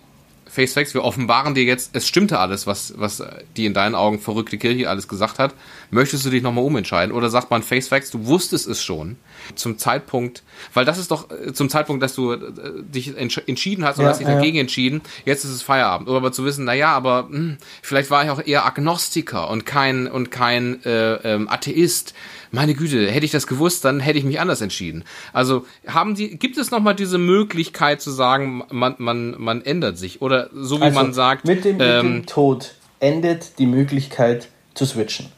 Face 0.54 0.74
Facts, 0.74 0.94
wir 0.94 1.04
offenbaren 1.04 1.56
dir 1.56 1.64
jetzt, 1.64 1.96
es 1.96 2.08
stimmte 2.08 2.38
alles, 2.38 2.68
was, 2.68 2.94
was 2.96 3.24
die 3.58 3.66
in 3.66 3.74
deinen 3.74 3.96
Augen 3.96 4.20
verrückte 4.20 4.60
Kirche 4.60 4.88
alles 4.88 5.08
gesagt 5.08 5.40
hat. 5.40 5.56
Möchtest 5.90 6.28
du 6.28 6.30
dich 6.30 6.44
nochmal 6.44 6.64
umentscheiden? 6.64 7.12
Oder 7.12 7.32
sagt 7.32 7.50
man 7.50 7.64
Face 7.64 7.88
Facts, 7.88 8.12
du 8.12 8.28
wusstest 8.28 8.68
es 8.68 8.84
schon 8.84 9.18
zum 9.56 9.80
Zeitpunkt, 9.80 10.44
weil 10.76 10.86
das 10.86 11.00
ist 11.00 11.10
doch 11.10 11.32
äh, 11.32 11.54
zum 11.54 11.70
Zeitpunkt, 11.70 12.04
dass 12.04 12.14
du 12.14 12.34
äh, 12.34 12.42
dich 12.84 13.18
entschieden 13.18 13.84
hast 13.84 13.98
und 13.98 14.04
ja, 14.04 14.12
hast 14.12 14.20
dich 14.20 14.28
ja. 14.28 14.36
dagegen 14.36 14.60
entschieden, 14.60 15.02
jetzt 15.26 15.44
ist 15.44 15.50
es 15.50 15.64
Feierabend. 15.64 16.08
Oder 16.08 16.18
aber 16.18 16.32
zu 16.32 16.46
wissen, 16.46 16.66
na 16.66 16.76
ja, 16.76 16.92
aber 16.92 17.24
mh, 17.24 17.30
hm, 17.30 17.58
vielleicht 17.82 18.12
war 18.12 18.24
ich 18.24 18.30
auch 18.30 18.46
eher 18.46 18.64
Agnostiker 18.64 19.50
und 19.50 19.66
kein, 19.66 20.06
und 20.06 20.30
kein 20.30 20.86
äh, 20.86 21.16
ähm, 21.34 21.50
Atheist 21.50 22.14
meine 22.54 22.76
Güte, 22.76 23.10
hätte 23.10 23.26
ich 23.26 23.32
das 23.32 23.48
gewusst, 23.48 23.84
dann 23.84 24.00
hätte 24.00 24.20
ich 24.20 24.26
mich 24.26 24.40
anders 24.40 24.62
entschieden. 24.62 25.06
Also 25.34 25.66
haben 25.88 26.14
die, 26.14 26.38
gibt 26.38 26.60
es 26.60 26.70
nochmal 26.70 26.96
diese 26.96 27.18
Möglichkeit 27.18 28.00
zu 28.00 28.12
sagen, 28.12 28.64
man, 28.70 28.94
man, 29.00 29.36
man 29.40 29.66
ändert 29.66 29.98
sich? 29.98 30.22
Oder 30.22 30.52
so 30.54 30.80
wie 30.80 30.84
also 30.84 31.00
man 31.00 31.14
sagt. 31.14 31.46
Mit 31.46 31.66
dem, 31.66 31.78
ähm, 31.82 32.06
mit 32.06 32.24
dem 32.24 32.26
Tod 32.28 32.76
endet 33.00 33.58
die 33.58 33.66
Möglichkeit 33.66 34.50
zu 34.76 34.86
switchen. 34.86 35.30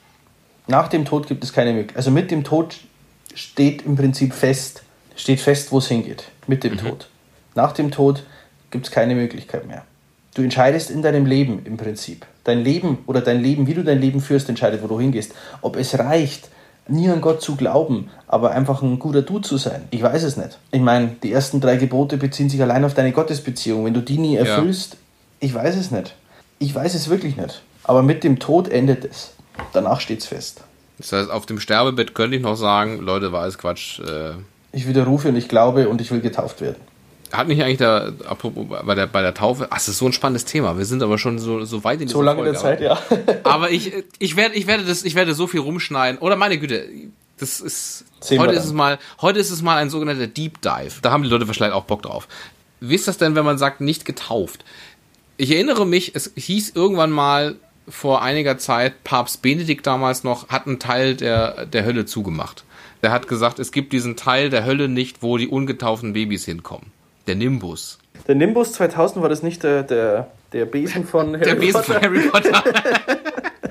Nach 0.68 0.90
dem 0.90 1.06
Tod 1.06 1.28
gibt 1.28 1.46
es 1.46 1.54
keine 1.54 1.72
Möglichkeit. 1.72 1.98
Also 1.98 2.12
mit 2.12 2.32
dem 2.32 2.44
Tod 2.44 2.76
steht 3.34 3.84
im 3.84 3.96
Prinzip 3.96 4.34
fest, 4.34 4.84
steht 5.16 5.40
fest, 5.40 5.72
wo 5.72 5.78
es 5.78 5.88
hingeht. 5.88 6.26
Mit 6.48 6.66
dem 6.66 6.74
mhm. 6.74 6.80
Tod. 6.80 7.10
Nach 7.56 7.72
dem 7.72 7.92
Tod 7.92 8.24
gibt 8.72 8.88
es 8.88 8.92
keine 8.92 9.16
Möglichkeit 9.16 9.66
mehr. 9.68 9.86
Du 10.34 10.42
entscheidest 10.42 10.92
in 10.92 11.02
deinem 11.02 11.26
Leben 11.26 11.62
im 11.64 11.78
Prinzip. 11.78 12.26
Dein 12.44 12.62
Leben 12.62 12.98
oder 13.06 13.22
dein 13.22 13.42
Leben, 13.42 13.68
wie 13.68 13.74
du 13.74 13.86
dein 13.86 14.02
Leben 14.02 14.20
führst, 14.20 14.50
entscheidet, 14.50 14.84
wo 14.84 14.88
du 14.88 15.00
hingehst. 15.00 15.34
Ob 15.62 15.78
es 15.78 15.98
reicht, 15.98 16.50
nie 16.88 17.10
an 17.10 17.22
Gott 17.22 17.42
zu 17.42 17.56
glauben, 17.56 18.10
aber 18.28 18.52
einfach 18.52 18.82
ein 18.82 19.00
guter 19.00 19.22
Dude 19.22 19.48
zu 19.48 19.58
sein. 19.58 19.84
Ich 19.92 20.02
weiß 20.02 20.24
es 20.24 20.38
nicht. 20.38 20.58
Ich 20.72 20.82
meine, 20.82 21.16
die 21.24 21.32
ersten 21.32 21.62
drei 21.62 21.78
Gebote 21.78 22.18
beziehen 22.18 22.50
sich 22.50 22.62
allein 22.62 22.86
auf 22.86 22.94
deine 22.94 23.12
Gottesbeziehung. 23.12 23.86
Wenn 23.86 23.94
du 23.94 24.02
die 24.02 24.18
nie 24.18 24.36
erfüllst, 24.36 24.94
ja. 24.94 25.00
ich 25.40 25.54
weiß 25.54 25.76
es 25.76 25.92
nicht. 25.92 26.16
Ich 26.60 26.74
weiß 26.74 26.94
es 26.94 27.10
wirklich 27.10 27.38
nicht. 27.38 27.62
Aber 27.84 28.02
mit 28.02 28.24
dem 28.24 28.40
Tod 28.40 28.70
endet 28.70 29.06
es. 29.06 29.34
Danach 29.74 30.00
steht 30.00 30.20
es 30.20 30.28
fest. 30.28 30.62
Das 30.98 31.12
heißt, 31.12 31.30
auf 31.30 31.46
dem 31.46 31.60
Sterbebett 31.60 32.16
könnte 32.16 32.38
ich 32.38 32.42
noch 32.42 32.56
sagen, 32.56 33.00
Leute, 33.00 33.32
war 33.32 33.46
es 33.48 33.58
Quatsch. 33.58 34.00
Äh 34.00 34.34
ich 34.72 34.88
widerrufe 34.88 35.30
und 35.30 35.36
ich 35.36 35.48
glaube 35.48 35.88
und 35.90 36.02
ich 36.02 36.12
will 36.12 36.22
getauft 36.22 36.62
werden. 36.62 36.82
Hat 37.38 37.48
nicht 37.48 37.62
eigentlich 37.62 37.78
da, 37.78 38.12
apropos 38.28 38.66
bei 38.86 38.96
der, 38.96 39.08
bei 39.08 39.22
der 39.22 39.34
Taufe, 39.34 39.68
ach, 39.70 39.76
das 39.76 39.88
ist 39.88 39.98
so 39.98 40.06
ein 40.06 40.14
spannendes 40.14 40.46
Thema. 40.46 40.78
Wir 40.78 40.86
sind 40.86 41.02
aber 41.04 41.18
schon 41.18 41.40
so, 41.40 41.66
so 41.66 41.84
weit 41.84 42.02
in 42.02 42.08
dieser 42.08 42.18
So 42.18 42.22
lange 42.22 42.38
Folge, 42.38 42.52
der 42.52 42.60
Zeit, 42.60 42.82
ja. 42.82 43.00
aber 43.44 43.72
ich, 43.72 43.92
ich 44.20 44.36
werde, 44.36 44.56
ich 44.56 44.68
werde 44.68 44.84
das, 44.84 45.04
ich 45.04 45.16
werde 45.16 45.34
so 45.34 45.48
viel 45.48 45.60
rumschneiden. 45.60 46.20
Oder 46.20 46.36
meine 46.36 46.58
Güte, 46.58 46.88
das 47.38 47.60
ist, 47.60 48.06
Sehen 48.22 48.40
heute 48.40 48.54
ist 48.54 48.66
es 48.66 48.74
mal, 48.74 49.00
heute 49.22 49.40
ist 49.40 49.52
es 49.52 49.62
mal 49.62 49.78
ein 49.78 49.90
sogenannter 49.90 50.28
Deep 50.28 50.62
Dive. 50.62 51.02
Da 51.02 51.12
haben 51.12 51.24
die 51.24 51.30
Leute 51.30 51.46
vielleicht 51.46 51.74
auch 51.74 51.86
Bock 51.86 52.04
drauf. 52.04 52.28
Wie 52.80 52.96
ist 52.96 53.08
das 53.08 53.18
denn, 53.18 53.36
wenn 53.36 53.46
man 53.46 53.58
sagt, 53.58 53.82
nicht 53.82 54.06
getauft? 54.06 54.64
Ich 55.38 55.52
erinnere 55.52 55.86
mich, 55.86 56.16
es 56.16 56.32
hieß 56.36 56.72
irgendwann 56.76 57.12
mal 57.12 57.56
vor 57.88 58.22
einiger 58.22 58.58
Zeit, 58.58 59.04
Papst 59.04 59.42
Benedikt 59.42 59.86
damals 59.86 60.24
noch, 60.24 60.50
hat 60.50 60.68
einen 60.68 60.80
Teil 60.80 61.16
der, 61.16 61.66
der 61.66 61.86
Hölle 61.86 62.06
zugemacht. 62.06 62.64
Der 63.04 63.12
hat 63.12 63.28
gesagt, 63.28 63.60
es 63.60 63.72
gibt 63.72 63.94
diesen 63.94 64.16
Teil 64.16 64.50
der 64.50 64.66
Hölle 64.66 64.88
nicht, 64.88 65.22
wo 65.22 65.38
die 65.38 65.48
ungetauften 65.48 66.14
Babys 66.14 66.46
hinkommen. 66.46 66.92
Der 67.28 67.36
Nimbus. 67.36 67.98
Der 68.28 68.36
Nimbus 68.36 68.74
2000 68.74 69.22
war 69.22 69.30
das 69.30 69.44
nicht 69.44 69.64
der, 69.64 69.84
der, 69.84 70.32
der 70.54 70.66
Besen 70.66 71.06
von 71.06 71.34
Harry 71.34 71.44
der 71.44 71.56
Besen 71.56 71.82
Potter? 71.82 71.94
Von 71.94 72.02
Harry 72.02 72.20
Potter. 72.30 72.64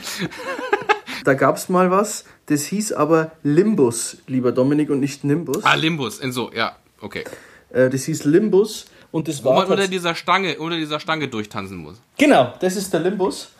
da 1.25 1.35
gab 1.35 1.57
es 1.57 1.69
mal 1.69 1.91
was, 1.91 2.25
das 2.47 2.65
hieß 2.67 2.93
aber 2.93 3.33
Limbus, 3.43 4.19
lieber 4.27 4.53
Dominik, 4.53 4.91
und 4.91 5.01
nicht 5.01 5.25
Nimbus. 5.25 5.65
Ah, 5.65 5.75
Limbus, 5.75 6.19
in 6.19 6.33
so, 6.33 6.51
ja, 6.53 6.77
okay. 7.01 7.25
Äh, 7.71 7.91
das 7.91 8.05
hieß 8.05 8.25
Limbus 8.25 8.87
und 9.11 9.29
das 9.29 9.43
Wo 9.45 9.51
war. 9.51 9.63
man 9.63 9.71
unter 9.71 9.89
dieser 9.89 10.15
Stange, 10.15 10.59
unter 10.59 10.77
dieser 10.77 11.01
Stange 11.01 11.29
durchtanzen 11.29 11.79
muss. 11.79 12.01
Genau, 12.19 12.55
das 12.61 12.77
ist 12.77 12.93
der 12.93 13.01
Limbus. 13.01 13.51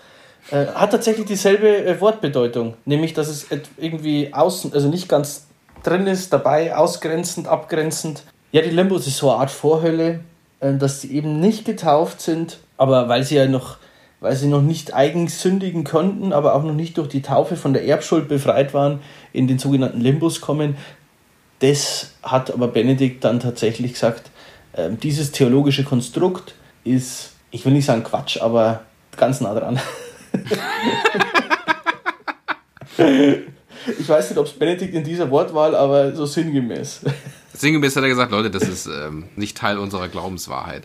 Äh, 0.51 0.67
hat 0.67 0.91
tatsächlich 0.91 1.27
dieselbe 1.27 1.85
äh, 1.85 2.01
Wortbedeutung, 2.01 2.75
nämlich 2.85 3.15
dass 3.15 3.29
es 3.29 3.47
irgendwie 3.79 4.33
außen, 4.35 4.75
also 4.75 4.89
nicht 4.89 5.09
ganz 5.09 5.47
drin 5.83 6.07
ist, 6.07 6.33
dabei 6.33 6.77
ausgrenzend, 6.77 7.49
abgrenzend. 7.49 8.23
Ja, 8.55 8.63
die 8.63 8.71
Limbus 8.71 9.09
ist 9.09 9.17
so 9.17 9.33
eine 9.33 9.41
Art 9.41 9.51
Vorhölle, 9.51 10.21
äh, 10.61 10.75
dass 10.75 11.01
sie 11.01 11.11
eben 11.13 11.41
nicht 11.41 11.65
getauft 11.65 12.21
sind, 12.21 12.59
aber 12.77 13.09
weil 13.09 13.25
sie 13.25 13.35
ja 13.35 13.49
noch, 13.49 13.79
weil 14.21 14.37
sie 14.37 14.47
noch 14.47 14.63
nicht 14.63 14.95
eigens 14.95 15.43
sündigen 15.43 15.83
konnten, 15.83 16.33
aber 16.33 16.55
auch 16.55 16.63
noch 16.63 16.73
nicht 16.73 16.97
durch 16.97 17.09
die 17.09 17.21
Taufe 17.21 17.57
von 17.57 17.73
der 17.73 17.85
Erbschuld 17.85 18.29
befreit 18.29 18.73
waren, 18.73 19.01
in 19.33 19.49
den 19.49 19.59
sogenannten 19.59 20.01
Limbus 20.01 20.41
kommen. 20.41 20.77
Das 21.59 22.13
hat 22.23 22.53
aber 22.53 22.69
Benedikt 22.69 23.25
dann 23.25 23.41
tatsächlich 23.41 23.95
gesagt, 23.95 24.31
ähm, 24.77 25.01
dieses 25.01 25.33
theologische 25.33 25.83
Konstrukt 25.83 26.55
ist, 26.85 27.33
ich 27.51 27.65
will 27.65 27.73
nicht 27.73 27.87
sagen 27.87 28.05
Quatsch, 28.05 28.41
aber 28.41 28.83
ganz 29.17 29.41
nah 29.41 29.53
dran. 29.53 29.81
ich 33.99 34.09
weiß 34.09 34.31
nicht, 34.31 34.39
ob 34.39 34.47
es 34.47 34.53
Benedikt 34.53 34.95
in 34.95 35.05
dieser 35.05 35.31
Wortwahl, 35.31 35.75
aber 35.75 36.15
so 36.15 36.27
sinngemäß. 36.27 37.01
Sinngemäß 37.57 37.95
hat 37.95 38.03
er 38.03 38.09
gesagt, 38.09 38.33
Leute, 38.33 38.51
das 38.51 38.65
ist 38.65 38.87
ähm, 38.87 39.25
nicht 39.37 39.57
Teil 39.57 39.79
unserer 39.79 40.09
Glaubenswahrheit. 40.09 40.83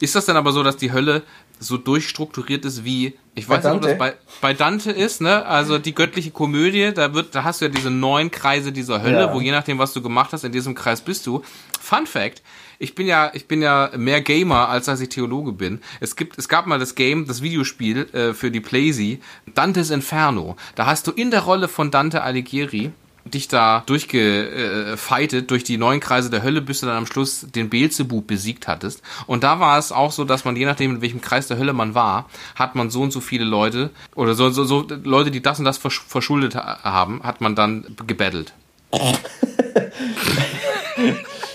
Ist 0.00 0.16
das 0.16 0.26
denn 0.26 0.36
aber 0.36 0.50
so, 0.50 0.64
dass 0.64 0.76
die 0.76 0.92
Hölle 0.92 1.22
so 1.60 1.76
durchstrukturiert 1.76 2.64
ist 2.64 2.84
wie, 2.84 3.14
ich 3.34 3.48
weiß 3.48 3.64
nicht, 3.64 3.74
ob 3.74 3.82
das 3.82 3.98
bei, 3.98 4.14
bei 4.40 4.54
Dante 4.54 4.90
ist, 4.90 5.20
ne? 5.20 5.44
Also 5.46 5.78
die 5.78 5.94
göttliche 5.94 6.30
Komödie, 6.30 6.92
da 6.94 7.14
wird, 7.14 7.34
da 7.34 7.44
hast 7.44 7.60
du 7.60 7.66
ja 7.66 7.70
diese 7.70 7.90
neun 7.90 8.30
Kreise 8.30 8.72
dieser 8.72 9.02
Hölle, 9.02 9.20
ja. 9.20 9.34
wo 9.34 9.40
je 9.40 9.50
nachdem, 9.50 9.78
was 9.78 9.92
du 9.92 10.02
gemacht 10.02 10.32
hast, 10.32 10.44
in 10.44 10.52
diesem 10.52 10.74
Kreis 10.74 11.00
bist 11.00 11.26
du. 11.26 11.42
Fun 11.80 12.06
Fact, 12.06 12.42
ich 12.78 12.94
bin 12.94 13.06
ja, 13.06 13.30
ich 13.34 13.46
bin 13.46 13.62
ja 13.62 13.90
mehr 13.96 14.20
Gamer, 14.20 14.68
als 14.68 14.86
dass 14.86 15.00
ich 15.00 15.08
Theologe 15.08 15.52
bin. 15.52 15.80
Es 16.00 16.16
gibt, 16.16 16.38
es 16.38 16.48
gab 16.48 16.66
mal 16.66 16.78
das 16.78 16.94
Game, 16.94 17.26
das 17.26 17.42
Videospiel 17.42 18.08
äh, 18.12 18.34
für 18.34 18.50
die 18.50 18.60
Playsee, 18.60 19.20
Dantes 19.54 19.90
Inferno. 19.90 20.56
Da 20.74 20.86
hast 20.86 21.06
du 21.06 21.12
in 21.12 21.30
der 21.30 21.40
Rolle 21.40 21.68
von 21.68 21.90
Dante 21.90 22.22
Alighieri 22.22 22.92
dich 23.30 23.48
da 23.48 23.82
durchgefightet 23.86 25.50
durch 25.50 25.64
die 25.64 25.78
neuen 25.78 26.00
Kreise 26.00 26.30
der 26.30 26.42
Hölle, 26.42 26.60
bis 26.60 26.80
du 26.80 26.86
dann 26.86 26.96
am 26.96 27.06
Schluss 27.06 27.46
den 27.54 27.70
Beelzebub 27.70 28.26
besiegt 28.26 28.68
hattest. 28.68 29.02
Und 29.26 29.44
da 29.44 29.60
war 29.60 29.78
es 29.78 29.92
auch 29.92 30.12
so, 30.12 30.24
dass 30.24 30.44
man 30.44 30.56
je 30.56 30.64
nachdem, 30.64 30.96
in 30.96 31.00
welchem 31.02 31.20
Kreis 31.20 31.46
der 31.46 31.58
Hölle 31.58 31.72
man 31.72 31.94
war, 31.94 32.28
hat 32.54 32.74
man 32.74 32.90
so 32.90 33.02
und 33.02 33.12
so 33.12 33.20
viele 33.20 33.44
Leute 33.44 33.90
oder 34.14 34.34
so, 34.34 34.50
so, 34.50 34.64
so 34.64 34.86
Leute, 35.04 35.30
die 35.30 35.42
das 35.42 35.58
und 35.58 35.64
das 35.64 35.78
verschuldet 35.78 36.54
haben, 36.54 37.22
hat 37.22 37.40
man 37.40 37.54
dann 37.54 37.96
gebettelt. 38.06 38.52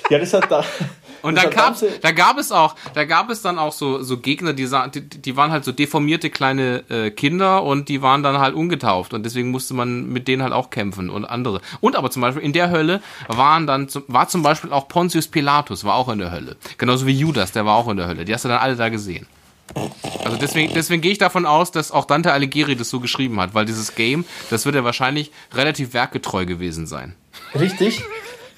ja, 0.09 0.19
das 0.19 0.34
hat 0.34 0.51
da, 0.51 0.63
und 1.24 1.36
dann 1.36 1.49
gab 1.49 1.76
da 2.01 2.11
gab 2.11 2.38
es 2.38 2.51
auch, 2.51 2.76
da 2.93 3.05
gab 3.05 3.30
es 3.30 3.41
dann 3.41 3.57
auch 3.57 3.71
so 3.71 4.03
so 4.03 4.17
Gegner, 4.17 4.53
die, 4.53 4.69
die, 4.93 5.01
die 5.01 5.36
waren 5.36 5.51
halt 5.51 5.65
so 5.65 5.71
deformierte 5.71 6.30
kleine 6.30 6.84
äh, 6.89 7.09
Kinder 7.09 7.63
und 7.63 7.89
die 7.89 8.01
waren 8.01 8.21
dann 8.21 8.38
halt 8.38 8.53
ungetauft 8.53 9.13
und 9.13 9.24
deswegen 9.24 9.49
musste 9.49 9.74
man 9.74 10.09
mit 10.09 10.28
denen 10.28 10.43
halt 10.43 10.53
auch 10.53 10.69
kämpfen 10.69 11.09
und 11.09 11.26
andere. 11.26 11.61
Und 11.82 11.95
aber 11.95 12.11
zum 12.11 12.21
Beispiel 12.21 12.43
in 12.43 12.53
der 12.53 12.69
Hölle 12.69 13.01
waren 13.28 13.65
dann 13.65 13.88
war 14.07 14.28
zum 14.28 14.43
Beispiel 14.43 14.71
auch 14.71 14.88
Pontius 14.88 15.28
Pilatus 15.28 15.84
war 15.84 15.95
auch 15.95 16.09
in 16.09 16.19
der 16.19 16.32
Hölle, 16.32 16.57
genauso 16.78 17.07
wie 17.07 17.13
Judas, 17.13 17.51
der 17.51 17.65
war 17.65 17.76
auch 17.76 17.88
in 17.88 17.97
der 17.97 18.07
Hölle. 18.07 18.26
Die 18.26 18.34
hast 18.34 18.45
du 18.45 18.49
dann 18.49 18.59
alle 18.59 18.76
da 18.76 18.89
gesehen. 18.89 19.26
Also 20.24 20.38
deswegen, 20.38 20.74
deswegen 20.74 21.01
gehe 21.01 21.11
ich 21.11 21.17
davon 21.17 21.45
aus, 21.45 21.71
dass 21.71 21.91
auch 21.91 22.05
Dante 22.05 22.32
Alighieri 22.32 22.76
das 22.76 22.89
so 22.89 22.99
geschrieben 22.99 23.39
hat, 23.39 23.53
weil 23.53 23.65
dieses 23.65 23.95
Game, 23.95 24.26
das 24.49 24.65
wird 24.65 24.76
ja 24.76 24.84
wahrscheinlich 24.84 25.32
relativ 25.53 25.93
werkgetreu 25.93 26.45
gewesen 26.45 26.86
sein. 26.86 27.15
Richtig. 27.55 28.03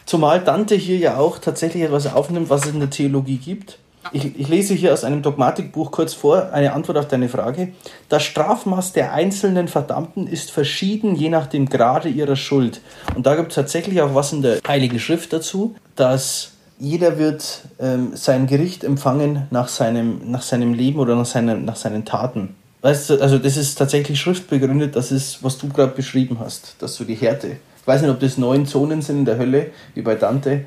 Zumal 0.06 0.43
Dante 0.43 0.76
hier 0.76 0.97
ja 0.97 1.18
auch 1.18 1.39
tatsächlich 1.39 1.84
etwas 1.84 2.12
aufnimmt, 2.14 2.49
was 2.49 2.66
es 2.66 2.74
in 2.74 2.80
der 2.80 2.89
Theologie 2.89 3.38
gibt. 3.38 3.80
Ich, 4.12 4.39
ich, 4.39 4.47
lese 4.47 4.76
hier 4.76 4.93
aus 4.93 5.03
einem 5.03 5.24
Dogmatikbuch 5.24 5.89
kurz 5.89 6.14
vor 6.14 6.53
eine 6.53 6.74
Antwort 6.74 6.99
auf 6.99 7.08
deine 7.08 7.28
Frage. 7.28 7.70
Das 8.08 8.22
Strafmaß 8.24 8.93
der 8.93 9.14
einzelnen 9.14 9.68
Verdammten 9.68 10.28
ist 10.28 10.51
verschieden, 10.51 11.16
je 11.16 11.30
nach 11.30 11.47
dem 11.47 11.68
Grade 11.68 12.10
ihrer 12.10 12.36
Schuld. 12.36 12.82
Und 13.16 13.26
da 13.26 13.36
gibt 13.36 13.49
es 13.49 13.56
tatsächlich 13.56 14.01
auch 14.01 14.14
was 14.14 14.32
in 14.32 14.43
der 14.43 14.60
Heiligen 14.68 14.99
Schrift 14.99 15.34
dazu, 15.34 15.76
dass 15.95 16.51
jeder 16.78 17.18
wird 17.18 17.62
ähm, 17.80 18.12
sein 18.14 18.45
Gericht 18.45 18.84
empfangen 18.84 19.47
nach 19.49 19.70
seinem, 19.70 20.30
nach 20.30 20.43
seinem 20.43 20.74
Leben 20.74 20.99
oder 20.99 21.16
nach, 21.16 21.26
seinen, 21.26 21.66
nach 21.66 21.78
seinen 21.78 22.06
Taten. 22.06 22.56
Weißt 22.82 23.10
du, 23.10 23.22
also 23.22 23.39
das 23.39 23.58
ist 23.58 23.76
tatsächlich 23.76 24.20
schriftbegründet, 24.20 24.95
das 24.95 25.12
ist, 25.12 25.43
was 25.43 25.58
du 25.58 25.70
gerade 25.70 25.93
beschrieben 25.93 26.38
hast, 26.39 26.76
dass 26.80 26.93
so 26.93 27.03
die 27.03 27.16
Härte 27.16 27.58
ich 27.86 27.88
weiß 27.88 28.02
nicht, 28.02 28.10
ob 28.10 28.20
das 28.20 28.40
neun 28.40 28.66
Zonen 28.66 29.04
sind 29.04 29.20
in 29.20 29.26
der 29.26 29.38
Hölle, 29.38 29.70
wie 29.94 30.02
bei 30.02 30.16
Dante, 30.16 30.66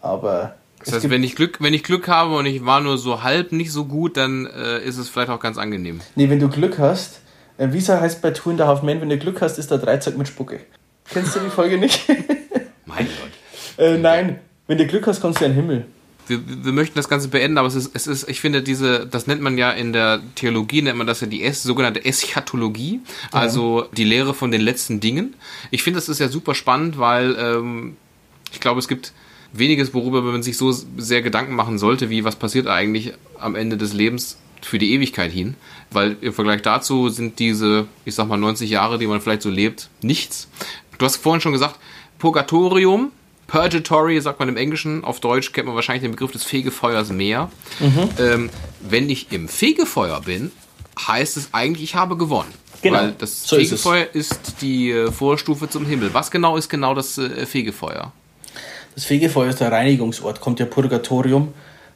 aber. 0.00 0.54
Das 0.78 0.94
heißt, 0.94 1.10
wenn 1.10 1.24
ich 1.24 1.34
Glück, 1.34 1.60
wenn 1.60 1.74
ich 1.74 1.82
Glück 1.82 2.06
habe 2.06 2.36
und 2.36 2.46
ich 2.46 2.64
war 2.64 2.80
nur 2.80 2.98
so 2.98 3.24
halb 3.24 3.50
nicht 3.50 3.72
so 3.72 3.84
gut, 3.84 4.16
dann 4.16 4.46
äh, 4.46 4.78
ist 4.78 4.96
es 4.96 5.08
vielleicht 5.08 5.30
auch 5.30 5.40
ganz 5.40 5.58
angenehm. 5.58 6.00
Nee, 6.14 6.30
wenn 6.30 6.38
du 6.38 6.48
Glück 6.48 6.78
hast, 6.78 7.20
äh, 7.58 7.72
Visa 7.72 8.00
heißt 8.00 8.22
bei 8.22 8.30
Two 8.30 8.50
and 8.50 8.60
a 8.60 8.68
Half 8.68 8.82
Men, 8.82 9.00
wenn 9.00 9.08
du 9.08 9.18
Glück 9.18 9.42
hast, 9.42 9.58
ist 9.58 9.72
da 9.72 9.76
Dreizack 9.76 10.16
mit 10.16 10.28
Spucke. 10.28 10.60
Kennst 11.10 11.34
du 11.34 11.40
die 11.40 11.50
Folge 11.50 11.78
nicht? 11.78 12.08
mein 12.86 13.06
Gott. 13.06 13.84
Äh, 13.84 13.98
nein, 13.98 14.38
wenn 14.68 14.78
du 14.78 14.86
Glück 14.86 15.08
hast, 15.08 15.20
kommst 15.20 15.40
du 15.40 15.44
in 15.46 15.50
den 15.50 15.56
Himmel 15.56 15.84
wir, 16.26 16.40
wir 16.46 16.72
möchten 16.72 16.94
das 16.94 17.08
Ganze 17.08 17.28
beenden, 17.28 17.58
aber 17.58 17.68
es 17.68 17.74
ist, 17.74 17.90
es 17.94 18.06
ist, 18.06 18.28
ich 18.28 18.40
finde, 18.40 18.62
diese, 18.62 19.06
das 19.06 19.26
nennt 19.26 19.42
man 19.42 19.58
ja 19.58 19.70
in 19.70 19.92
der 19.92 20.20
Theologie, 20.34 20.82
nennt 20.82 20.98
man 20.98 21.06
das 21.06 21.20
ja 21.20 21.26
die 21.26 21.42
es, 21.42 21.62
sogenannte 21.62 22.04
Eschatologie, 22.04 23.00
also 23.30 23.82
ja. 23.82 23.88
die 23.96 24.04
Lehre 24.04 24.34
von 24.34 24.50
den 24.50 24.60
letzten 24.60 25.00
Dingen. 25.00 25.34
Ich 25.70 25.82
finde, 25.82 25.98
das 25.98 26.08
ist 26.08 26.18
ja 26.18 26.28
super 26.28 26.54
spannend, 26.54 26.98
weil 26.98 27.36
ähm, 27.38 27.96
ich 28.52 28.60
glaube, 28.60 28.78
es 28.78 28.88
gibt 28.88 29.12
weniges, 29.52 29.92
worüber 29.94 30.22
man 30.22 30.42
sich 30.42 30.56
so 30.56 30.72
sehr 30.72 31.22
Gedanken 31.22 31.54
machen 31.54 31.78
sollte, 31.78 32.10
wie 32.10 32.24
was 32.24 32.36
passiert 32.36 32.66
eigentlich 32.66 33.12
am 33.38 33.54
Ende 33.54 33.76
des 33.76 33.92
Lebens 33.92 34.38
für 34.62 34.78
die 34.78 34.94
Ewigkeit 34.94 35.32
hin, 35.32 35.54
weil 35.90 36.16
im 36.20 36.32
Vergleich 36.32 36.62
dazu 36.62 37.08
sind 37.08 37.38
diese, 37.38 37.86
ich 38.04 38.14
sag 38.14 38.28
mal, 38.28 38.36
90 38.36 38.70
Jahre, 38.70 38.98
die 38.98 39.06
man 39.06 39.20
vielleicht 39.20 39.42
so 39.42 39.50
lebt, 39.50 39.88
nichts. 40.02 40.48
Du 40.98 41.04
hast 41.04 41.16
vorhin 41.16 41.40
schon 41.40 41.52
gesagt, 41.52 41.78
Purgatorium, 42.18 43.10
Purgatory 43.52 44.18
sagt 44.18 44.38
man 44.38 44.48
im 44.48 44.56
Englischen, 44.56 45.04
auf 45.04 45.20
Deutsch 45.20 45.52
kennt 45.52 45.66
man 45.66 45.76
wahrscheinlich 45.76 46.00
den 46.00 46.12
Begriff 46.12 46.32
des 46.32 46.42
Fegefeuers 46.42 47.10
mehr. 47.10 47.50
Mhm. 47.80 48.08
Ähm, 48.18 48.50
wenn 48.80 49.10
ich 49.10 49.30
im 49.30 49.46
Fegefeuer 49.46 50.22
bin, 50.22 50.50
heißt 51.06 51.36
es 51.36 51.50
eigentlich, 51.52 51.82
ich 51.84 51.94
habe 51.94 52.16
gewonnen. 52.16 52.50
Genau. 52.80 52.96
Weil 52.96 53.12
das 53.12 53.44
so 53.46 53.56
Fegefeuer 53.56 54.06
ist, 54.14 54.32
ist, 54.32 54.62
die 54.62 54.90
äh, 54.90 55.12
Vorstufe 55.12 55.68
zum 55.68 55.84
Himmel. 55.84 56.14
Was 56.14 56.30
genau 56.30 56.56
ist 56.56 56.70
genau 56.70 56.94
das 56.94 57.18
äh, 57.18 57.44
Fegefeuer? 57.44 58.12
Das 58.94 59.04
Fegefeuer 59.04 59.50
ist 59.50 59.60
der 59.60 59.70
Reinigungsort, 59.70 60.40
kommt 60.40 60.58
ja 60.58 60.64
Purgatorium. 60.64 61.52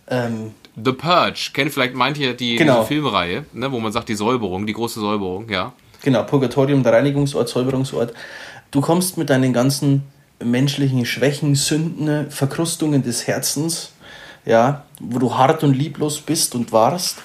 Ähm, 0.08 0.52
The 0.76 0.92
Purge, 0.92 1.52
kennt 1.54 1.72
vielleicht 1.72 1.94
manche 1.94 2.34
die 2.34 2.56
genau. 2.56 2.84
Filmreihe, 2.84 3.46
ne, 3.54 3.72
wo 3.72 3.80
man 3.80 3.92
sagt, 3.92 4.10
die 4.10 4.14
Säuberung, 4.14 4.66
die 4.66 4.74
große 4.74 5.00
Säuberung, 5.00 5.48
ja. 5.48 5.72
Genau, 6.02 6.22
Purgatorium, 6.24 6.82
der 6.82 6.92
Reinigungsort, 6.92 7.48
Säuberungsort. 7.48 8.12
Du 8.70 8.82
kommst 8.82 9.16
mit 9.16 9.30
deinen 9.30 9.54
ganzen 9.54 10.02
menschlichen 10.42 11.06
Schwächen, 11.06 11.54
Sünden, 11.54 12.30
Verkrustungen 12.30 13.02
des 13.02 13.26
Herzens, 13.26 13.92
ja, 14.44 14.84
wo 15.00 15.18
du 15.18 15.34
hart 15.34 15.64
und 15.64 15.74
lieblos 15.74 16.20
bist 16.20 16.54
und 16.54 16.72
warst. 16.72 17.18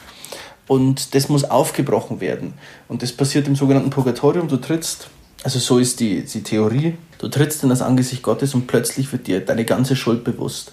Und 0.68 1.16
das 1.16 1.28
muss 1.28 1.44
aufgebrochen 1.44 2.22
werden. 2.22 2.54
Und 2.88 3.04
das 3.04 3.12
passiert 3.12 3.48
im 3.48 3.56
sogenannten 3.56 3.90
Purgatorium. 3.90 4.48
Du 4.48 4.58
trittst, 4.58 5.10
also 5.44 5.60
so 5.60 5.80
ist 5.80 6.00
die, 6.00 6.24
die 6.24 6.44
Theorie, 6.44 6.98
du 7.18 7.28
trittst 7.28 7.64
in 7.64 7.70
das 7.70 7.82
Angesicht 7.82 8.24
Gottes 8.24 8.54
und 8.54 8.68
plötzlich 8.68 9.12
wird 9.12 9.28
dir 9.28 9.42
deine 9.42 9.66
ganze 9.66 9.96
Schuld 9.96 10.24
bewusst. 10.24 10.72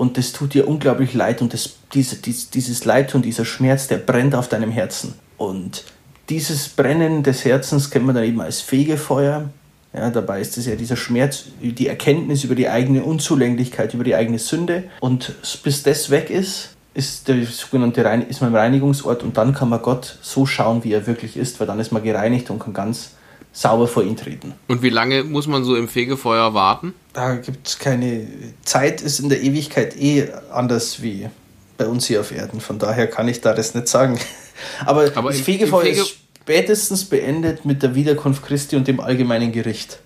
Und 0.00 0.16
das 0.16 0.32
tut 0.32 0.54
dir 0.54 0.68
unglaublich 0.68 1.12
leid. 1.14 1.42
Und 1.42 1.52
das, 1.52 1.74
diese, 1.92 2.16
dieses, 2.16 2.50
dieses 2.50 2.84
Leid 2.84 3.14
und 3.14 3.24
dieser 3.24 3.44
Schmerz, 3.44 3.88
der 3.88 3.98
brennt 3.98 4.34
auf 4.34 4.48
deinem 4.48 4.70
Herzen. 4.70 5.14
Und 5.36 5.84
dieses 6.30 6.68
Brennen 6.68 7.22
des 7.22 7.44
Herzens 7.44 7.90
kennt 7.90 8.06
man 8.06 8.14
dann 8.14 8.24
eben 8.24 8.40
als 8.40 8.60
Fegefeuer. 8.60 9.50
Ja, 9.92 10.10
dabei 10.10 10.40
ist 10.40 10.56
es 10.56 10.66
ja 10.66 10.76
dieser 10.76 10.96
Schmerz, 10.96 11.46
die 11.60 11.88
Erkenntnis 11.88 12.44
über 12.44 12.54
die 12.54 12.68
eigene 12.68 13.02
Unzulänglichkeit, 13.02 13.92
über 13.94 14.04
die 14.04 14.14
eigene 14.14 14.38
Sünde. 14.38 14.84
Und 15.00 15.34
bis 15.64 15.82
das 15.82 16.10
weg 16.10 16.30
ist, 16.30 16.76
ist 16.94 17.28
der 17.28 17.44
sogenannte 17.46 18.04
Rein 18.04 18.26
ist 18.26 18.40
man 18.40 18.50
im 18.50 18.56
Reinigungsort 18.56 19.22
und 19.22 19.36
dann 19.36 19.54
kann 19.54 19.68
man 19.68 19.82
Gott 19.82 20.18
so 20.22 20.46
schauen, 20.46 20.84
wie 20.84 20.92
er 20.92 21.06
wirklich 21.06 21.36
ist, 21.36 21.60
weil 21.60 21.66
dann 21.66 21.80
ist 21.80 21.92
man 21.92 22.02
gereinigt 22.02 22.50
und 22.50 22.58
kann 22.58 22.72
ganz 22.72 23.12
sauber 23.52 23.88
vor 23.88 24.02
ihn 24.02 24.16
treten. 24.16 24.54
Und 24.68 24.82
wie 24.82 24.90
lange 24.90 25.24
muss 25.24 25.46
man 25.46 25.64
so 25.64 25.76
im 25.76 25.88
Fegefeuer 25.88 26.54
warten? 26.54 26.94
Da 27.12 27.36
gibt 27.36 27.66
es 27.66 27.78
keine 27.78 28.26
Zeit, 28.64 29.00
ist 29.00 29.20
in 29.20 29.28
der 29.28 29.42
Ewigkeit 29.42 29.96
eh 29.96 30.28
anders 30.52 31.02
wie 31.02 31.28
bei 31.76 31.86
uns 31.86 32.06
hier 32.06 32.20
auf 32.20 32.32
Erden. 32.32 32.60
Von 32.60 32.78
daher 32.78 33.08
kann 33.08 33.26
ich 33.26 33.40
da 33.40 33.54
das 33.54 33.74
nicht 33.74 33.88
sagen. 33.88 34.18
Aber, 34.86 35.10
Aber 35.14 35.30
das 35.30 35.40
Fegefeuer 35.40 35.82
Fege 35.82 36.00
ist 36.00 36.19
spätestens 36.50 37.04
beendet 37.04 37.64
mit 37.64 37.80
der 37.80 37.94
Wiederkunft 37.94 38.44
Christi 38.44 38.74
und 38.74 38.88
dem 38.88 38.98
allgemeinen 38.98 39.52
Gericht. 39.52 40.00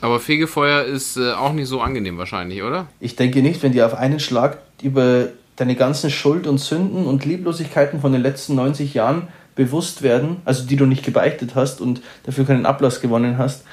Aber 0.00 0.20
Fegefeuer 0.20 0.84
ist 0.84 1.16
äh, 1.16 1.32
auch 1.32 1.52
nicht 1.52 1.66
so 1.66 1.80
angenehm 1.80 2.16
wahrscheinlich, 2.16 2.62
oder? 2.62 2.86
Ich 3.00 3.16
denke 3.16 3.42
nicht, 3.42 3.60
wenn 3.64 3.72
dir 3.72 3.86
auf 3.86 3.94
einen 3.94 4.20
Schlag 4.20 4.58
über 4.82 5.30
deine 5.56 5.74
ganzen 5.74 6.08
Schuld 6.10 6.46
und 6.46 6.58
Sünden 6.58 7.06
und 7.06 7.24
Lieblosigkeiten 7.24 8.00
von 8.00 8.12
den 8.12 8.22
letzten 8.22 8.54
90 8.54 8.94
Jahren 8.94 9.26
bewusst 9.56 10.02
werden, 10.02 10.36
also 10.44 10.64
die 10.64 10.76
du 10.76 10.86
nicht 10.86 11.04
gebeichtet 11.04 11.56
hast 11.56 11.80
und 11.80 12.02
dafür 12.22 12.46
keinen 12.46 12.66
Ablass 12.66 13.00
gewonnen 13.00 13.36
hast, 13.36 13.64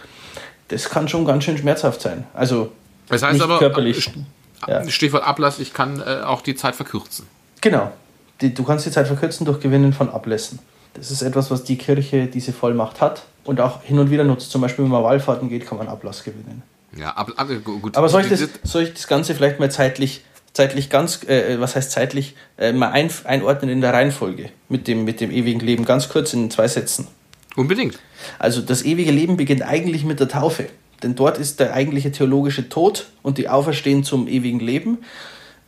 das 0.69 0.89
kann 0.89 1.07
schon 1.07 1.23
ganz 1.23 1.43
schön 1.43 1.59
schmerzhaft 1.59 2.01
sein. 2.01 2.25
Also 2.33 2.71
das 3.09 3.21
heißt 3.21 3.33
nicht 3.33 3.43
aber, 3.43 3.59
körperlich. 3.59 4.09
Ja. 4.67 4.89
Stichwort 4.89 5.23
Ablass, 5.23 5.59
ich 5.59 5.71
kann 5.71 6.01
äh, 6.01 6.23
auch 6.23 6.41
die 6.41 6.55
Zeit 6.55 6.75
verkürzen. 6.75 7.27
Genau. 7.61 7.91
Die, 8.41 8.55
du 8.55 8.63
kannst 8.63 8.87
die 8.87 8.91
Zeit 8.91 9.05
verkürzen 9.05 9.45
durch 9.45 9.59
Gewinnen 9.59 9.93
von 9.93 10.09
Ablässen. 10.09 10.57
Das 10.97 11.11
ist 11.11 11.21
etwas, 11.21 11.51
was 11.51 11.63
die 11.63 11.77
Kirche 11.77 12.27
diese 12.27 12.53
Vollmacht 12.53 13.01
hat 13.01 13.23
und 13.43 13.61
auch 13.61 13.81
hin 13.83 13.99
und 13.99 14.11
wieder 14.11 14.23
nutzt. 14.23 14.51
Zum 14.51 14.61
Beispiel, 14.61 14.83
wenn 14.85 14.91
man 14.91 15.03
Wallfahrten 15.03 15.49
geht, 15.49 15.65
kann 15.65 15.77
man 15.77 15.87
Ablass 15.87 16.23
gewinnen. 16.23 16.63
Ja, 16.97 17.11
ab, 17.11 17.31
ab, 17.35 17.47
gut. 17.63 17.95
Aber 17.95 18.09
soll 18.09 18.21
ich, 18.21 18.29
das, 18.29 18.49
soll 18.63 18.83
ich 18.83 18.93
das 18.93 19.07
Ganze 19.07 19.35
vielleicht 19.35 19.59
mal 19.59 19.69
zeitlich 19.69 20.23
zeitlich 20.57 20.89
ganz, 20.89 21.23
äh, 21.23 21.59
was 21.59 21.75
heißt 21.75 21.91
zeitlich, 21.91 22.35
äh, 22.57 22.73
mal 22.73 22.89
ein, 22.89 23.09
einordnen 23.23 23.69
in 23.69 23.79
der 23.79 23.93
Reihenfolge 23.93 24.49
mit 24.67 24.87
dem, 24.87 25.05
mit 25.05 25.21
dem 25.21 25.31
ewigen 25.31 25.59
Leben, 25.59 25.85
ganz 25.85 26.09
kurz 26.09 26.33
in 26.33 26.51
zwei 26.51 26.67
Sätzen. 26.67 27.07
Unbedingt. 27.55 27.99
Also 28.39 28.61
das 28.61 28.83
ewige 28.83 29.11
Leben 29.11 29.37
beginnt 29.37 29.61
eigentlich 29.61 30.03
mit 30.03 30.19
der 30.19 30.27
Taufe, 30.27 30.67
denn 31.03 31.15
dort 31.15 31.37
ist 31.37 31.59
der 31.59 31.73
eigentliche 31.73 32.11
theologische 32.11 32.69
Tod 32.69 33.07
und 33.21 33.37
die 33.37 33.49
Auferstehen 33.49 34.03
zum 34.03 34.27
ewigen 34.27 34.59
Leben. 34.59 34.97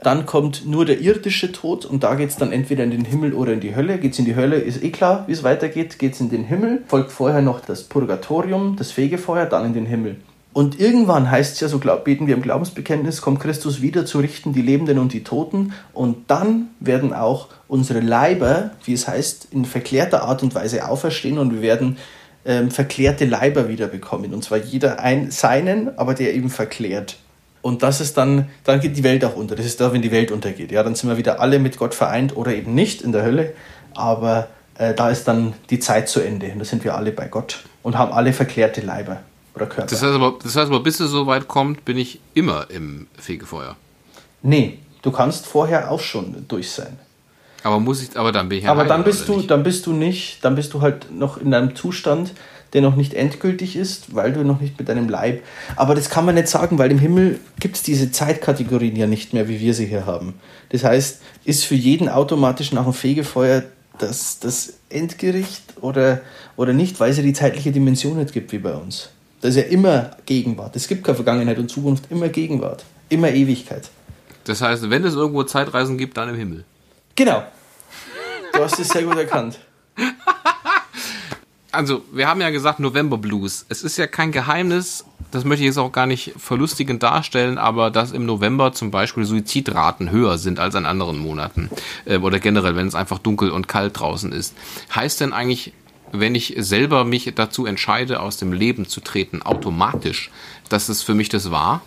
Dann 0.01 0.25
kommt 0.25 0.65
nur 0.65 0.85
der 0.85 1.01
irdische 1.01 1.51
Tod 1.51 1.85
und 1.85 2.03
da 2.03 2.15
geht 2.15 2.29
es 2.29 2.37
dann 2.37 2.51
entweder 2.51 2.83
in 2.83 2.91
den 2.91 3.05
Himmel 3.05 3.33
oder 3.33 3.51
in 3.53 3.59
die 3.59 3.75
Hölle. 3.75 3.97
Geht 3.97 4.13
es 4.13 4.19
in 4.19 4.25
die 4.25 4.35
Hölle, 4.35 4.55
ist 4.55 4.81
eh 4.83 4.91
klar, 4.91 5.25
wie 5.27 5.33
es 5.33 5.43
weitergeht. 5.43 5.99
Geht 5.99 6.13
es 6.13 6.21
in 6.21 6.29
den 6.29 6.45
Himmel, 6.45 6.83
folgt 6.87 7.11
vorher 7.11 7.41
noch 7.41 7.59
das 7.59 7.83
Purgatorium, 7.83 8.75
das 8.77 8.91
Fegefeuer, 8.91 9.45
dann 9.45 9.65
in 9.65 9.73
den 9.73 9.85
Himmel. 9.85 10.17
Und 10.51 10.79
irgendwann 10.79 11.29
heißt 11.29 11.53
es 11.53 11.59
ja, 11.59 11.67
so 11.67 11.79
glaub, 11.79 12.05
beten 12.05 12.27
wir 12.27 12.33
im 12.33 12.41
Glaubensbekenntnis, 12.41 13.21
kommt 13.21 13.39
Christus 13.39 13.81
wieder 13.81 14.05
zu 14.05 14.19
richten 14.19 14.51
die 14.51 14.61
Lebenden 14.61 14.97
und 14.97 15.13
die 15.13 15.23
Toten. 15.23 15.73
Und 15.93 16.29
dann 16.29 16.69
werden 16.79 17.13
auch 17.13 17.49
unsere 17.67 17.99
Leiber, 17.99 18.71
wie 18.83 18.93
es 18.93 19.07
heißt, 19.07 19.49
in 19.51 19.65
verklärter 19.65 20.23
Art 20.23 20.41
und 20.41 20.55
Weise 20.55 20.87
auferstehen 20.87 21.37
und 21.37 21.53
wir 21.53 21.61
werden 21.61 21.97
ähm, 22.45 22.71
verklärte 22.71 23.25
Leiber 23.25 23.67
wiederbekommen. 23.69 24.33
Und 24.33 24.43
zwar 24.43 24.57
jeder 24.57 24.99
ein, 24.99 25.29
seinen, 25.29 25.97
aber 25.97 26.13
der 26.13 26.33
eben 26.33 26.49
verklärt. 26.49 27.17
Und 27.61 27.83
das 27.83 27.99
ist 27.99 28.17
dann, 28.17 28.49
dann 28.63 28.79
geht 28.79 28.95
die 28.97 29.03
Welt 29.03 29.23
auch 29.25 29.35
unter. 29.35 29.55
Das 29.55 29.65
ist 29.65 29.81
da, 29.81 29.91
wenn 29.91 30.01
die 30.01 30.11
Welt 30.11 30.31
untergeht. 30.31 30.71
Ja, 30.71 30.83
dann 30.83 30.95
sind 30.95 31.09
wir 31.09 31.17
wieder 31.17 31.39
alle 31.41 31.59
mit 31.59 31.77
Gott 31.77 31.93
vereint 31.93 32.35
oder 32.37 32.53
eben 32.53 32.73
nicht 32.73 33.01
in 33.01 33.11
der 33.11 33.23
Hölle. 33.23 33.53
Aber 33.95 34.47
äh, 34.77 34.93
da 34.93 35.09
ist 35.09 35.27
dann 35.27 35.53
die 35.69 35.79
Zeit 35.79 36.07
zu 36.07 36.21
Ende. 36.21 36.51
Und 36.51 36.59
da 36.59 36.65
sind 36.65 36.83
wir 36.83 36.95
alle 36.95 37.11
bei 37.11 37.27
Gott 37.27 37.63
und 37.83 37.97
haben 37.97 38.13
alle 38.13 38.31
verklärte 38.33 38.81
Leiber 38.81 39.17
oder 39.55 39.65
Körper. 39.65 39.89
Das 39.89 40.01
heißt 40.01 40.13
aber, 40.13 40.35
das 40.41 40.55
heißt 40.55 40.67
aber 40.67 40.79
bis 40.79 40.99
es 40.99 41.11
so 41.11 41.27
weit 41.27 41.47
kommt, 41.47 41.85
bin 41.85 41.97
ich 41.97 42.21
immer 42.33 42.67
im 42.69 43.07
Fegefeuer. 43.17 43.75
Nee, 44.41 44.79
du 45.01 45.11
kannst 45.11 45.45
vorher 45.45 45.91
auch 45.91 45.99
schon 45.99 46.45
durch 46.47 46.71
sein. 46.71 46.97
Aber 47.63 47.79
muss 47.79 48.01
ich, 48.01 48.15
aber 48.17 48.31
dann 48.31 48.47
bin 48.47 48.59
ich 48.59 48.63
ja 48.63 48.71
Aber 48.71 48.85
dann 48.85 49.03
bist 49.03 49.27
du, 49.27 49.35
nicht? 49.35 49.51
dann 49.51 49.63
bist 49.63 49.85
du 49.85 49.91
nicht, 49.91 50.43
dann 50.45 50.55
bist 50.55 50.73
du 50.73 50.81
halt 50.81 51.11
noch 51.11 51.37
in 51.37 51.53
einem 51.53 51.75
Zustand, 51.75 52.31
der 52.73 52.81
noch 52.81 52.95
nicht 52.95 53.13
endgültig 53.13 53.75
ist, 53.75 54.15
weil 54.15 54.33
du 54.33 54.43
noch 54.43 54.61
nicht 54.61 54.77
mit 54.77 54.89
deinem 54.89 55.09
Leib. 55.09 55.43
Aber 55.75 55.95
das 55.95 56.09
kann 56.09 56.25
man 56.25 56.35
nicht 56.35 56.47
sagen, 56.47 56.77
weil 56.77 56.91
im 56.91 56.99
Himmel 56.99 57.39
gibt 57.59 57.75
es 57.77 57.83
diese 57.83 58.11
Zeitkategorien 58.11 58.95
ja 58.95 59.07
nicht 59.07 59.33
mehr, 59.33 59.47
wie 59.47 59.59
wir 59.59 59.73
sie 59.73 59.85
hier 59.85 60.05
haben. 60.05 60.35
Das 60.69 60.83
heißt, 60.83 61.21
ist 61.45 61.65
für 61.65 61.75
jeden 61.75 62.09
automatisch 62.09 62.71
nach 62.71 62.83
dem 62.83 62.93
Fegefeuer 62.93 63.63
das, 63.97 64.39
das 64.39 64.73
Endgericht 64.89 65.63
oder, 65.81 66.21
oder 66.55 66.73
nicht, 66.73 66.99
weil 66.99 67.11
es 67.11 67.17
ja 67.17 67.23
die 67.23 67.33
zeitliche 67.33 67.71
Dimension 67.71 68.17
nicht 68.17 68.33
gibt 68.33 68.51
wie 68.51 68.59
bei 68.59 68.73
uns. 68.73 69.09
Das 69.41 69.51
ist 69.51 69.57
ja 69.57 69.69
immer 69.69 70.11
Gegenwart. 70.25 70.75
Es 70.75 70.87
gibt 70.87 71.03
keine 71.03 71.15
Vergangenheit 71.15 71.57
und 71.57 71.69
Zukunft, 71.69 72.05
immer 72.11 72.29
Gegenwart. 72.29 72.83
Immer 73.09 73.29
Ewigkeit. 73.29 73.89
Das 74.43 74.61
heißt, 74.61 74.89
wenn 74.89 75.03
es 75.03 75.15
irgendwo 75.15 75.43
Zeitreisen 75.43 75.97
gibt, 75.97 76.17
dann 76.17 76.29
im 76.29 76.35
Himmel. 76.35 76.65
Genau. 77.15 77.43
Du 78.53 78.63
hast 78.63 78.79
es 78.79 78.89
sehr 78.89 79.03
gut 79.03 79.17
erkannt. 79.17 79.59
Also, 81.71 82.03
wir 82.11 82.27
haben 82.27 82.41
ja 82.41 82.49
gesagt 82.49 82.79
November 82.79 83.17
Blues. 83.17 83.65
Es 83.69 83.83
ist 83.83 83.97
ja 83.97 84.07
kein 84.07 84.31
Geheimnis, 84.31 85.05
das 85.31 85.45
möchte 85.45 85.63
ich 85.63 85.67
jetzt 85.67 85.77
auch 85.77 85.91
gar 85.91 86.07
nicht 86.07 86.33
verlustigend 86.37 87.03
darstellen, 87.03 87.59
aber 87.59 87.91
dass 87.91 88.11
im 88.11 88.25
November 88.25 88.73
zum 88.73 88.89
Beispiel 88.89 89.25
Suizidraten 89.25 90.09
höher 90.09 90.39
sind 90.39 90.59
als 90.59 90.73
in 90.73 90.85
anderen 90.85 91.19
Monaten. 91.19 91.69
Äh, 92.05 92.17
oder 92.17 92.39
generell, 92.39 92.75
wenn 92.75 92.87
es 92.87 92.95
einfach 92.95 93.19
dunkel 93.19 93.51
und 93.51 93.67
kalt 93.67 93.99
draußen 93.99 94.31
ist. 94.31 94.55
Heißt 94.95 95.21
denn 95.21 95.33
eigentlich 95.33 95.73
wenn 96.11 96.35
ich 96.35 96.55
selber 96.57 97.03
mich 97.03 97.31
dazu 97.35 97.65
entscheide, 97.65 98.19
aus 98.19 98.37
dem 98.37 98.53
Leben 98.53 98.87
zu 98.87 99.01
treten, 99.01 99.41
automatisch, 99.41 100.31
dass 100.69 100.89
es 100.89 101.03
für 101.03 101.13
mich 101.13 101.29
das 101.29 101.51
war? 101.51 101.81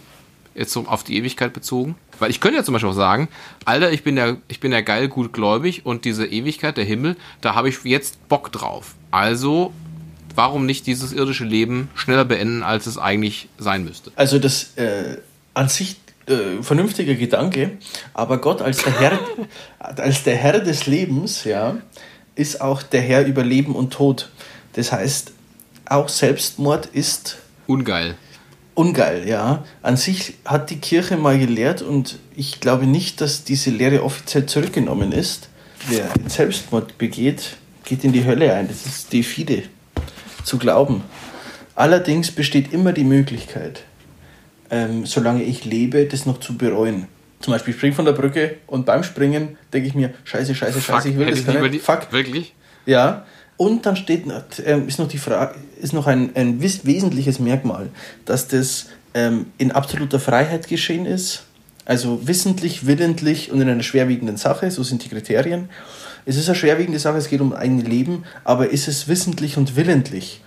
Jetzt 0.54 0.72
so 0.72 0.86
auf 0.86 1.02
die 1.02 1.16
Ewigkeit 1.16 1.52
bezogen? 1.52 1.96
Weil 2.18 2.30
ich 2.30 2.40
könnte 2.40 2.58
ja 2.58 2.64
zum 2.64 2.74
Beispiel 2.74 2.90
auch 2.90 2.94
sagen, 2.94 3.28
Alter, 3.64 3.90
ich 3.90 4.04
bin 4.04 4.16
ja, 4.16 4.36
ich 4.48 4.60
bin 4.60 4.70
ja 4.70 4.80
geil 4.80 5.08
gutgläubig 5.08 5.86
und 5.86 6.04
diese 6.04 6.26
Ewigkeit, 6.26 6.76
der 6.76 6.84
Himmel, 6.84 7.16
da 7.40 7.54
habe 7.54 7.68
ich 7.68 7.82
jetzt 7.84 8.28
Bock 8.28 8.52
drauf. 8.52 8.94
Also, 9.12 9.72
warum 10.34 10.66
nicht 10.66 10.86
dieses 10.86 11.12
irdische 11.12 11.44
Leben 11.44 11.88
schneller 11.94 12.24
beenden, 12.24 12.62
als 12.62 12.86
es 12.86 12.98
eigentlich 12.98 13.48
sein 13.58 13.84
müsste? 13.84 14.10
Also 14.16 14.38
das 14.38 14.76
äh, 14.76 15.18
an 15.54 15.68
sich 15.68 15.96
äh, 16.26 16.62
vernünftiger 16.62 17.14
Gedanke, 17.14 17.72
aber 18.14 18.38
Gott 18.38 18.62
als 18.62 18.82
der 18.82 18.98
Herr, 18.98 19.20
als 19.78 20.24
der 20.24 20.36
Herr 20.36 20.60
des 20.60 20.86
Lebens, 20.86 21.44
ja, 21.44 21.76
ist 22.34 22.60
auch 22.60 22.82
der 22.82 23.02
Herr 23.02 23.26
über 23.26 23.44
Leben 23.44 23.74
und 23.74 23.92
Tod. 23.92 24.30
Das 24.72 24.92
heißt, 24.92 25.32
auch 25.84 26.08
Selbstmord 26.08 26.86
ist 26.86 27.38
ungeil. 27.66 28.14
Ungeil, 28.74 29.28
ja. 29.28 29.64
An 29.82 29.98
sich 29.98 30.34
hat 30.46 30.70
die 30.70 30.78
Kirche 30.78 31.18
mal 31.18 31.38
gelehrt 31.38 31.82
und 31.82 32.18
ich 32.34 32.60
glaube 32.60 32.86
nicht, 32.86 33.20
dass 33.20 33.44
diese 33.44 33.68
Lehre 33.68 34.02
offiziell 34.02 34.46
zurückgenommen 34.46 35.12
ist. 35.12 35.50
Wer 35.88 36.08
Selbstmord 36.28 36.96
begeht, 36.96 37.56
geht 37.84 38.04
in 38.04 38.12
die 38.12 38.24
Hölle 38.24 38.52
ein. 38.54 38.68
Das 38.68 38.86
ist 38.86 39.12
defide 39.12 39.64
zu 40.44 40.58
glauben. 40.58 41.02
Allerdings 41.74 42.30
besteht 42.30 42.72
immer 42.72 42.92
die 42.92 43.04
Möglichkeit, 43.04 43.84
ähm, 44.70 45.06
solange 45.06 45.42
ich 45.42 45.64
lebe, 45.64 46.06
das 46.06 46.26
noch 46.26 46.40
zu 46.40 46.56
bereuen 46.56 47.06
zum 47.42 47.52
Beispiel 47.52 47.74
springe 47.74 47.94
von 47.94 48.04
der 48.04 48.12
Brücke 48.12 48.56
und 48.66 48.86
beim 48.86 49.02
Springen 49.02 49.58
denke 49.72 49.88
ich 49.88 49.94
mir, 49.94 50.14
scheiße, 50.24 50.54
scheiße, 50.54 50.80
Fuck, 50.80 50.96
scheiße, 50.96 51.08
ich 51.10 51.18
will 51.18 51.26
das 51.26 51.44
nicht. 51.46 51.82
Fuck. 51.82 52.12
Wirklich? 52.12 52.54
Ja. 52.86 53.26
Und 53.56 53.84
dann 53.84 53.96
steht, 53.96 54.24
äh, 54.64 54.78
ist 54.86 54.98
noch 54.98 55.08
die 55.08 55.18
Frage, 55.18 55.56
ist 55.80 55.92
noch 55.92 56.06
ein, 56.06 56.34
ein 56.34 56.60
wesentliches 56.62 57.38
Merkmal, 57.38 57.90
dass 58.24 58.48
das 58.48 58.86
ähm, 59.14 59.46
in 59.58 59.72
absoluter 59.72 60.18
Freiheit 60.18 60.68
geschehen 60.68 61.06
ist, 61.06 61.44
also 61.84 62.26
wissentlich, 62.26 62.86
willentlich 62.86 63.52
und 63.52 63.60
in 63.60 63.68
einer 63.68 63.82
schwerwiegenden 63.82 64.36
Sache, 64.36 64.70
so 64.70 64.82
sind 64.82 65.04
die 65.04 65.08
Kriterien. 65.08 65.68
Es 66.24 66.36
ist 66.36 66.48
eine 66.48 66.56
schwerwiegende 66.56 66.98
Sache, 66.98 67.18
es 67.18 67.28
geht 67.28 67.40
um 67.40 67.52
ein 67.52 67.80
Leben, 67.80 68.24
aber 68.44 68.70
ist 68.70 68.86
es 68.88 69.08
wissentlich 69.08 69.56
und 69.56 69.74
willentlich? 69.76 70.40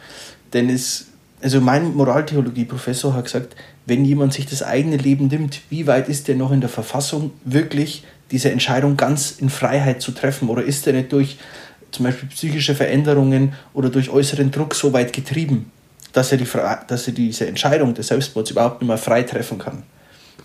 Denn 0.53 0.69
es, 0.69 1.07
also 1.41 1.59
mein 1.59 1.93
Moraltheologie-Professor 1.95 3.13
hat 3.13 3.25
gesagt, 3.25 3.55
wenn 3.85 4.05
jemand 4.05 4.33
sich 4.33 4.45
das 4.45 4.63
eigene 4.63 4.97
Leben 4.97 5.27
nimmt, 5.27 5.61
wie 5.69 5.85
weit 5.85 6.07
ist 6.07 6.29
er 6.29 6.35
noch 6.35 6.51
in 6.51 6.61
der 6.61 6.69
Verfassung, 6.69 7.31
wirklich 7.43 8.03
diese 8.31 8.51
Entscheidung 8.51 8.95
ganz 8.95 9.35
in 9.39 9.49
Freiheit 9.49 10.01
zu 10.01 10.11
treffen? 10.11 10.49
Oder 10.49 10.63
ist 10.63 10.87
er 10.87 10.93
nicht 10.93 11.11
durch 11.11 11.37
zum 11.91 12.05
Beispiel 12.05 12.29
psychische 12.29 12.75
Veränderungen 12.75 13.53
oder 13.73 13.89
durch 13.89 14.09
äußeren 14.09 14.51
Druck 14.51 14.75
so 14.75 14.93
weit 14.93 15.13
getrieben, 15.13 15.71
dass 16.13 16.31
er, 16.31 16.37
die, 16.37 16.47
dass 16.87 17.07
er 17.07 17.13
diese 17.13 17.47
Entscheidung 17.47 17.93
des 17.93 18.07
Selbstmords 18.07 18.51
überhaupt 18.51 18.81
nicht 18.81 18.87
mehr 18.87 18.97
frei 18.97 19.23
treffen 19.23 19.59
kann? 19.59 19.83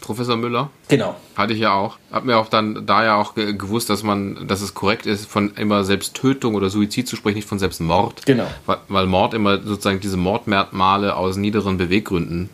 Professor 0.01 0.37
Müller. 0.37 0.71
Genau. 0.89 1.17
Hatte 1.37 1.53
ich 1.53 1.59
ja 1.61 1.73
auch. 1.73 1.99
Hab 2.11 2.25
mir 2.25 2.37
auch 2.39 2.49
dann 2.49 2.87
da 2.87 3.05
ja 3.05 3.17
auch 3.17 3.35
gewusst, 3.35 3.91
dass 3.91 4.03
man, 4.03 4.47
dass 4.49 4.61
es 4.61 4.75
korrekt 4.75 5.07
ist, 5.07 5.27
von 5.27 5.55
immer 5.57 5.85
Selbsttötung 5.85 6.55
oder 6.55 6.71
Suizid 6.71 7.09
zu 7.09 7.17
sprechen, 7.17 7.37
nicht 7.37 7.49
von 7.49 7.59
Selbstmord. 7.59 8.27
Genau. 8.27 8.47
Weil, 8.67 8.79
weil 8.89 9.07
Mord 9.07 9.35
immer 9.35 9.63
sozusagen 9.63 10.01
diese 10.01 10.17
Mordmerkmale 10.17 11.17
aus 11.17 11.37
niederen 11.37 11.77
Beweggründen 11.77 12.51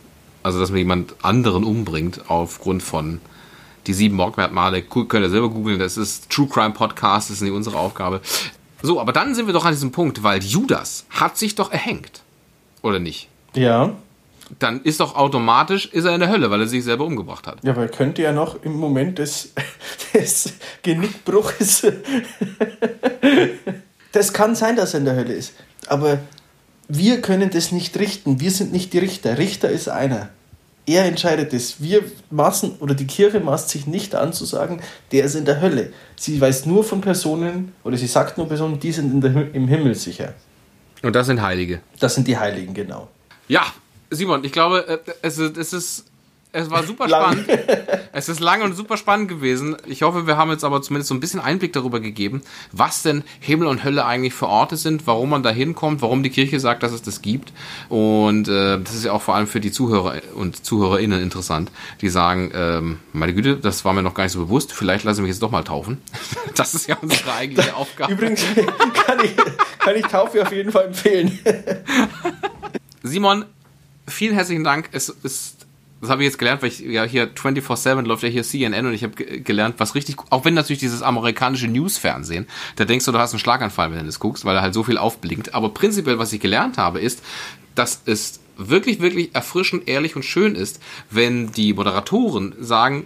also, 0.47 0.61
dass 0.61 0.69
man 0.69 0.77
jemand 0.77 1.13
anderen 1.23 1.65
umbringt 1.65 2.29
aufgrund 2.29 2.81
von 2.81 3.19
die 3.85 3.91
sieben 3.91 4.15
Mordmerkmale. 4.15 4.81
Könnt 4.81 5.13
ihr 5.13 5.29
selber 5.29 5.49
googeln. 5.49 5.77
Das 5.77 5.97
ist 5.97 6.29
True 6.29 6.47
Crime 6.47 6.71
Podcast. 6.71 7.29
Das 7.29 7.35
ist 7.35 7.41
nicht 7.41 7.51
unsere 7.51 7.77
Aufgabe. 7.77 8.21
So, 8.81 9.01
aber 9.01 9.11
dann 9.11 9.35
sind 9.35 9.47
wir 9.47 9.53
doch 9.53 9.65
an 9.65 9.73
diesem 9.73 9.91
Punkt, 9.91 10.23
weil 10.23 10.41
Judas 10.41 11.05
hat 11.09 11.37
sich 11.37 11.55
doch 11.55 11.69
erhängt. 11.69 12.21
Oder 12.81 12.99
nicht? 12.99 13.27
Ja. 13.55 13.95
Dann 14.59 14.81
ist 14.81 14.99
doch 14.99 15.15
automatisch, 15.15 15.87
ist 15.87 16.05
er 16.05 16.13
in 16.13 16.19
der 16.19 16.29
Hölle, 16.29 16.49
weil 16.49 16.61
er 16.61 16.67
sich 16.67 16.83
selber 16.83 17.05
umgebracht 17.05 17.47
hat. 17.47 17.63
Ja, 17.63 17.71
aber 17.71 17.83
er 17.83 17.89
könnte 17.89 18.21
ja 18.21 18.31
noch 18.31 18.63
im 18.63 18.73
Moment 18.73 19.19
des, 19.19 19.53
des 20.13 20.53
Genickbruches. 20.83 21.87
das 24.11 24.33
kann 24.33 24.55
sein, 24.55 24.75
dass 24.75 24.93
er 24.93 24.99
in 24.99 25.05
der 25.05 25.15
Hölle 25.15 25.33
ist. 25.33 25.53
Aber 25.87 26.19
wir 26.87 27.21
können 27.21 27.49
das 27.49 27.71
nicht 27.71 27.97
richten. 27.97 28.39
Wir 28.39 28.51
sind 28.51 28.71
nicht 28.71 28.93
die 28.93 28.99
Richter. 28.99 29.37
Richter 29.37 29.69
ist 29.69 29.89
einer. 29.89 30.29
Er 30.85 31.03
entscheidet 31.03 31.53
es. 31.53 31.81
Wir 31.81 32.03
maßen 32.29 32.77
oder 32.79 32.95
die 32.95 33.07
Kirche 33.07 33.41
maßt 33.41 33.67
sich 33.67 33.87
nicht 33.87 34.15
an 34.15 34.31
zu 34.31 34.45
sagen, 34.45 34.79
der 35.11 35.25
ist 35.25 35.35
in 35.35 35.43
der 35.43 35.59
Hölle. 35.59 35.91
Sie 36.15 36.39
weiß 36.39 36.65
nur 36.65 36.85
von 36.85 37.01
Personen 37.01 37.73
oder 37.83 37.97
sie 37.97 38.07
sagt 38.07 38.37
nur 38.37 38.47
Personen, 38.47 38.79
die 38.79 38.93
sind 38.93 39.21
der, 39.21 39.53
im 39.53 39.67
Himmel 39.67 39.95
sicher. 39.95 40.33
Und 41.03 41.13
das 41.13 41.27
sind 41.27 41.41
Heilige. 41.41 41.81
Das 41.99 42.15
sind 42.15 42.27
die 42.27 42.37
Heiligen, 42.37 42.73
genau. 42.73 43.09
Ja, 43.49 43.65
Simon, 44.09 44.43
ich 44.43 44.51
glaube, 44.51 44.87
äh, 44.87 44.99
es 45.21 45.37
ist, 45.37 45.57
es 45.57 45.73
ist 45.73 46.05
es 46.53 46.71
war 46.71 46.83
super 46.83 47.07
spannend. 47.07 47.45
es 48.13 48.29
ist 48.29 48.39
lang 48.39 48.61
und 48.61 48.73
super 48.73 48.97
spannend 48.97 49.27
gewesen. 49.27 49.75
Ich 49.85 50.01
hoffe, 50.01 50.27
wir 50.27 50.37
haben 50.37 50.49
jetzt 50.49 50.63
aber 50.63 50.81
zumindest 50.81 51.09
so 51.09 51.13
ein 51.13 51.19
bisschen 51.19 51.39
Einblick 51.39 51.73
darüber 51.73 51.99
gegeben, 51.99 52.41
was 52.71 53.03
denn 53.03 53.23
Himmel 53.39 53.67
und 53.67 53.83
Hölle 53.83 54.05
eigentlich 54.05 54.33
für 54.33 54.47
Orte 54.47 54.77
sind, 54.77 55.05
warum 55.05 55.29
man 55.29 55.43
da 55.43 55.49
hinkommt, 55.49 56.01
warum 56.01 56.23
die 56.23 56.29
Kirche 56.29 56.59
sagt, 56.59 56.83
dass 56.83 56.93
es 56.93 57.01
das 57.01 57.21
gibt. 57.21 57.51
Und 57.89 58.47
äh, 58.47 58.79
das 58.79 58.95
ist 58.95 59.05
ja 59.05 59.11
auch 59.11 59.21
vor 59.21 59.35
allem 59.35 59.47
für 59.47 59.59
die 59.59 59.71
Zuhörer 59.71 60.21
und 60.35 60.65
ZuhörerInnen 60.65 61.21
interessant, 61.21 61.71
die 62.01 62.09
sagen, 62.09 62.51
ähm, 62.55 62.99
meine 63.13 63.33
Güte, 63.33 63.57
das 63.57 63.83
war 63.83 63.93
mir 63.93 64.01
noch 64.01 64.13
gar 64.13 64.23
nicht 64.23 64.33
so 64.33 64.39
bewusst, 64.39 64.71
vielleicht 64.71 65.03
lasse 65.03 65.19
ich 65.19 65.23
mich 65.23 65.31
jetzt 65.31 65.43
doch 65.43 65.51
mal 65.51 65.63
taufen. 65.63 66.01
das 66.55 66.73
ist 66.73 66.87
ja 66.87 66.97
unsere 67.01 67.33
eigentliche 67.33 67.75
Aufgabe. 67.75 68.13
Übrigens 68.13 68.43
kann 69.05 69.19
ich, 69.23 69.35
kann 69.79 69.95
ich 69.95 70.05
Taufe 70.05 70.41
auf 70.41 70.51
jeden 70.51 70.71
Fall 70.71 70.85
empfehlen. 70.85 71.37
Simon, 73.03 73.45
vielen 74.07 74.33
herzlichen 74.33 74.63
Dank. 74.63 74.89
Es 74.91 75.09
ist 75.09 75.57
das 76.01 76.11
habe 76.11 76.21
ich 76.21 76.27
jetzt 76.27 76.37
gelernt, 76.37 76.61
weil 76.61 76.69
ich 76.69 76.79
ja 76.79 77.03
hier 77.05 77.33
24-7 77.33 78.03
läuft 78.03 78.21
ja 78.21 78.29
hier 78.29 78.43
CNN 78.43 78.85
und 78.85 78.93
ich 78.93 79.03
habe 79.03 79.15
gelernt, 79.15 79.75
was 79.79 79.95
richtig, 79.95 80.17
auch 80.29 80.45
wenn 80.45 80.53
natürlich 80.53 80.79
dieses 80.79 81.01
amerikanische 81.01 81.67
News-Fernsehen, 81.67 82.45
da 82.75 82.85
denkst 82.85 83.05
du, 83.05 83.11
du 83.11 83.17
hast 83.17 83.31
einen 83.33 83.39
Schlaganfall, 83.39 83.91
wenn 83.91 83.99
du 83.99 84.05
das 84.05 84.19
guckst, 84.19 84.45
weil 84.45 84.55
er 84.55 84.61
halt 84.61 84.75
so 84.75 84.83
viel 84.83 84.97
aufblinkt. 84.97 85.55
Aber 85.55 85.69
prinzipiell, 85.69 86.19
was 86.19 86.33
ich 86.33 86.39
gelernt 86.39 86.77
habe, 86.77 86.99
ist, 86.99 87.23
dass 87.73 88.01
es 88.05 88.39
wirklich, 88.57 88.99
wirklich 88.99 89.33
erfrischend, 89.33 89.87
ehrlich 89.87 90.15
und 90.15 90.23
schön 90.23 90.55
ist, 90.55 90.79
wenn 91.09 91.51
die 91.51 91.73
Moderatoren 91.73 92.53
sagen 92.59 93.05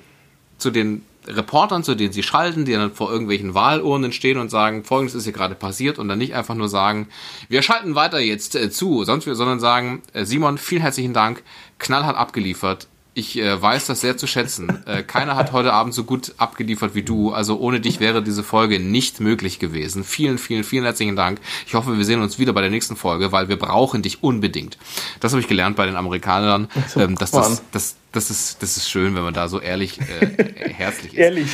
zu 0.57 0.69
den 0.69 1.03
Reportern, 1.27 1.83
zu 1.83 1.95
denen 1.95 2.13
sie 2.13 2.23
schalten, 2.23 2.65
die 2.65 2.73
dann 2.73 2.93
vor 2.93 3.11
irgendwelchen 3.11 3.53
Wahlurnen 3.53 4.11
stehen 4.11 4.37
und 4.37 4.49
sagen, 4.49 4.83
folgendes 4.83 5.15
ist 5.15 5.25
hier 5.25 5.33
gerade 5.33 5.55
passiert 5.55 5.99
und 5.99 6.07
dann 6.07 6.17
nicht 6.17 6.33
einfach 6.33 6.55
nur 6.55 6.69
sagen, 6.69 7.07
wir 7.47 7.61
schalten 7.61 7.95
weiter 7.95 8.19
jetzt 8.19 8.55
äh, 8.55 8.69
zu, 8.69 9.03
sonst, 9.03 9.25
sondern 9.25 9.59
sagen, 9.59 10.01
äh, 10.13 10.25
Simon, 10.25 10.57
vielen 10.57 10.81
herzlichen 10.81 11.13
Dank, 11.13 11.43
knallhart 11.77 12.17
abgeliefert. 12.17 12.87
Ich 13.13 13.37
äh, 13.37 13.61
weiß 13.61 13.87
das 13.87 13.99
sehr 13.99 14.15
zu 14.15 14.25
schätzen. 14.25 14.85
Äh, 14.85 15.03
keiner 15.03 15.35
hat 15.35 15.51
heute 15.51 15.73
Abend 15.73 15.93
so 15.93 16.05
gut 16.05 16.33
abgeliefert 16.37 16.95
wie 16.95 17.03
du. 17.03 17.33
Also 17.33 17.59
ohne 17.59 17.81
dich 17.81 17.99
wäre 17.99 18.23
diese 18.23 18.41
Folge 18.41 18.79
nicht 18.79 19.19
möglich 19.19 19.59
gewesen. 19.59 20.05
Vielen, 20.05 20.37
vielen, 20.37 20.63
vielen 20.63 20.85
herzlichen 20.85 21.17
Dank. 21.17 21.41
Ich 21.67 21.73
hoffe, 21.73 21.97
wir 21.97 22.05
sehen 22.05 22.21
uns 22.21 22.39
wieder 22.39 22.53
bei 22.53 22.61
der 22.61 22.69
nächsten 22.69 22.95
Folge, 22.95 23.33
weil 23.33 23.49
wir 23.49 23.59
brauchen 23.59 24.01
dich 24.01 24.23
unbedingt. 24.23 24.77
Das 25.19 25.33
habe 25.33 25.41
ich 25.41 25.49
gelernt 25.49 25.75
bei 25.75 25.85
den 25.85 25.95
Amerikanern. 25.95 26.67
Ähm, 26.97 27.15
dass 27.15 27.31
das, 27.31 27.63
das, 27.71 27.95
das, 28.11 28.29
ist, 28.29 28.61
das 28.61 28.75
ist 28.75 28.89
schön, 28.89 29.15
wenn 29.15 29.23
man 29.23 29.33
da 29.33 29.47
so 29.47 29.61
ehrlich, 29.61 29.99
äh, 30.01 30.71
herzlich 30.73 31.13
ist. 31.13 31.19
Ehrlich. 31.19 31.47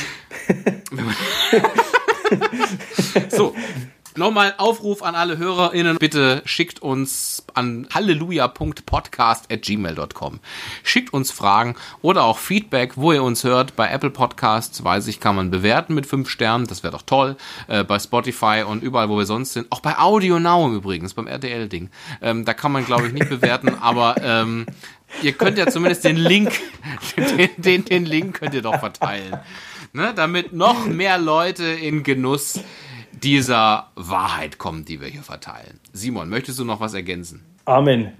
so, 3.28 3.54
Nochmal 4.16 4.54
Aufruf 4.58 5.02
an 5.02 5.14
alle 5.14 5.38
HörerInnen. 5.38 5.96
Bitte 5.98 6.42
schickt 6.44 6.82
uns 6.82 7.44
an 7.54 7.88
halleluja.podcast.gmail.com. 7.94 10.40
Schickt 10.82 11.12
uns 11.12 11.30
Fragen 11.30 11.76
oder 12.02 12.24
auch 12.24 12.38
Feedback, 12.38 12.96
wo 12.96 13.12
ihr 13.12 13.22
uns 13.22 13.44
hört. 13.44 13.76
Bei 13.76 13.88
Apple 13.90 14.10
Podcasts, 14.10 14.82
weiß 14.82 15.06
ich, 15.06 15.20
kann 15.20 15.36
man 15.36 15.50
bewerten 15.50 15.94
mit 15.94 16.06
fünf 16.06 16.30
Sternen. 16.30 16.66
Das 16.66 16.82
wäre 16.82 16.92
doch 16.92 17.02
toll. 17.02 17.36
Äh, 17.68 17.84
bei 17.84 17.98
Spotify 17.98 18.64
und 18.66 18.82
überall, 18.82 19.08
wo 19.08 19.16
wir 19.18 19.26
sonst 19.26 19.52
sind. 19.52 19.66
Auch 19.70 19.80
bei 19.80 19.98
Audio 19.98 20.40
Now 20.40 20.72
übrigens, 20.72 21.14
beim 21.14 21.26
RTL-Ding. 21.26 21.90
Ähm, 22.20 22.44
da 22.44 22.54
kann 22.54 22.72
man, 22.72 22.86
glaube 22.86 23.06
ich, 23.06 23.12
nicht 23.12 23.28
bewerten, 23.28 23.74
aber 23.80 24.16
ähm, 24.22 24.66
ihr 25.22 25.32
könnt 25.32 25.58
ja 25.58 25.68
zumindest 25.68 26.04
den 26.04 26.16
Link, 26.16 26.52
den, 27.16 27.50
den, 27.56 27.84
den 27.84 28.06
Link 28.06 28.40
könnt 28.40 28.54
ihr 28.54 28.62
doch 28.62 28.80
verteilen. 28.80 29.38
Ne, 29.92 30.12
damit 30.14 30.52
noch 30.52 30.86
mehr 30.86 31.18
Leute 31.18 31.64
in 31.64 32.02
Genuss 32.02 32.60
dieser 33.24 33.90
Wahrheit 33.94 34.58
kommen, 34.58 34.84
die 34.84 35.00
wir 35.00 35.08
hier 35.08 35.22
verteilen. 35.22 35.80
Simon, 35.92 36.28
möchtest 36.28 36.58
du 36.58 36.64
noch 36.64 36.80
was 36.80 36.94
ergänzen? 36.94 37.44
Amen. 37.64 38.12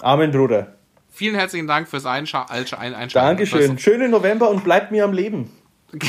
Amen, 0.00 0.30
Bruder. 0.30 0.74
Vielen 1.10 1.34
herzlichen 1.34 1.66
Dank 1.66 1.88
fürs 1.88 2.06
Einscha 2.06 2.44
Einschalten. 2.44 3.10
Dankeschön. 3.12 3.78
Schönen 3.78 4.10
November 4.10 4.48
und 4.50 4.62
bleibt 4.62 4.92
mir 4.92 5.04
am 5.04 5.12
Leben. 5.12 5.50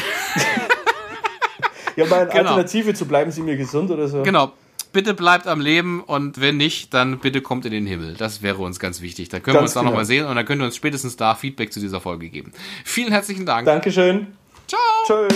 ja, 1.95 2.05
mal 2.05 2.21
eine 2.21 2.29
genau. 2.29 2.39
Alternative 2.39 2.93
zu 2.93 3.07
bleiben 3.07 3.31
Sie 3.31 3.41
mir 3.41 3.57
gesund 3.57 3.89
oder 3.89 4.07
so. 4.07 4.23
Genau. 4.23 4.51
Bitte 4.91 5.13
bleibt 5.13 5.45
am 5.47 5.61
Leben 5.61 6.01
und 6.01 6.41
wenn 6.41 6.57
nicht, 6.57 6.93
dann 6.95 7.19
bitte 7.19 7.41
kommt 7.41 7.65
in 7.65 7.71
den 7.71 7.85
Himmel. 7.85 8.15
Das 8.15 8.41
wäre 8.41 8.57
uns 8.57 8.79
ganz 8.79 9.01
wichtig. 9.01 9.29
Da 9.29 9.39
können 9.39 9.55
ganz 9.55 9.61
wir 9.61 9.63
uns 9.63 9.73
dann 9.73 9.81
genau. 9.81 9.91
nochmal 9.91 10.05
sehen 10.05 10.25
und 10.25 10.35
dann 10.35 10.45
könnt 10.45 10.61
ihr 10.61 10.65
uns 10.65 10.75
spätestens 10.75 11.15
da 11.15 11.35
Feedback 11.35 11.71
zu 11.71 11.79
dieser 11.79 12.01
Folge 12.01 12.29
geben. 12.29 12.53
Vielen 12.85 13.11
herzlichen 13.11 13.45
Dank. 13.45 13.65
Dankeschön. 13.65 14.27
Ciao. 14.67 14.79
Tschö. 15.07 15.27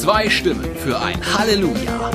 Zwei 0.00 0.30
Stimmen 0.30 0.64
für 0.82 0.98
ein 0.98 1.20
Halleluja. 1.36 2.10